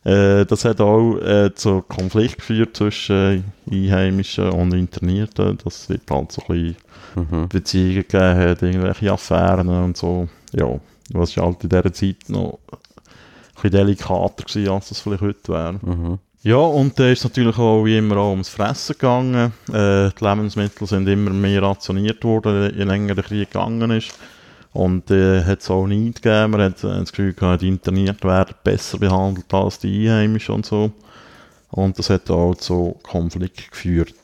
Äh, 0.06 0.46
das 0.46 0.64
hat 0.64 0.80
auch 0.80 1.18
äh, 1.18 1.54
zu 1.54 1.82
Konflikt 1.82 2.38
geführt 2.38 2.78
zwischen 2.78 3.44
Einheimischen 3.70 4.50
und 4.50 4.74
Internierten, 4.74 5.58
dass 5.58 5.90
es 5.90 6.00
halt 6.10 6.32
so 6.32 6.42
ein 6.44 6.48
bisschen 6.48 6.76
Mhm. 7.16 7.50
Beziehungen 7.50 7.96
gegeben 8.08 8.38
hat, 8.38 8.62
irgendwelche 8.62 9.12
Affären 9.12 9.68
und 9.68 9.98
so. 9.98 10.28
Ja, 10.54 10.80
was 11.12 11.32
ist 11.32 11.38
halt 11.38 11.64
in 11.64 11.70
dieser 11.70 11.94
Zeit 11.94 12.18
noch 12.28 12.60
ein 12.72 12.78
bisschen 13.56 13.72
delikater 13.72 14.46
gewesen, 14.46 14.70
als 14.70 14.92
es 14.92 15.00
vielleicht 15.00 15.22
heute 15.22 15.52
wäre. 15.54 15.74
Mhm. 15.82 16.20
Ja, 16.42 16.56
und 16.56 16.98
da 16.98 17.10
ist 17.10 17.26
natürlich 17.26 17.58
auch 17.58 17.84
wie 17.84 17.98
immer 17.98 18.16
auch 18.16 18.32
ums 18.32 18.48
Fressen 18.48 18.94
gegangen. 18.94 19.52
Äh, 19.68 20.10
die 20.18 20.24
Lebensmittel 20.24 20.88
sind 20.88 21.06
immer 21.10 21.32
mehr 21.32 21.62
rationiert 21.62 22.24
worden, 22.24 22.74
je 22.78 22.86
länger 22.86 23.14
der 23.14 23.26
Krieg 23.26 23.52
gegangen 23.52 23.92
ist. 23.92 24.18
Und 24.72 25.12
äh, 25.12 25.44
hat 25.44 25.60
es 25.60 25.70
auch 25.70 25.86
nicht 25.86 26.22
gegeben. 26.22 26.52
Man 26.52 26.62
hat 26.62 26.82
äh, 26.86 27.00
das 27.00 27.12
Gefühl 27.12 27.34
gehabt, 27.34 27.62
die 27.62 27.68
interniert 27.68 28.24
werden 28.24 28.56
besser 28.64 29.00
behandelt 29.00 29.54
als 29.54 29.80
die 29.80 30.08
Einheimischen 30.08 30.56
und 30.56 30.66
so. 30.66 30.94
Und 31.72 32.00
das 32.00 32.10
hat 32.10 32.32
auch 32.32 32.56
zu 32.56 32.98
Konflikten 33.04 33.70
geführt. 33.70 34.16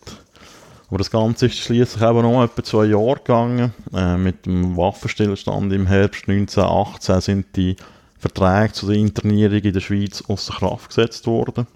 Aber 0.88 1.00
das 1.00 1.12
Ganze 1.12 1.48
ist 1.48 1.58
schließlich 1.58 2.02
eben 2.02 2.22
noch 2.22 2.46
etwa 2.46 2.64
zwei 2.64 2.86
Jahre 2.86 3.16
gegangen. 3.16 3.74
Äh, 3.94 4.16
mit 4.16 4.46
dem 4.46 4.78
Waffenstillstand 4.78 5.74
im 5.74 5.86
Herbst 5.86 6.30
1918 6.30 7.20
sind 7.20 7.46
die 7.58 7.76
Verträge 8.20 8.72
zu 8.72 8.88
der 8.88 8.96
Internierung 8.96 9.60
in 9.60 9.74
der 9.74 9.82
Schweiz 9.82 10.24
außer 10.26 10.54
Kraft 10.54 10.88
gesetzt 10.88 11.28
worden. 11.28 11.68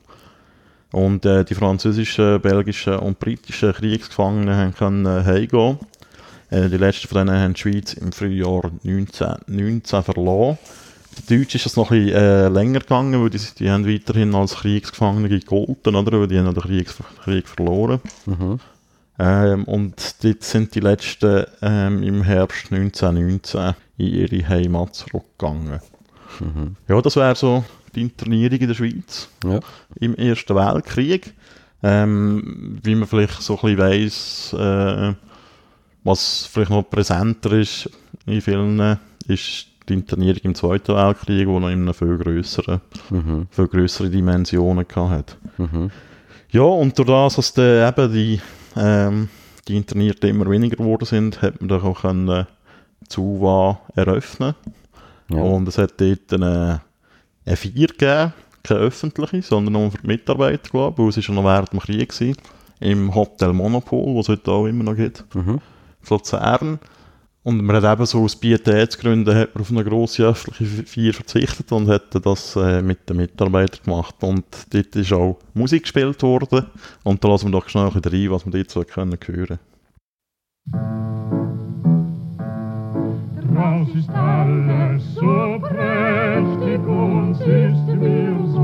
Und 0.92 1.26
äh, 1.26 1.46
die 1.46 1.56
französischen, 1.56 2.42
belgischen 2.42 2.98
und 2.98 3.20
britischen 3.20 3.74
Kriegsgefangenen 3.74 4.56
haben 4.56 4.74
können 4.74 5.06
äh, 5.06 5.24
heimgehen. 5.24 5.78
Äh, 6.50 6.70
die 6.70 6.78
letzten 6.78 7.08
von 7.08 7.28
denen 7.28 7.40
haben 7.40 7.54
die 7.54 7.60
Schweiz 7.60 7.94
im 7.94 8.12
Frühjahr 8.12 8.72
1919 8.84 10.04
verloren. 10.04 10.58
Die 11.18 11.38
Deutschen 11.38 11.58
ist 11.58 11.66
das 11.66 11.76
noch 11.76 11.92
ein 11.92 12.06
bisschen 12.06 12.22
äh, 12.22 12.48
länger 12.48 12.80
gegangen, 12.80 13.22
weil 13.22 13.30
die, 13.30 13.40
die 13.60 13.70
haben 13.70 13.88
weiterhin 13.88 14.34
als 14.34 14.56
Kriegsgefangene 14.56 15.30
gegolten, 15.30 15.96
oder? 15.96 16.20
Weil 16.20 16.28
die 16.28 16.40
haben 16.40 16.54
den 16.54 16.64
Krieg, 16.64 16.88
Krieg 17.24 17.48
verloren. 17.48 18.00
Mhm. 18.26 18.60
Ähm, 19.20 19.64
und 19.66 20.24
dort 20.24 20.44
sind 20.44 20.74
die 20.76 20.80
letzten 20.80 21.46
ähm, 21.62 22.04
im 22.04 22.24
Herbst 22.24 22.72
1919 22.72 23.76
in 23.98 24.08
ihre 24.08 24.48
Heimat 24.48 24.96
zurückgegangen. 24.96 25.82
Mhm. 26.40 26.76
Ja, 26.88 27.02
das 27.02 27.16
wäre 27.18 27.36
so 27.36 27.66
die 27.96 28.02
Internierung 28.02 28.60
in 28.60 28.68
der 28.68 28.76
Schweiz 28.76 29.30
Ja. 29.44 29.60
im 30.00 30.16
Ersten 30.16 30.56
Weltkrieg. 30.56 31.34
Ähm, 31.82 32.78
wie 32.84 32.96
man 32.96 33.08
vielleicht 33.08 33.42
so 33.42 33.54
ein 33.56 33.62
bisschen 33.62 33.78
weiss, 33.78 34.54
äh, 34.54 35.14
was 36.04 36.46
vielleicht 36.52 36.72
noch 36.72 36.84
präsenter 36.90 37.54
ist 37.54 37.90
in 38.26 38.42
vielen, 38.42 38.98
ist 39.28 39.68
die 39.88 39.94
Internierung 39.94 40.42
im 40.44 40.56
Zweiten 40.56 40.96
Weltkrieg, 40.96 41.48
wo 41.48 41.60
noch 41.60 41.70
in 41.70 41.82
einer 41.84 41.94
viel 41.94 42.18
grösseren, 42.18 42.82
Mhm. 43.10 43.48
viel 43.50 43.68
grössere 43.68 44.10
Dimensionen 44.10 44.86
hatte. 44.94 45.36
Mhm. 45.58 45.90
Ja, 46.52 46.62
und 46.64 46.98
durch 46.98 47.08
das, 47.08 47.36
dass 47.36 47.54
dann 47.54 47.88
eben 47.88 48.14
die, 48.14 48.42
ähm, 48.76 49.30
die 49.68 49.78
Internierten 49.78 50.30
immer 50.30 50.50
weniger 50.50 50.76
geworden 50.78 51.06
sind, 51.06 51.42
hat 51.42 51.62
man 51.62 51.70
dann 51.70 51.82
auch 51.82 52.02
können, 52.02 52.28
äh, 52.28 52.46
die 53.02 53.08
ZUWA 53.08 53.80
eröffnen 53.96 54.54
Ja. 55.32 55.38
Und 55.42 55.68
es 55.68 55.78
hat 55.78 55.94
dort 56.02 56.34
eine, 56.34 56.82
eine 57.46 57.56
Feier 57.56 57.88
gegeben, 57.88 58.34
keine 58.64 58.80
öffentliche, 58.82 59.42
sondern 59.42 59.74
nur 59.74 59.92
für 59.92 59.98
die 60.00 60.08
Mitarbeiter, 60.08 60.70
glaube 60.70 60.94
ich, 60.94 61.00
weil 61.00 61.10
es 61.10 61.18
ist 61.18 61.28
ja 61.28 61.34
noch 61.34 61.44
während 61.44 61.72
dem 61.74 61.80
Krieg 61.80 62.22
war, 62.22 62.34
im 62.80 63.14
Hotel 63.16 63.54
Monopol, 63.54 64.16
das 64.16 64.26
es 64.26 64.30
heute 64.30 64.52
auch 64.52 64.66
immer 64.66 64.84
noch 64.84 64.96
gibt, 64.96 65.24
Mhm. 65.36 65.60
in 66.02 66.10
Luzern. 66.10 66.80
Und 67.42 67.64
man 67.64 67.78
hat 67.78 67.94
eben 67.94 68.06
so 68.06 68.24
aus 68.24 68.36
Pietätsgründen 68.36 69.34
hat 69.36 69.56
man 69.56 69.62
auf 69.62 69.72
eine 69.72 69.84
grosse 69.84 70.24
öffentliche 70.28 70.84
Feier 70.86 71.14
verzichtet 71.14 71.72
und 71.72 71.88
hat 71.88 72.14
das 72.24 72.56
äh, 72.58 72.82
mit 72.82 73.10
den 73.10 73.18
Mitarbeitern 73.18 73.80
gemacht. 73.86 74.16
Und 74.22 74.46
dort 74.72 74.96
ist 74.96 75.14
auch 75.14 75.40
Musik 75.54 75.84
gespielt 75.84 76.22
worden. 76.22 76.66
Und 77.04 77.24
da 77.24 77.30
lassen 77.30 77.48
wir 77.48 77.54
doch 77.54 77.70
schnell 77.70 77.86
ein 77.86 77.94
bisschen 77.94 78.12
rein, 78.12 78.32
was 78.32 78.46
wir 78.46 78.52
dort 78.52 78.70
so 78.70 78.84
können 78.84 79.18
hören 79.26 79.60
Raus 83.56 83.88
ist 83.96 84.10
alles 84.10 85.04
so 85.16 85.60
prächtig, 85.60 86.59
mir 88.00 88.36
so 88.48 88.60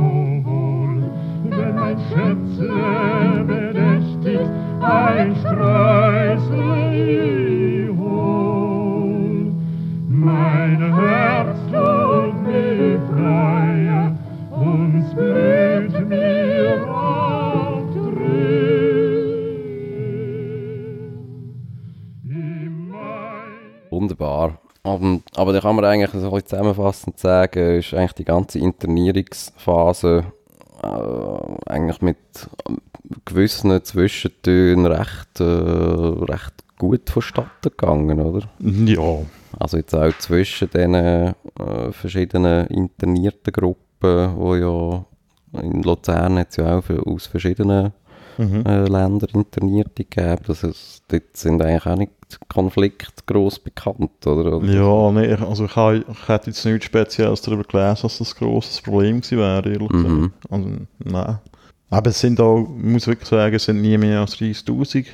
wohl, 0.45 1.11
wenn 1.49 1.77
ein 1.77 1.97
Schätzle 2.09 3.43
bedächtig 3.45 4.47
ein 4.81 5.35
Streusel 5.35 6.75
hol. 7.97 9.53
Mein 10.09 10.93
Herz 10.93 11.57
tut 11.71 12.35
mir 12.43 12.99
freie, 13.11 14.17
uns 14.51 15.13
blüht 15.13 16.09
mir 16.09 16.85
Mai 22.89 23.35
Wunderbar. 23.89 24.64
Um, 24.85 25.23
aber 25.35 25.51
da 25.51 25.61
kann 25.61 25.75
man 25.75 25.85
eigentlich 25.85 26.11
so 26.11 26.27
ein 26.27 26.31
bisschen 26.31 26.47
zusammenfassend 26.47 27.17
sagen, 27.17 27.79
ist 27.79 27.93
eigentlich 27.95 28.13
die 28.13 28.25
ganze 28.25 28.59
Internierungsphase 28.59 30.25
äh, 30.83 31.71
eigentlich 31.71 32.01
mit 32.01 32.17
ähm, 32.69 32.77
gewissen 33.25 33.83
Zwischentönen 33.83 34.85
recht, 34.85 35.39
äh, 35.39 35.43
recht 35.43 36.53
gut 36.77 37.09
vonstatten 37.09 37.49
gegangen, 37.63 38.19
oder? 38.19 38.47
Ja. 38.59 39.23
Also 39.57 39.77
jetzt 39.77 39.95
auch 39.95 40.15
zwischen 40.19 40.69
den 40.69 40.93
äh, 40.93 41.33
verschiedenen 41.91 42.67
internierten 42.67 43.53
Gruppen, 43.53 44.35
wo 44.37 44.55
ja 44.55 45.05
in 45.61 45.81
Luzern 45.81 46.37
hat 46.37 46.49
es 46.49 46.57
ja 46.57 46.77
auch 46.77 46.89
aus 47.07 47.25
verschiedenen 47.25 47.93
Mhm. 48.37 48.63
äh, 48.65 48.83
Ländern 48.87 49.29
Internierte 49.33 50.03
gegeben. 50.03 50.41
Das 50.47 50.63
ist, 50.63 51.03
dort 51.07 51.35
sind 51.37 51.61
eigentlich 51.61 51.85
auch 51.85 51.95
nicht 51.97 52.11
Konflikte 52.49 53.23
gross 53.25 53.59
bekannt, 53.59 54.25
oder? 54.25 54.57
oder? 54.57 54.65
Ja, 54.71 55.11
nee, 55.11 55.33
also 55.33 55.65
ich, 55.65 55.71
ich 55.75 56.27
hätte 56.27 56.47
jetzt 56.49 56.65
nichts 56.65 56.85
Spezielles 56.85 57.41
darüber 57.41 57.63
gelesen, 57.63 57.99
dass 58.03 58.17
das 58.17 58.33
ein 58.33 58.37
grosses 58.39 58.81
Problem 58.81 59.21
gewesen 59.21 59.37
wäre, 59.37 59.69
ehrlich 59.69 59.89
gesagt. 59.89 60.09
Mhm. 60.09 60.31
Also, 60.49 60.69
nein. 61.03 61.39
Aber 61.91 62.09
es 62.09 62.19
sind 62.19 62.39
auch, 62.41 62.67
ich 62.77 62.83
muss 62.83 63.07
wirklich 63.07 63.29
sagen, 63.29 63.55
es 63.55 63.65
sind 63.65 63.81
nie 63.81 63.97
mehr 63.97 64.19
als 64.21 64.35
30'000 64.37 65.05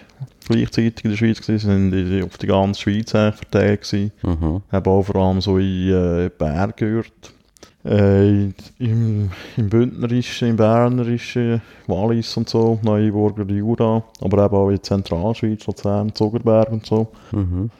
gleichzeitig 0.47 1.03
in 1.03 1.11
der 1.11 1.17
Schweiz 1.17 1.41
gewesen, 1.41 1.55
es 1.55 1.61
sind 1.63 1.93
in- 1.93 2.23
auf 2.23 2.37
die 2.37 2.47
ganze 2.47 2.81
Schweiz 2.81 3.11
verteilt 3.11 3.81
gewesen. 3.81 4.11
Mhm. 4.23 4.61
Haben 4.71 4.85
auch 4.91 5.03
vor 5.03 5.15
allem 5.17 5.41
so 5.41 5.57
in 5.57 5.89
äh, 5.89 6.29
gehört. 6.75 7.33
Äh, 7.83 8.43
im, 8.77 9.31
Im 9.57 9.69
Bündnerischen, 9.69 10.49
im 10.49 10.55
Bernerischen, 10.55 11.61
Wallis 11.87 12.37
und 12.37 12.47
so, 12.47 12.79
Neuburger 12.83 13.45
Jura, 13.45 14.03
aber 14.21 14.45
eben 14.45 14.55
auch 14.55 14.69
in 14.69 14.83
Zentralschweiz, 14.83 15.65
Luzern, 15.65 16.13
Zuckerberg 16.13 16.71
und 16.71 16.85
so. 16.85 17.07
Mhm. 17.31 17.71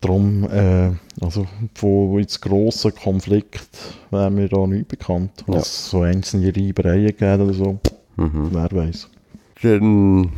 Darum, 0.00 0.44
äh, 0.44 0.92
also 1.20 1.46
von 1.74 2.20
jetzt 2.20 2.40
grossen 2.40 2.94
Konflikt 2.94 3.68
wäre 4.12 4.30
mir 4.30 4.48
da 4.48 4.64
nicht 4.66 4.86
bekannt. 4.88 5.44
Ja. 5.48 5.54
Was 5.54 5.90
so 5.90 6.02
einzelne 6.02 6.54
Reibereien 6.54 7.08
gegeben 7.08 7.42
oder 7.42 7.54
so, 7.54 7.78
Mhm. 8.16 8.48
wer 8.52 8.70
weiß. 8.70 9.08
Dann 9.62 10.30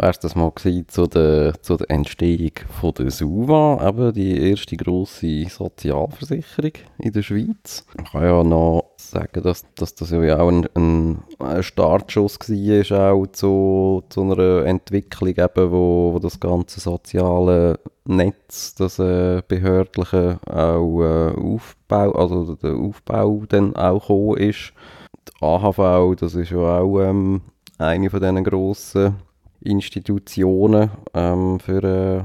wäre 0.00 0.14
das 0.20 0.34
mal 0.34 0.52
zu 0.54 1.06
der, 1.06 1.62
zu 1.62 1.76
der 1.76 1.90
Entstehung 1.90 2.52
von 2.80 2.94
der 2.94 3.10
SUVA, 3.10 3.86
eben 3.88 4.12
die 4.14 4.50
erste 4.50 4.76
grosse 4.76 5.44
Sozialversicherung 5.48 6.72
in 6.98 7.12
der 7.12 7.22
Schweiz. 7.22 7.84
Man 7.96 8.06
kann 8.06 8.22
ja 8.22 8.42
noch 8.42 8.92
sagen, 8.96 9.42
dass, 9.42 9.64
dass 9.74 9.94
das 9.94 10.10
ja 10.10 10.38
auch 10.38 10.48
ein, 10.48 10.66
ein, 10.74 11.22
ein 11.38 11.62
Startschuss 11.62 12.38
war, 12.38 13.12
auch 13.12 13.26
zu, 13.26 14.02
zu 14.08 14.22
einer 14.22 14.64
Entwicklung, 14.64 15.28
eben, 15.36 15.70
wo, 15.70 16.14
wo 16.14 16.18
das 16.18 16.40
ganze 16.40 16.80
soziale 16.80 17.78
Netz, 18.06 18.74
das 18.74 18.98
äh, 18.98 19.42
behördliche, 19.46 20.40
auch 20.46 21.02
äh, 21.02 21.32
Aufbau, 21.38 22.12
also 22.12 22.54
der 22.56 22.74
Aufbau 22.74 23.42
dann 23.48 23.76
auch 23.76 24.00
gekommen 24.00 24.38
ist. 24.38 24.72
Die 25.28 25.44
AHV, 25.44 26.16
das 26.18 26.34
ist 26.34 26.50
ja 26.50 26.80
auch 26.80 27.00
ähm, 27.00 27.42
eine 27.78 28.08
von 28.08 28.20
diesen 28.20 28.44
grossen 28.44 29.16
Institutionen 29.62 30.90
ähm, 31.12 31.60
für, 31.60 31.82
äh, 31.84 32.22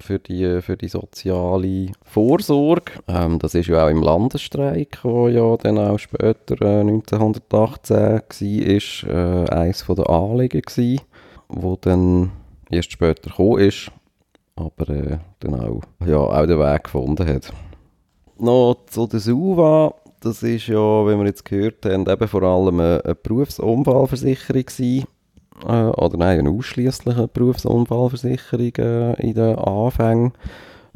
für, 0.00 0.18
die, 0.18 0.60
für 0.62 0.76
die 0.76 0.88
soziale 0.88 1.92
Vorsorge. 2.02 2.92
Ähm, 3.06 3.38
das 3.38 3.54
ist 3.54 3.68
ja 3.68 3.84
auch 3.84 3.90
im 3.90 4.02
Landesstreik, 4.02 4.98
wo 5.02 5.28
ja 5.28 5.56
dann 5.56 5.78
auch 5.78 5.98
später 5.98 6.60
äh, 6.60 6.80
1918 6.80 7.96
war, 7.96 9.10
äh, 9.10 9.50
eines 9.50 9.86
der 9.86 10.10
Anliegen 10.10 10.62
gewesen, 10.62 11.00
wo 11.48 11.76
dann 11.80 12.32
erst 12.70 12.92
später 12.92 13.30
gekommen 13.30 13.60
ist, 13.60 13.92
aber 14.56 14.88
äh, 14.88 15.18
dann 15.40 15.54
auch, 15.60 15.82
ja, 16.04 16.18
auch 16.18 16.46
den 16.46 16.58
Weg 16.58 16.84
gefunden 16.84 17.28
hat. 17.28 17.52
Noch 18.38 18.76
zu 18.86 19.06
der 19.06 19.20
SUVA, 19.20 19.94
das 20.20 20.42
ist 20.42 20.66
ja, 20.66 20.76
wie 20.76 21.16
wir 21.16 21.26
jetzt 21.26 21.44
gehört 21.44 21.86
haben, 21.86 22.08
eben 22.08 22.28
vor 22.28 22.42
allem 22.42 22.80
eine, 22.80 23.04
eine 23.04 23.14
Berufsunfallversicherung 23.14 24.64
gewesen. 24.64 25.06
Äh, 25.64 25.70
oder 25.70 26.16
nein, 26.16 26.40
eine 26.40 26.50
ausschließliche 26.50 27.28
Berufsunfallversicherung 27.28 28.72
äh, 28.78 29.22
in 29.22 29.34
den 29.34 29.56
Anfängen. 29.56 30.32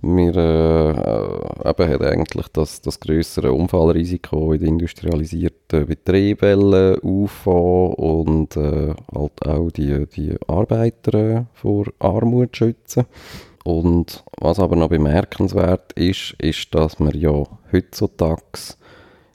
Wir 0.02 0.34
äh, 0.34 0.90
äh, 0.92 1.70
eben 1.70 1.92
hat 1.92 2.02
eigentlich 2.02 2.48
das, 2.48 2.80
das 2.80 3.00
grössere 3.00 3.52
Unfallrisiko 3.52 4.54
in 4.54 4.60
den 4.60 4.68
industrialisierten 4.68 5.84
Betrieben 5.84 6.98
auffahren 7.02 7.94
und 7.94 8.56
äh, 8.56 8.94
halt 9.14 9.46
auch 9.46 9.70
die, 9.70 10.06
die 10.06 10.36
Arbeiter 10.46 11.14
äh, 11.14 11.44
vor 11.52 11.86
Armut 11.98 12.56
schützen. 12.56 13.04
Und 13.62 14.24
was 14.40 14.58
aber 14.58 14.74
noch 14.74 14.88
bemerkenswert 14.88 15.92
ist, 15.92 16.34
ist, 16.38 16.74
dass 16.74 16.98
man 16.98 17.14
ja 17.14 17.44
heutzutage 17.70 18.40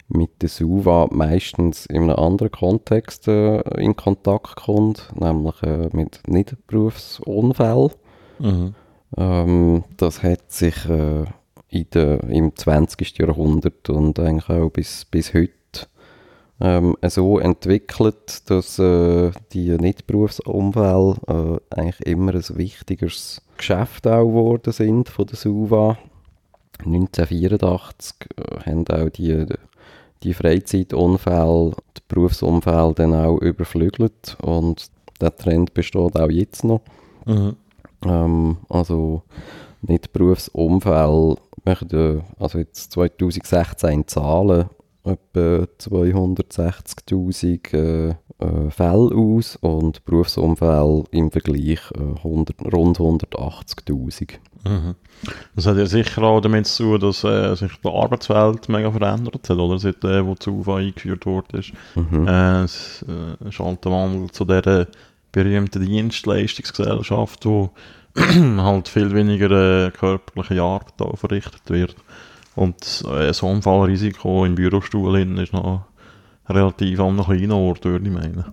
mit 0.07 0.41
der 0.41 0.49
SUVA 0.49 1.07
meistens 1.11 1.85
in 1.87 2.03
einem 2.03 2.15
anderen 2.15 2.51
Kontext 2.51 3.27
äh, 3.27 3.59
in 3.81 3.95
Kontakt 3.95 4.55
kommt, 4.55 5.11
nämlich 5.19 5.61
äh, 5.63 5.89
mit 5.93 6.21
Nichtberufsunfällen. 6.27 7.91
Ähm, 9.17 9.83
das 9.97 10.23
hat 10.23 10.51
sich 10.51 10.87
äh, 10.89 11.25
in 11.69 11.89
der, 11.93 12.23
im 12.25 12.55
20. 12.55 13.17
Jahrhundert 13.17 13.89
und 13.89 14.19
eigentlich 14.19 14.49
auch 14.49 14.69
bis, 14.69 15.05
bis 15.05 15.33
heute 15.33 15.51
ähm, 16.61 16.95
so 17.07 17.39
entwickelt, 17.39 18.49
dass 18.49 18.79
äh, 18.79 19.31
die 19.51 19.69
Nichtberufsunfälle 19.71 21.15
äh, 21.27 21.75
eigentlich 21.75 22.01
immer 22.07 22.33
ein 22.33 22.57
wichtigeres 22.57 23.41
Geschäft 23.57 24.07
auch 24.07 24.25
geworden 24.25 24.71
sind 24.71 25.09
von 25.09 25.25
der 25.27 25.35
SUVA. 25.35 25.97
1984 26.79 28.15
äh, 28.37 28.69
haben 28.69 28.87
auch 28.87 29.09
die, 29.09 29.45
die 30.25 30.33
Freizeitunfälle, 30.33 31.71
die 31.97 32.01
Berufsunfälle 32.07 32.93
dann 32.95 33.13
auch 33.13 33.37
überflügelt. 33.37 34.37
Und 34.41 34.89
der 35.21 35.35
Trend 35.35 35.73
besteht 35.73 36.19
auch 36.19 36.29
jetzt 36.29 36.63
noch. 36.63 36.81
Ähm, 38.03 38.57
also 38.67 39.23
nicht 39.81 40.11
Berufsunfälle, 40.13 41.37
also 42.39 42.57
jetzt 42.57 42.91
2016 42.91 44.07
Zahlen 44.07 44.65
etwa 45.05 45.67
260'000 45.79 47.73
äh, 47.73 48.15
äh, 48.39 48.69
Fälle 48.69 49.15
aus 49.15 49.55
und 49.57 50.03
Berufsunfälle 50.05 51.03
im 51.11 51.31
Vergleich 51.31 51.79
äh, 51.95 52.17
100, 52.17 52.61
rund 52.73 52.97
180'000. 52.99 54.39
Das 55.55 55.67
hat 55.67 55.77
ja 55.77 55.85
sicher 55.85 56.23
auch 56.23 56.41
damit 56.41 56.67
zu 56.67 56.83
tun, 56.83 56.99
dass 56.99 57.23
äh, 57.23 57.55
sich 57.55 57.71
die 57.83 57.87
Arbeitswelt 57.87 58.67
mega 58.67 58.91
verändert 58.91 59.47
hat, 59.47 59.57
oder? 59.57 59.77
Seit 59.79 60.03
äh, 60.03 60.25
wo 60.25 60.35
UFA 60.47 60.77
eingeführt 60.77 61.25
worden 61.25 61.59
ist. 61.59 61.71
Äh, 62.27 62.63
es 62.63 63.05
äh, 63.07 63.47
ist 63.47 63.59
halt 63.59 63.85
der 63.85 63.91
Wandel 63.91 64.31
zu 64.31 64.43
dieser 64.43 64.87
berühmten 65.31 65.85
Dienstleistungsgesellschaft, 65.85 67.45
wo 67.45 67.71
halt 68.17 68.87
viel 68.87 69.13
weniger 69.13 69.85
äh, 69.87 69.91
körperliche 69.91 70.61
Arbeit 70.61 70.93
verrichtet 71.15 71.69
wird. 71.69 71.95
Und 72.55 73.03
äh, 73.07 73.27
das 73.27 73.43
Unfallrisiko 73.43 74.45
im 74.45 74.55
Bürostuhl 74.55 75.19
ist 75.39 75.53
noch 75.53 75.85
relativ 76.47 76.99
an 76.99 77.19
einem 77.19 77.25
kleinen 77.25 77.51
Ort, 77.51 77.85
würde 77.85 78.07
ich 78.07 78.13
meinen. 78.13 78.45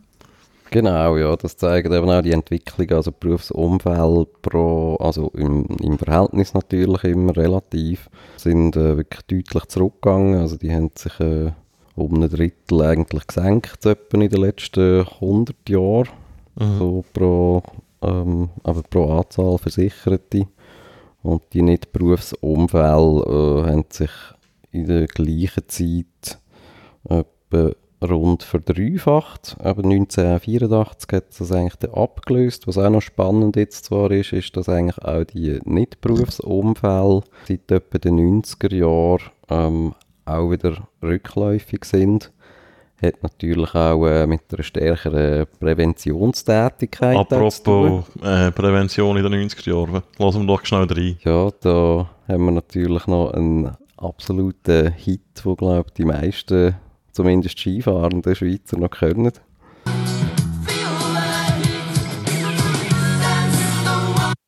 Genau, 0.72 1.18
ja, 1.18 1.36
das 1.36 1.59
zeigt 1.59 1.92
eben 1.92 2.09
auch 2.09 2.22
die 2.22 2.32
Entwicklung, 2.32 2.90
also 2.92 3.12
Berufsunfälle 3.12 4.26
pro, 4.40 4.96
also 4.96 5.30
im, 5.34 5.66
im 5.82 5.98
Verhältnis 5.98 6.55
natürlich 6.55 7.05
immer 7.05 7.36
relativ, 7.36 8.09
sind 8.36 8.74
äh, 8.76 8.96
wirklich 8.96 9.20
deutlich 9.26 9.66
zurückgegangen, 9.66 10.40
also 10.40 10.57
die 10.57 10.74
haben 10.74 10.90
sich 10.96 11.20
äh, 11.20 11.53
um 11.94 12.14
ein 12.14 12.30
Drittel 12.30 12.80
eigentlich 12.80 13.26
gesenkt, 13.26 13.84
etwa 13.84 14.16
in 14.16 14.30
den 14.30 14.40
letzten 14.40 15.00
100 15.00 15.68
Jahren, 15.68 16.09
so 16.57 17.05
pro, 17.12 17.62
ähm, 18.00 18.48
aber 18.62 18.82
pro 18.82 19.18
Anzahl 19.18 19.59
Versicherte. 19.59 20.46
Und 21.22 21.42
die 21.52 21.62
Nicht-Berufsunfälle 21.62 23.66
äh, 23.66 23.70
haben 23.70 23.84
sich 23.90 24.10
in 24.70 24.86
der 24.86 25.06
gleichen 25.06 25.68
Zeit 25.68 26.38
etwa 27.04 27.72
rund 28.02 28.42
verdreifacht. 28.42 29.56
Aber 29.58 29.84
1984 29.84 31.12
hat 31.12 31.24
das 31.38 31.52
eigentlich 31.52 31.76
dann 31.76 31.94
abgelöst. 31.94 32.66
Was 32.66 32.78
auch 32.78 32.90
noch 32.90 33.02
spannend 33.02 33.56
jetzt 33.56 33.84
zwar 33.84 34.10
ist, 34.10 34.32
ist, 34.32 34.56
dass 34.56 34.68
eigentlich 34.68 34.98
auch 34.98 35.24
die 35.24 35.60
Nicht-Berufsunfälle 35.64 37.22
seit 37.46 37.70
etwa 37.70 37.98
den 37.98 38.42
90er 38.42 38.74
Jahren 38.74 39.30
ähm, 39.48 39.94
auch 40.24 40.50
wieder 40.50 40.88
rückläufig 41.02 41.84
sind. 41.84 42.32
Hat 43.03 43.22
natürlich 43.22 43.74
auch 43.74 44.07
äh, 44.07 44.26
mit 44.26 44.42
einer 44.53 44.62
stärkeren 44.62 45.46
Präventionstätigkeit 45.59 47.16
auch 47.16 47.26
zu 47.26 47.62
tun. 47.62 47.98
Apropos 47.98 48.22
äh, 48.22 48.53
Prävention 48.53 49.16
in 49.16 49.24
den 49.24 49.48
90er 49.48 49.70
Jahren, 49.70 50.03
lassen 50.18 50.42
wir 50.42 50.46
doch 50.46 50.64
schnell 50.64 50.84
rein. 50.84 51.16
Ja, 51.24 51.50
da 51.61 52.11
haben 52.28 52.44
wir 52.44 52.53
natürlich 52.53 53.07
noch 53.07 53.32
einen 53.32 53.72
absoluten 53.96 54.92
Hit, 54.92 55.42
wo 55.42 55.57
glaube 55.57 55.86
ich 55.88 55.94
die 55.94 56.05
meisten, 56.05 56.76
zumindest 57.11 57.59
Skifahrenden 57.59 58.34
Schweizer 58.34 58.78
noch 58.78 58.90
können. 58.90 59.32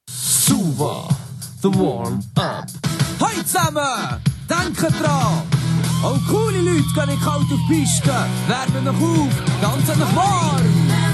Suva, 0.09 1.09
the 1.61 1.69
warm 1.75 2.21
up. 2.37 2.67
Hey! 3.19 3.35
zusammen, 3.45 4.21
denkt 4.49 4.81
dran. 5.01 5.54
Auch 6.05 6.21
coole 6.29 6.61
Leute 6.61 6.83
gehen 6.93 7.19
kalt 7.19 7.27
auf 7.27 7.45
die 7.49 7.57
Piste, 7.67 8.13
wärmen 8.47 8.87
euch 8.87 9.03
auf, 9.03 9.31
ganz 9.63 9.89
euch 9.89 10.15
warm. 10.15 11.14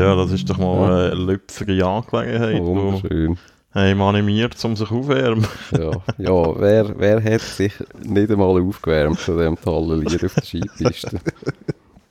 Ja, 0.00 0.16
das 0.16 0.32
ist 0.32 0.48
doch 0.48 0.56
mal 0.56 1.10
eine 1.10 1.14
lüpfige 1.14 1.84
Angelegenheit. 1.84 2.62
Wunderschön. 2.62 3.36
haben 3.74 4.00
animiert, 4.00 4.64
um 4.64 4.74
sich 4.74 4.90
aufwärmen. 4.90 5.46
Ja, 5.72 5.90
ja 6.16 6.60
wer, 6.60 6.98
wer 6.98 7.22
hat 7.22 7.42
sich 7.42 7.74
nicht 8.02 8.30
einmal 8.30 8.60
aufgewärmt 8.62 9.20
zu 9.20 9.36
dem 9.36 9.60
tollen 9.60 10.00
Lied 10.00 10.24
auf 10.24 10.34
der 10.34 10.42
Skipiste? 10.42 11.20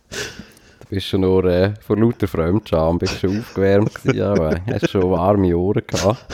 Du 0.09 0.95
bist 0.95 1.07
schon 1.07 1.21
nur 1.21 1.43
äh, 1.45 1.73
vor 1.81 1.97
lauter 1.97 2.27
Fremdscham 2.27 2.99
bist 2.99 3.19
schon 3.19 3.39
aufgewärmt 3.39 3.95
gewesen, 3.95 4.21
aber 4.21 4.57
hast 4.67 4.89
schon 4.89 5.09
warme 5.09 5.57
Ohren 5.57 5.83
gehabt. 5.85 6.25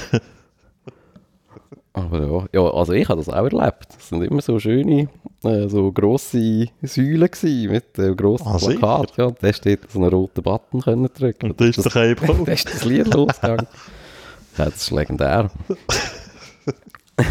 Aber 1.94 2.22
ja, 2.22 2.46
ja, 2.52 2.74
also 2.74 2.92
ich 2.92 3.08
habe 3.08 3.22
das 3.22 3.30
auch 3.30 3.46
erlebt. 3.46 3.88
Das 3.96 4.10
sind 4.10 4.22
immer 4.22 4.42
so 4.42 4.60
schöne, 4.60 5.08
äh, 5.46 5.70
so 5.70 5.92
grosse 5.92 6.68
Säulen 6.82 7.30
gewesen, 7.30 7.72
mit 7.72 8.00
äh, 8.00 8.16
grossen 8.16 8.48
Ah, 8.48 8.60
sicher? 8.60 8.80
Plakat. 8.80 9.18
Ja, 9.18 9.26
und 9.26 9.38
da 9.42 9.54
steht 9.54 9.92
so 9.92 10.00
einen 10.00 10.10
roten 10.10 10.44
Button 10.44 10.82
können 10.82 11.10
drücken. 11.14 11.52
Und 11.52 11.62
da 11.62 11.66
ist 11.66 11.84
der 11.84 11.92
Keim 11.92 12.16
Da 12.46 12.52
ist 12.52 12.74
das 12.74 12.86
Lied 12.86 13.14
losgegangen. 13.14 13.68
Ja, 14.58 14.66
das 14.66 14.76
ist 14.76 14.92
legendär. 14.92 15.50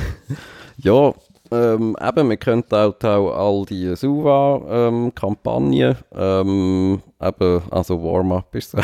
ja, 0.78 1.12
ähm, 1.50 1.96
eben, 2.00 2.30
wir 2.30 2.36
können 2.36 2.64
auch, 2.70 2.94
auch 3.02 3.32
all 3.32 3.64
die 3.66 3.94
Suva-Kampagnen, 3.94 5.96
ähm, 6.14 7.02
eben, 7.20 7.62
also 7.70 8.02
Warm-Up 8.02 8.54
ist 8.54 8.70
so 8.72 8.78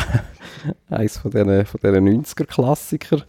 eins 0.89 1.17
von 1.17 1.31
diesen, 1.31 1.65
von 1.65 1.79
diesen 1.83 2.23
90er-Klassiker. 2.23 3.23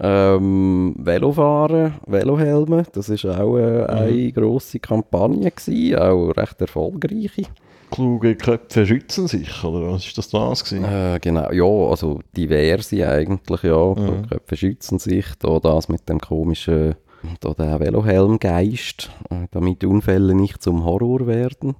Ähm, 0.00 0.94
Velofahren, 0.96 1.94
Velohelme, 2.06 2.84
das 2.92 3.08
war 3.24 3.40
auch 3.40 3.58
äh, 3.58 3.84
eine 3.86 4.32
grosse 4.32 4.78
Kampagne, 4.78 5.50
gewesen, 5.50 5.96
auch 5.98 6.30
recht 6.36 6.60
erfolgreiche. 6.60 7.42
Kluge 7.90 8.36
Köpfe 8.36 8.86
schützen 8.86 9.26
sich, 9.26 9.64
oder 9.64 9.92
was 9.92 10.06
ist 10.06 10.18
das 10.18 10.28
das 10.28 10.64
gewesen? 10.64 10.84
Äh, 10.84 11.18
genau, 11.20 11.50
ja, 11.50 11.90
also 11.90 12.20
diverse 12.36 13.08
eigentlich, 13.08 13.62
ja. 13.62 13.94
Mhm. 13.94 14.28
Köpfe 14.28 14.56
schützen 14.56 14.98
sich, 14.98 15.26
da 15.40 15.58
das 15.58 15.88
mit 15.88 16.08
dem 16.08 16.20
komischen, 16.20 16.94
da 17.40 17.54
der 17.54 17.80
Velohelmgeist, 17.80 19.10
äh, 19.30 19.46
damit 19.50 19.82
Unfälle 19.84 20.34
nicht 20.34 20.62
zum 20.62 20.84
Horror 20.84 21.26
werden. 21.26 21.74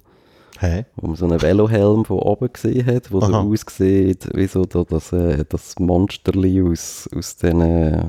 Hä? 0.61 0.85
Wo 0.97 1.07
man 1.07 1.15
so 1.15 1.25
einen 1.25 1.39
Velohelm 1.39 2.03
von 2.03 2.19
oben 2.19 2.51
gesehen 2.51 2.85
hat, 2.85 3.13
wo 3.13 3.21
so 3.21 3.33
Aha. 3.33 3.43
aussieht, 3.43 4.27
wie 4.33 4.47
so 4.47 4.65
da, 4.65 4.83
das, 4.83 5.13
äh, 5.13 5.45
das 5.47 5.79
Monsterli 5.79 6.61
aus, 6.61 7.09
aus 7.15 7.37
den 7.37 7.61
äh, 7.61 8.03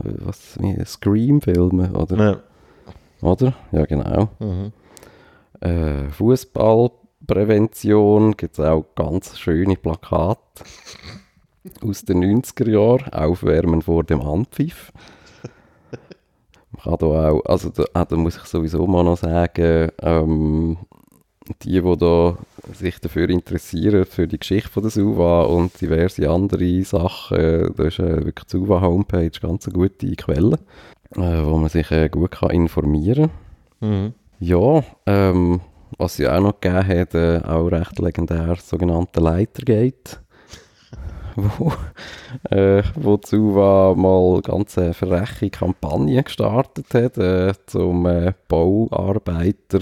Scream-Filmen, 0.84 1.94
oder? 1.94 2.16
Ja. 2.16 2.40
Oder? 3.22 3.54
Ja, 3.70 3.84
genau. 3.84 4.30
Mhm. 4.40 4.72
Äh, 5.60 6.08
Fußballprävention 6.08 8.36
gibt 8.36 8.58
es 8.58 8.64
auch 8.64 8.84
ganz 8.96 9.38
schöne 9.38 9.76
Plakate 9.76 10.64
aus 11.82 12.04
den 12.04 12.24
90er 12.24 12.68
Jahren. 12.68 13.12
Aufwärmen 13.12 13.82
vor 13.82 14.02
dem 14.02 14.26
Handpfiff. 14.26 14.92
Man 16.72 16.82
kann 16.82 16.96
da 16.98 17.30
auch, 17.30 17.44
also 17.44 17.68
da, 17.68 17.84
ah, 17.92 18.04
da 18.04 18.16
muss 18.16 18.36
ich 18.36 18.42
sowieso 18.44 18.88
mal 18.88 19.04
noch 19.04 19.18
sagen, 19.18 19.92
ähm, 20.02 20.78
die, 21.62 21.80
die 21.80 21.96
da 21.96 22.36
sich 22.72 22.98
dafür 23.00 23.28
interessieren, 23.28 24.04
für 24.04 24.26
die 24.26 24.38
Geschichte 24.38 24.70
von 24.70 24.82
der 24.82 24.90
Suva 24.90 25.42
und 25.42 25.80
diverse 25.80 26.28
andere 26.28 26.82
Sachen, 26.84 27.72
da 27.76 27.84
ist 27.84 27.98
äh, 27.98 28.24
wirklich 28.24 28.46
die 28.46 28.56
Suva-Homepage 28.56 29.30
ganz 29.40 29.66
eine 29.66 29.74
gute 29.74 30.14
Quelle, 30.16 30.58
äh, 31.16 31.44
wo 31.44 31.56
man 31.56 31.68
sich 31.68 31.90
äh, 31.90 32.08
gut 32.08 32.32
kann 32.32 32.50
informieren 32.50 33.30
kann. 33.80 33.90
Mhm. 33.90 34.14
Ja, 34.38 34.82
ähm, 35.06 35.60
was 35.98 36.16
sie 36.16 36.28
auch 36.28 36.40
noch 36.40 36.60
gegeben 36.60 36.88
hat, 36.88 37.14
äh, 37.14 37.40
auch 37.44 37.66
recht 37.68 37.98
legendär, 37.98 38.56
sogenannte 38.56 39.20
Leitergate. 39.20 40.20
wo, 41.36 41.72
äh, 42.50 42.82
wo 42.94 43.16
die 43.16 43.28
Suva 43.28 43.94
mal 43.96 44.40
ganz 44.42 44.78
eine 44.78 44.94
freche 44.94 45.50
Kampagne 45.50 46.22
gestartet 46.22 46.92
hat, 46.94 47.18
äh, 47.18 47.52
zum 47.66 48.06
äh, 48.06 48.32
Bauarbeiter 48.48 49.80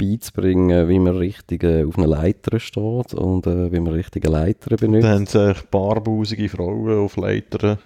beizubringen, 0.00 0.88
wie 0.88 0.98
man 0.98 1.16
richtig 1.16 1.62
äh, 1.62 1.84
auf 1.84 1.96
einer 1.98 2.06
Leiter 2.06 2.58
steht 2.58 3.14
und 3.14 3.46
äh, 3.46 3.70
wie 3.70 3.80
man 3.80 3.92
richtige 3.92 4.28
Leiter 4.28 4.76
benutzt. 4.76 5.04
Dann 5.04 5.12
haben 5.14 5.26
sich 5.26 5.62
barbusige 5.70 6.48
Frauen 6.48 7.04
auf 7.04 7.16
Leitern 7.16 7.78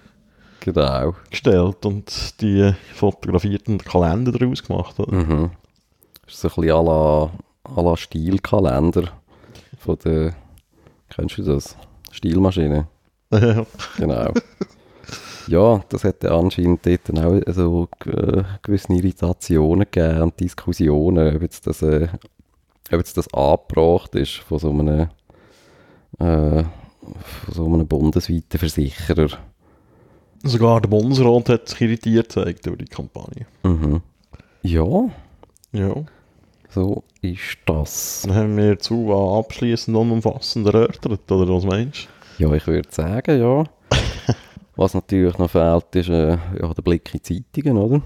Genau. 0.61 1.13
gestellt 1.29 1.85
und 1.85 2.41
die 2.41 2.71
fotografierten 2.95 3.77
Kalender 3.77 4.31
daraus 4.31 4.63
gemacht. 4.63 4.99
Oder? 4.99 5.13
Mhm. 5.13 5.51
Das 6.25 6.33
ist 6.35 6.41
so 6.41 6.47
ein 6.47 6.55
bisschen 6.55 6.71
à 6.75 6.83
la, 6.83 7.31
à 7.75 7.83
la 7.83 7.95
Stilkalender 7.97 9.09
von 9.77 9.97
der, 10.03 10.33
kennst 11.09 11.37
du 11.37 11.43
das? 11.43 11.75
Stilmaschine. 12.11 12.87
Genau. 13.97 14.31
Ja, 15.47 15.83
das 15.89 16.03
hätte 16.03 16.31
anscheinend 16.31 16.85
dort 16.85 17.01
dann 17.09 17.19
auch 17.23 17.41
so 17.53 17.87
äh, 18.05 18.43
gewisse 18.61 18.93
Irritationen 18.93 19.85
gegeben 19.89 20.21
und 20.23 20.39
Diskussionen, 20.39 21.35
ob 21.35 21.41
jetzt 21.41 21.67
das, 21.67 21.81
äh, 21.81 22.07
ob 22.91 22.97
jetzt 22.97 23.17
das 23.17 23.33
angebracht 23.33 24.15
ist 24.15 24.35
von 24.35 24.59
so 24.59 24.69
einem, 24.71 25.07
äh, 26.19 26.63
von 26.63 27.53
so 27.53 27.65
einem 27.65 27.87
bundesweiten 27.87 28.59
Versicherer. 28.59 29.29
Sogar 30.43 30.81
der 30.81 30.89
Bundesrat 30.89 31.49
hat 31.49 31.69
sich 31.69 31.81
irritiert 31.81 32.29
gezeigt 32.29 32.65
über 32.67 32.77
die 32.77 32.85
Kampagne. 32.85 33.45
Mhm. 33.63 34.01
Ja, 34.61 35.09
Ja. 35.71 35.95
so 36.69 37.03
ist 37.21 37.57
das. 37.65 38.23
Dann 38.25 38.35
haben 38.35 38.57
wir 38.57 38.77
zu 38.79 39.11
abschließend 39.13 39.95
und 39.97 40.11
umfassend 40.11 40.67
erörtert, 40.67 41.31
oder 41.31 41.53
was 41.53 41.65
meinst 41.65 42.07
Ja, 42.37 42.51
ich 42.53 42.67
würde 42.67 42.89
sagen, 42.91 43.39
ja. 43.39 43.63
Was 44.75 44.93
natürlich 44.93 45.37
noch 45.37 45.49
fehlt, 45.49 45.95
ist 45.95 46.09
äh, 46.09 46.31
ja, 46.31 46.73
der 46.73 46.81
Blick 46.81 47.13
in 47.13 47.21
die 47.23 47.43
Zeitungen, 47.53 47.77
oder? 47.77 48.01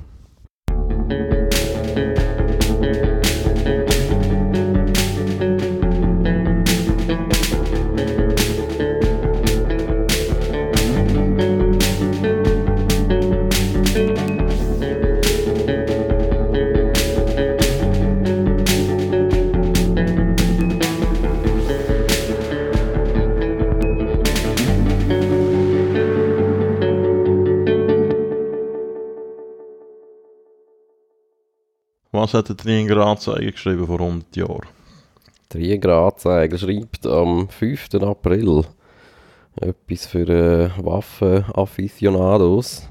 Was 32.29 32.35
hat 32.35 32.49
der 32.49 32.57
Tringer 32.57 32.97
Anzeige 32.97 33.53
geschrieben 33.53 33.87
vor 33.87 34.01
100 34.01 34.35
Jahren? 34.35 34.67
Jägeranzeiger 35.51 36.59
schreibt 36.59 37.07
am 37.07 37.49
5. 37.49 37.95
April 38.03 38.65
etwas 39.59 40.05
für 40.05 40.29
äh, 40.29 40.69
Waffenafficionados 40.77 42.87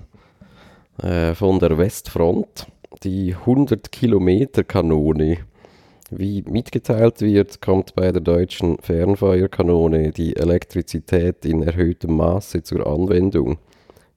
äh, 1.01 1.37
von 1.37 1.61
der 1.61 1.79
Westfront. 1.79 2.67
Die 3.05 3.33
100 3.33 3.93
Kilometer 3.93 4.65
Kanone. 4.65 5.39
Wie 6.11 6.43
mitgeteilt 6.43 7.21
wird, 7.21 7.61
kommt 7.61 7.95
bei 7.95 8.11
der 8.11 8.23
deutschen 8.23 8.79
Fernfeuerkanone 8.79 10.11
die 10.11 10.35
Elektrizität 10.35 11.45
in 11.45 11.63
erhöhtem 11.63 12.17
Maße 12.17 12.65
zur 12.65 12.85
Anwendung. 12.89 13.59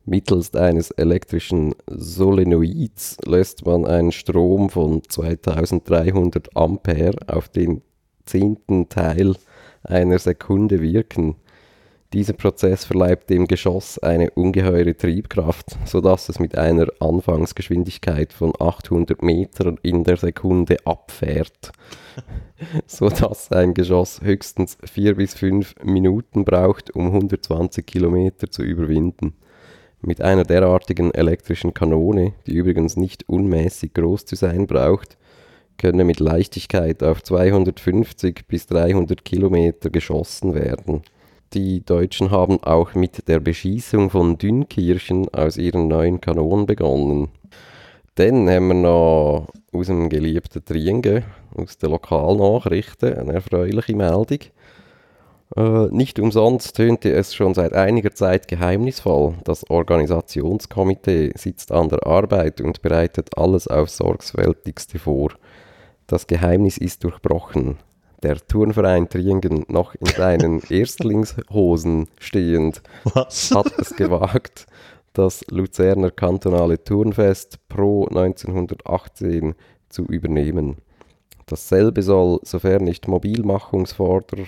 Mittels 0.05 0.53
eines 0.55 0.89
elektrischen 0.91 1.75
Solenoids 1.87 3.17
lässt 3.25 3.65
man 3.65 3.85
einen 3.85 4.11
Strom 4.11 4.69
von 4.69 5.03
2300 5.07 6.55
Ampere 6.55 7.15
auf 7.27 7.49
den 7.49 7.81
zehnten 8.25 8.89
Teil 8.89 9.35
einer 9.83 10.17
Sekunde 10.17 10.81
wirken. 10.81 11.35
Dieser 12.13 12.33
Prozess 12.33 12.83
verleiht 12.83 13.29
dem 13.29 13.47
Geschoss 13.47 13.97
eine 13.99 14.31
ungeheure 14.31 14.97
Triebkraft, 14.97 15.77
sodass 15.85 16.27
es 16.27 16.39
mit 16.39 16.57
einer 16.57 16.87
Anfangsgeschwindigkeit 16.99 18.33
von 18.33 18.53
800 18.59 19.21
Metern 19.21 19.79
in 19.81 20.03
der 20.03 20.17
Sekunde 20.17 20.77
abfährt, 20.83 21.71
sodass 22.85 23.51
ein 23.51 23.73
Geschoss 23.73 24.19
höchstens 24.21 24.77
4 24.83 25.15
bis 25.15 25.35
5 25.35 25.75
Minuten 25.83 26.43
braucht, 26.43 26.91
um 26.91 27.05
120 27.07 27.85
Kilometer 27.85 28.51
zu 28.51 28.63
überwinden. 28.63 29.35
Mit 30.01 30.19
einer 30.21 30.43
derartigen 30.43 31.11
elektrischen 31.11 31.73
Kanone, 31.73 32.33
die 32.47 32.53
übrigens 32.53 32.97
nicht 32.97 33.29
unmäßig 33.29 33.93
groß 33.93 34.25
zu 34.25 34.35
sein 34.35 34.65
braucht, 34.65 35.17
könne 35.77 36.03
mit 36.03 36.19
Leichtigkeit 36.19 37.03
auf 37.03 37.21
250 37.21 38.47
bis 38.47 38.65
300 38.67 39.23
Kilometer 39.23 39.89
geschossen 39.89 40.55
werden. 40.55 41.03
Die 41.53 41.85
Deutschen 41.85 42.31
haben 42.31 42.63
auch 42.63 42.95
mit 42.95 43.27
der 43.27 43.39
Beschießung 43.39 44.09
von 44.09 44.37
Dünkirchen 44.37 45.27
aus 45.33 45.57
ihren 45.57 45.87
neuen 45.87 46.19
Kanonen 46.19 46.65
begonnen. 46.65 47.29
Dann 48.15 48.49
haben 48.49 48.67
wir 48.69 48.73
noch 48.73 49.47
aus 49.71 49.87
dem 49.87 50.09
geliebten 50.09 50.65
Trienge, 50.65 51.23
aus 51.55 51.77
den 51.77 51.91
Lokalnachrichten, 51.91 53.17
eine 53.17 53.33
erfreuliche 53.33 53.95
Meldung. 53.95 54.39
Äh, 55.55 55.87
nicht 55.87 56.19
umsonst 56.19 56.75
tönte 56.75 57.11
es 57.11 57.35
schon 57.35 57.53
seit 57.53 57.73
einiger 57.73 58.13
Zeit 58.13 58.47
geheimnisvoll. 58.47 59.35
Das 59.43 59.69
Organisationskomitee 59.69 61.33
sitzt 61.35 61.71
an 61.71 61.89
der 61.89 62.05
Arbeit 62.07 62.61
und 62.61 62.81
bereitet 62.81 63.37
alles 63.37 63.67
aufs 63.67 63.97
Sorgfältigste 63.97 64.99
vor. 64.99 65.31
Das 66.07 66.27
Geheimnis 66.27 66.77
ist 66.77 67.03
durchbrochen. 67.03 67.77
Der 68.23 68.37
Turnverein 68.37 69.09
Triengen, 69.09 69.65
noch 69.67 69.95
in 69.95 70.05
seinen 70.07 70.61
Erstlingshosen 70.69 72.07
stehend, 72.19 72.81
Was? 73.03 73.51
hat 73.51 73.77
es 73.79 73.95
gewagt, 73.95 74.67
das 75.13 75.43
Luzerner 75.49 76.11
kantonale 76.11 76.81
Turnfest 76.83 77.67
Pro 77.67 78.05
1918 78.05 79.55
zu 79.89 80.05
übernehmen. 80.05 80.77
Dasselbe 81.47 82.03
soll, 82.03 82.39
sofern 82.43 82.83
nicht 82.83 83.07
Mobilmachungsforder 83.07 84.45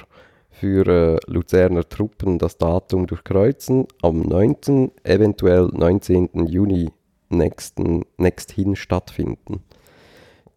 für 0.54 0.88
äh, 0.88 1.18
Luzerner 1.28 1.88
Truppen 1.88 2.40
das 2.40 2.58
Datum 2.58 3.08
durchkreuzen, 3.08 3.88
am 4.02 4.22
9., 4.22 4.92
eventuell 5.04 5.68
19. 5.74 6.30
Juni 6.48 6.92
nächsten, 7.30 8.04
nächsthin 8.18 8.76
stattfinden. 8.76 9.64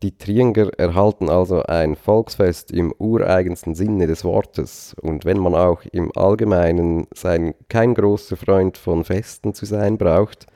Die 0.02 0.16
Trienger 0.16 0.78
erhalten 0.78 1.30
also 1.30 1.62
ein 1.62 1.96
Volksfest 1.96 2.70
im 2.70 2.92
ureigensten 2.98 3.74
Sinne 3.74 4.06
des 4.06 4.24
Wortes 4.24 4.94
und 5.00 5.24
wenn 5.24 5.38
man 5.38 5.54
auch 5.54 5.82
im 5.90 6.12
Allgemeinen 6.14 7.06
sein, 7.14 7.54
kein 7.68 7.94
großer 7.94 8.36
Freund 8.36 8.76
von 8.76 9.04
Festen 9.04 9.54
zu 9.54 9.64
sein 9.64 9.96
braucht, 9.96 10.46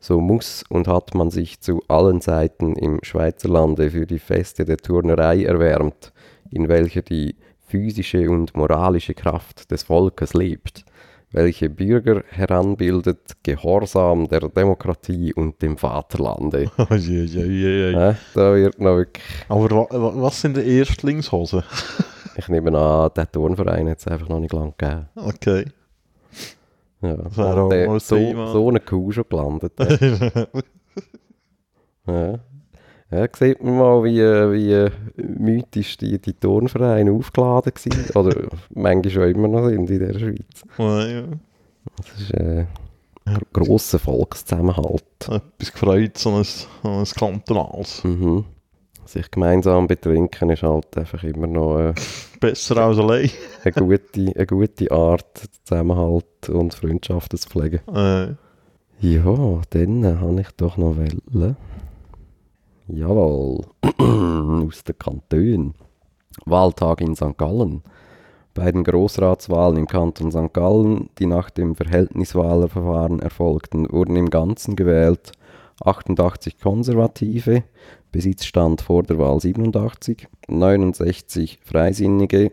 so 0.00 0.20
muss 0.20 0.64
und 0.68 0.88
hat 0.88 1.14
man 1.14 1.30
sich 1.30 1.60
zu 1.60 1.80
allen 1.86 2.20
Seiten 2.20 2.74
im 2.74 2.98
Schweizerlande 3.02 3.90
für 3.92 4.06
die 4.06 4.18
Feste 4.18 4.64
der 4.64 4.78
Turnerei 4.78 5.44
erwärmt, 5.44 6.12
in 6.50 6.68
welcher 6.68 7.02
die 7.02 7.36
physische 7.68 8.28
und 8.30 8.56
moralische 8.56 9.14
Kraft 9.14 9.70
des 9.70 9.82
Volkes 9.84 10.34
lebt, 10.34 10.84
welche 11.30 11.68
Bürger 11.68 12.22
heranbildet, 12.30 13.36
gehorsam 13.42 14.26
der 14.28 14.48
Demokratie 14.48 15.32
und 15.34 15.60
dem 15.62 15.76
Vaterlande. 15.76 16.70
Oh, 16.78 16.94
je, 16.94 17.24
je, 17.24 17.44
je, 17.46 17.90
je. 17.90 18.14
Da 18.34 18.54
wird 18.54 18.80
noch 18.80 18.96
wirklich, 18.96 19.24
Aber 19.48 19.70
wa, 19.70 19.86
wa, 19.90 20.12
was 20.22 20.40
sind 20.40 20.56
die 20.56 20.78
Erstlingshosen? 20.78 21.62
ich 22.36 22.48
nehme 22.48 22.76
an, 22.78 23.10
der 23.14 23.30
Turnverein 23.30 23.88
hat 23.90 23.98
es 23.98 24.06
einfach 24.08 24.28
noch 24.28 24.40
nicht 24.40 24.52
lang 24.54 24.74
gegeben. 24.78 25.08
Okay. 25.14 25.64
Ja, 27.00 27.14
der- 27.68 28.00
so, 28.00 28.16
so 28.52 28.68
eine 28.68 28.80
Kuh 28.80 29.12
schon 29.12 29.24
gelandet. 29.28 29.72
ja. 32.06 32.32
Ja, 33.10 33.26
sieht 33.34 33.62
man 33.62 33.78
mal, 33.78 34.04
wie, 34.04 34.20
wie 34.20 34.90
mythisch 35.22 35.96
die, 35.96 36.18
die 36.18 36.34
Turnvereine 36.34 37.10
aufgeladen 37.12 37.72
waren. 37.74 38.10
Oder 38.26 38.48
manchmal 38.74 39.10
schon 39.10 39.34
immer 39.34 39.48
noch 39.48 39.68
sind 39.68 39.88
in 39.88 39.98
der 39.98 40.18
Schweiz. 40.18 40.62
Ja, 40.76 41.06
ja. 41.06 41.22
Das 41.96 42.20
ist 42.20 42.34
äh, 42.34 42.66
ein 43.24 43.38
grosser 43.52 43.98
Volkszusammenhalt. 43.98 45.04
Etwas 45.22 45.72
gefreut, 45.72 46.18
so 46.18 46.34
ein, 46.34 46.44
so 46.44 46.68
ein 46.84 47.04
kantonales. 47.04 48.04
Mhm. 48.04 48.44
Sich 49.06 49.30
gemeinsam 49.30 49.86
betrinken 49.86 50.50
ist 50.50 50.62
halt 50.62 50.94
einfach 50.98 51.24
immer 51.24 51.46
noch 51.46 51.78
äh, 51.78 51.94
Besser 52.40 52.76
als 52.76 52.98
allein. 52.98 53.30
eine, 53.64 53.72
gute, 53.72 54.32
eine 54.36 54.46
gute 54.46 54.90
Art, 54.92 55.48
Zusammenhalt 55.64 56.48
und 56.50 56.74
Freundschaften 56.74 57.38
zu 57.38 57.48
pflegen. 57.48 57.80
Äh, 57.88 58.34
Ja, 59.00 59.62
dann 59.70 60.04
äh, 60.04 60.16
habe 60.16 60.40
ich 60.42 60.50
doch 60.58 60.76
noch 60.76 60.96
Welle. 60.98 61.56
Jawohl, 62.88 63.64
aus 63.98 64.82
den 64.84 64.98
Kantonen. 64.98 65.74
Wahltag 66.46 67.00
in 67.00 67.14
St. 67.14 67.36
Gallen. 67.36 67.82
Bei 68.54 68.72
den 68.72 68.82
Grossratswahlen 68.82 69.76
im 69.76 69.86
Kanton 69.86 70.32
St. 70.32 70.52
Gallen, 70.52 71.10
die 71.18 71.26
nach 71.26 71.50
dem 71.50 71.76
Verhältniswahlverfahren 71.76 73.20
erfolgten, 73.20 73.86
wurden 73.92 74.16
im 74.16 74.30
Ganzen 74.30 74.74
gewählt 74.74 75.32
88 75.84 76.58
Konservative, 76.58 77.62
Besitzstand 78.10 78.80
vor 78.80 79.02
der 79.02 79.18
Wahl 79.18 79.38
87, 79.38 80.26
69 80.48 81.60
Freisinnige, 81.62 82.52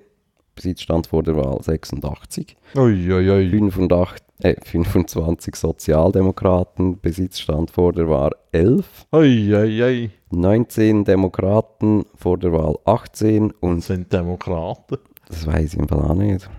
Besitzstand 0.53 1.07
vor 1.07 1.23
der 1.23 1.37
Wahl 1.37 1.61
86, 1.63 2.55
ui, 2.75 3.11
ui, 3.11 3.29
ui. 3.29 3.49
85, 3.49 4.25
äh, 4.39 4.55
25 4.61 5.55
Sozialdemokraten, 5.55 6.99
Besitzstand 6.99 7.71
vor 7.71 7.93
der 7.93 8.09
Wahl 8.09 8.31
11, 8.51 9.07
Ui, 9.11 9.55
ui, 9.55 9.83
ui. 9.83 10.11
19 10.35 11.05
Demokraten 11.05 12.05
vor 12.15 12.37
der 12.37 12.51
Wahl 12.53 12.77
18 12.85 13.51
Und 13.51 13.53
und 13.61 13.81
sind 13.83 14.11
Demokraten. 14.13 14.97
das 15.27 15.45
weiß 15.47 15.73
ich 15.73 15.79
im 15.79 15.87
Fall 15.87 16.01
auch 16.01 16.15
nicht. 16.15 16.49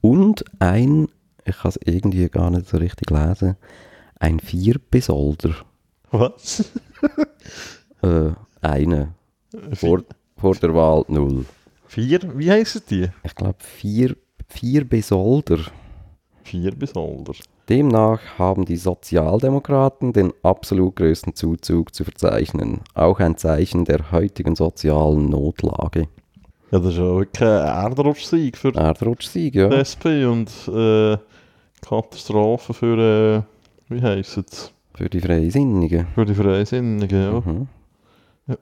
Und 0.00 0.44
ein, 0.58 1.08
ich 1.44 1.56
kann 1.58 1.70
es 1.70 1.78
irgendwie 1.84 2.28
gar 2.28 2.50
nicht 2.50 2.68
so 2.68 2.76
richtig 2.76 3.10
lesen, 3.10 3.56
ein 4.20 4.40
Vierbesolder. 4.40 5.54
Was? 6.10 6.70
Äh, 8.02 8.32
eine. 8.60 9.14
Vor, 9.72 10.02
vor 10.36 10.54
der 10.56 10.74
Wahl 10.74 11.04
0. 11.08 11.46
Vier? 11.86 12.20
Wie 12.38 12.50
heissen 12.50 12.82
die? 12.90 13.08
Ich 13.22 13.34
glaube, 13.34 13.56
vier, 13.60 14.14
vier 14.48 14.86
Besolder. 14.86 15.58
Vier 16.42 16.72
bis 16.72 16.94
Alter. 16.94 17.32
Demnach 17.68 18.20
haben 18.38 18.66
die 18.66 18.76
Sozialdemokraten 18.76 20.12
den 20.12 20.32
absolut 20.42 20.96
größten 20.96 21.34
Zuzug 21.34 21.94
zu 21.94 22.04
verzeichnen. 22.04 22.80
Auch 22.94 23.20
ein 23.20 23.38
Zeichen 23.38 23.86
der 23.86 24.12
heutigen 24.12 24.54
sozialen 24.54 25.30
Notlage. 25.30 26.08
Ja, 26.70 26.78
das 26.78 26.88
ist 26.90 26.98
ja 26.98 27.16
wirklich 27.16 27.48
ein 27.48 27.66
Erdrutschsieg 27.66 28.58
für 28.58 28.74
Erdrutschsieg, 28.74 29.52
die 29.54 29.58
ja. 29.60 29.68
SP 29.80 30.26
und 30.26 30.50
äh, 30.68 31.16
Katastrophe 31.80 32.74
für, 32.74 33.46
äh, 33.88 33.94
wie 33.94 34.02
heisst 34.02 34.38
es? 34.38 34.72
Für 34.94 35.08
die 35.08 35.20
Freisinnigen. 35.20 36.06
Für 36.14 36.26
die 36.26 36.34
Freisinnigen, 36.34 37.22
ja. 37.22 37.42
Mhm. 37.44 37.68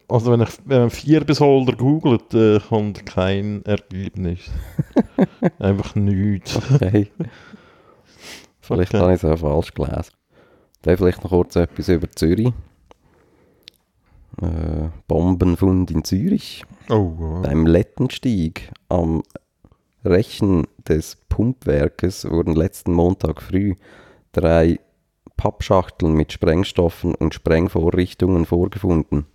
Also 0.06 0.30
wenn, 0.30 0.42
ich, 0.42 0.48
wenn 0.64 0.80
man 0.82 0.90
vier 0.90 1.24
bis 1.24 1.40
Holder 1.40 1.72
googelt, 1.72 2.32
äh, 2.34 2.60
kommt 2.60 3.04
kein 3.04 3.64
Ergebnis. 3.64 4.38
Einfach 5.58 5.96
nichts. 5.96 6.56
Okay. 6.72 7.08
Vielleicht 8.62 8.94
Okay. 8.94 9.02
habe 9.02 9.12
ich 9.14 9.22
es 9.22 9.24
auch 9.24 9.38
falsch 9.38 9.74
gelesen. 9.74 10.12
Dann 10.82 10.96
vielleicht 10.96 11.22
noch 11.22 11.30
kurz 11.30 11.56
etwas 11.56 11.88
über 11.88 12.10
Zürich. 12.10 12.52
Äh, 14.40 14.88
Bombenfund 15.08 15.90
in 15.90 16.04
Zürich. 16.04 16.64
Oh, 16.88 17.12
wow. 17.18 17.42
Beim 17.42 17.66
Lettenstieg 17.66 18.70
am 18.88 19.22
Rechen 20.04 20.66
des 20.88 21.16
Pumpwerkes 21.28 22.28
wurden 22.28 22.54
letzten 22.54 22.92
Montag 22.94 23.42
früh 23.42 23.74
drei 24.32 24.80
Pappschachteln 25.36 26.14
mit 26.14 26.32
Sprengstoffen 26.32 27.14
und 27.14 27.34
Sprengvorrichtungen 27.34 28.46
vorgefunden. 28.46 29.26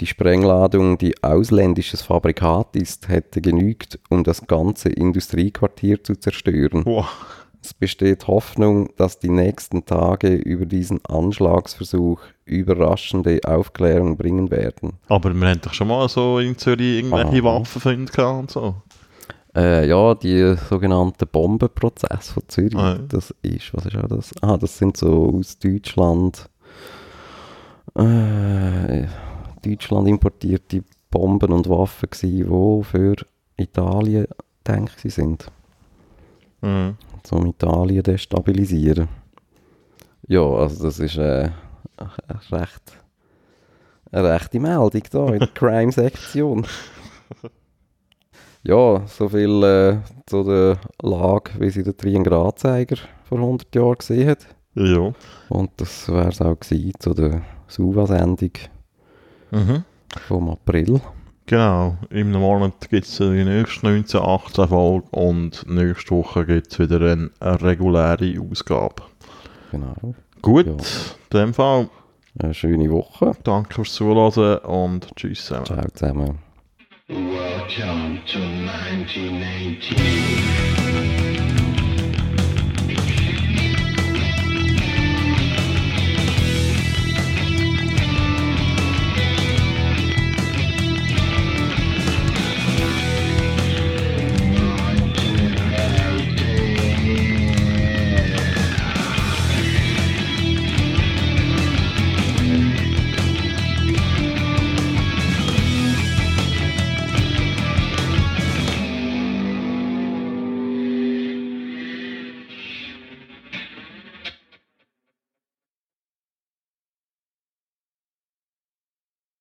Die 0.00 0.06
Sprengladung, 0.06 0.96
die 0.98 1.22
ausländisches 1.22 2.02
Fabrikat 2.02 2.74
ist, 2.76 3.08
hätte 3.08 3.40
genügt, 3.40 3.98
um 4.08 4.24
das 4.24 4.46
ganze 4.46 4.88
Industriequartier 4.88 6.02
zu 6.02 6.14
zerstören. 6.16 6.84
Wow. 6.84 7.06
Es 7.62 7.74
besteht 7.74 8.26
Hoffnung, 8.26 8.88
dass 8.96 9.18
die 9.18 9.28
nächsten 9.28 9.84
Tage 9.84 10.34
über 10.34 10.64
diesen 10.64 11.04
Anschlagsversuch 11.04 12.20
überraschende 12.46 13.40
Aufklärung 13.44 14.16
bringen 14.16 14.50
werden. 14.50 14.94
Aber 15.08 15.34
wir 15.34 15.48
haben 15.48 15.60
doch 15.60 15.74
schon 15.74 15.88
mal 15.88 16.08
so 16.08 16.38
in 16.38 16.56
Zürich 16.56 16.98
irgendwelche 17.00 17.42
Aha. 17.42 17.44
Waffenfunde 17.44 18.10
gehabt 18.10 18.40
und 18.40 18.50
so. 18.50 18.74
Äh, 19.54 19.88
ja, 19.88 20.14
die 20.14 20.54
sogenannten 20.70 21.26
Bombenprozesse 21.26 22.32
von 22.32 22.42
Zürich, 22.48 22.76
Ah, 22.76 22.92
ja. 22.92 22.98
das 23.08 23.34
ist, 23.42 23.74
was 23.74 23.84
ist 23.84 23.96
auch 23.96 24.08
das? 24.08 24.30
Ah, 24.42 24.56
das 24.56 24.78
sind 24.78 24.96
so 24.96 25.34
aus 25.38 25.58
Deutschland, 25.58 26.48
äh, 27.96 29.06
Deutschland 29.64 30.08
importierte 30.08 30.82
Bomben 31.10 31.52
und 31.52 31.68
Waffen 31.68 32.08
gewesen, 32.10 32.48
die 32.48 32.84
für 32.84 33.16
Italien, 33.56 34.26
denke 34.66 34.92
ich, 35.02 35.14
sind. 35.14 35.46
Mhm. 36.62 36.96
Zum 37.22 37.46
Italien 37.46 38.02
destabilisieren. 38.02 39.08
Ja, 40.28 40.42
also 40.42 40.84
das 40.84 40.98
ist 40.98 41.16
äh, 41.16 41.50
eine, 41.96 42.40
recht, 42.60 42.82
eine 44.12 44.28
rechte 44.34 44.60
Meldung 44.60 45.02
da 45.10 45.26
in 45.32 45.38
der 45.40 45.48
Crime-Sektion. 45.54 46.66
ja, 48.62 49.06
so 49.06 49.28
viel 49.28 49.62
äh, 49.62 49.98
zu 50.26 50.44
der 50.44 50.78
Lage, 51.02 51.52
wie 51.58 51.70
sie 51.70 51.82
der 51.82 51.96
Triangrazeiger 51.96 52.96
vor 53.24 53.38
100 53.38 53.74
Jahren 53.74 53.96
gesehen 53.98 54.28
hat. 54.30 54.46
Ja. 54.74 55.12
Und 55.48 55.70
das 55.78 56.08
wäre 56.08 56.28
es 56.28 56.40
auch 56.40 56.58
gewesen 56.58 56.92
zu 56.98 57.14
der 57.14 57.42
Suva-Sendung 57.68 58.52
Mhm. 59.52 59.82
vom 60.28 60.48
April. 60.50 61.00
Genau, 61.50 61.96
im 62.10 62.30
Monat 62.30 62.88
gibt 62.90 63.06
es 63.06 63.16
die 63.16 63.24
nächste 63.24 63.88
1918 63.88 64.68
Folge 64.68 65.08
und 65.10 65.66
nächste 65.68 66.12
Woche 66.12 66.46
gibt 66.46 66.70
es 66.70 66.78
wieder 66.78 67.00
eine, 67.00 67.30
eine 67.40 67.60
reguläre 67.60 68.36
Ausgabe. 68.40 69.02
Genau. 69.72 69.96
Gut, 70.42 70.66
Ja. 70.66 70.72
in 70.72 70.78
dem 71.48 71.52
Fall 71.54 71.88
Eine 72.38 72.54
schöne 72.54 72.88
Woche. 72.88 73.32
danke 73.42 73.74
fürs 73.74 73.94
Zuhören 73.94 74.58
und 74.58 75.08
tschüss 75.16 75.46
zusammen. 75.46 75.66
Ciao 75.66 75.88
zusammen. 75.92 76.38
Welcome 77.08 78.20
to 78.26 78.38
1918. 78.38 80.79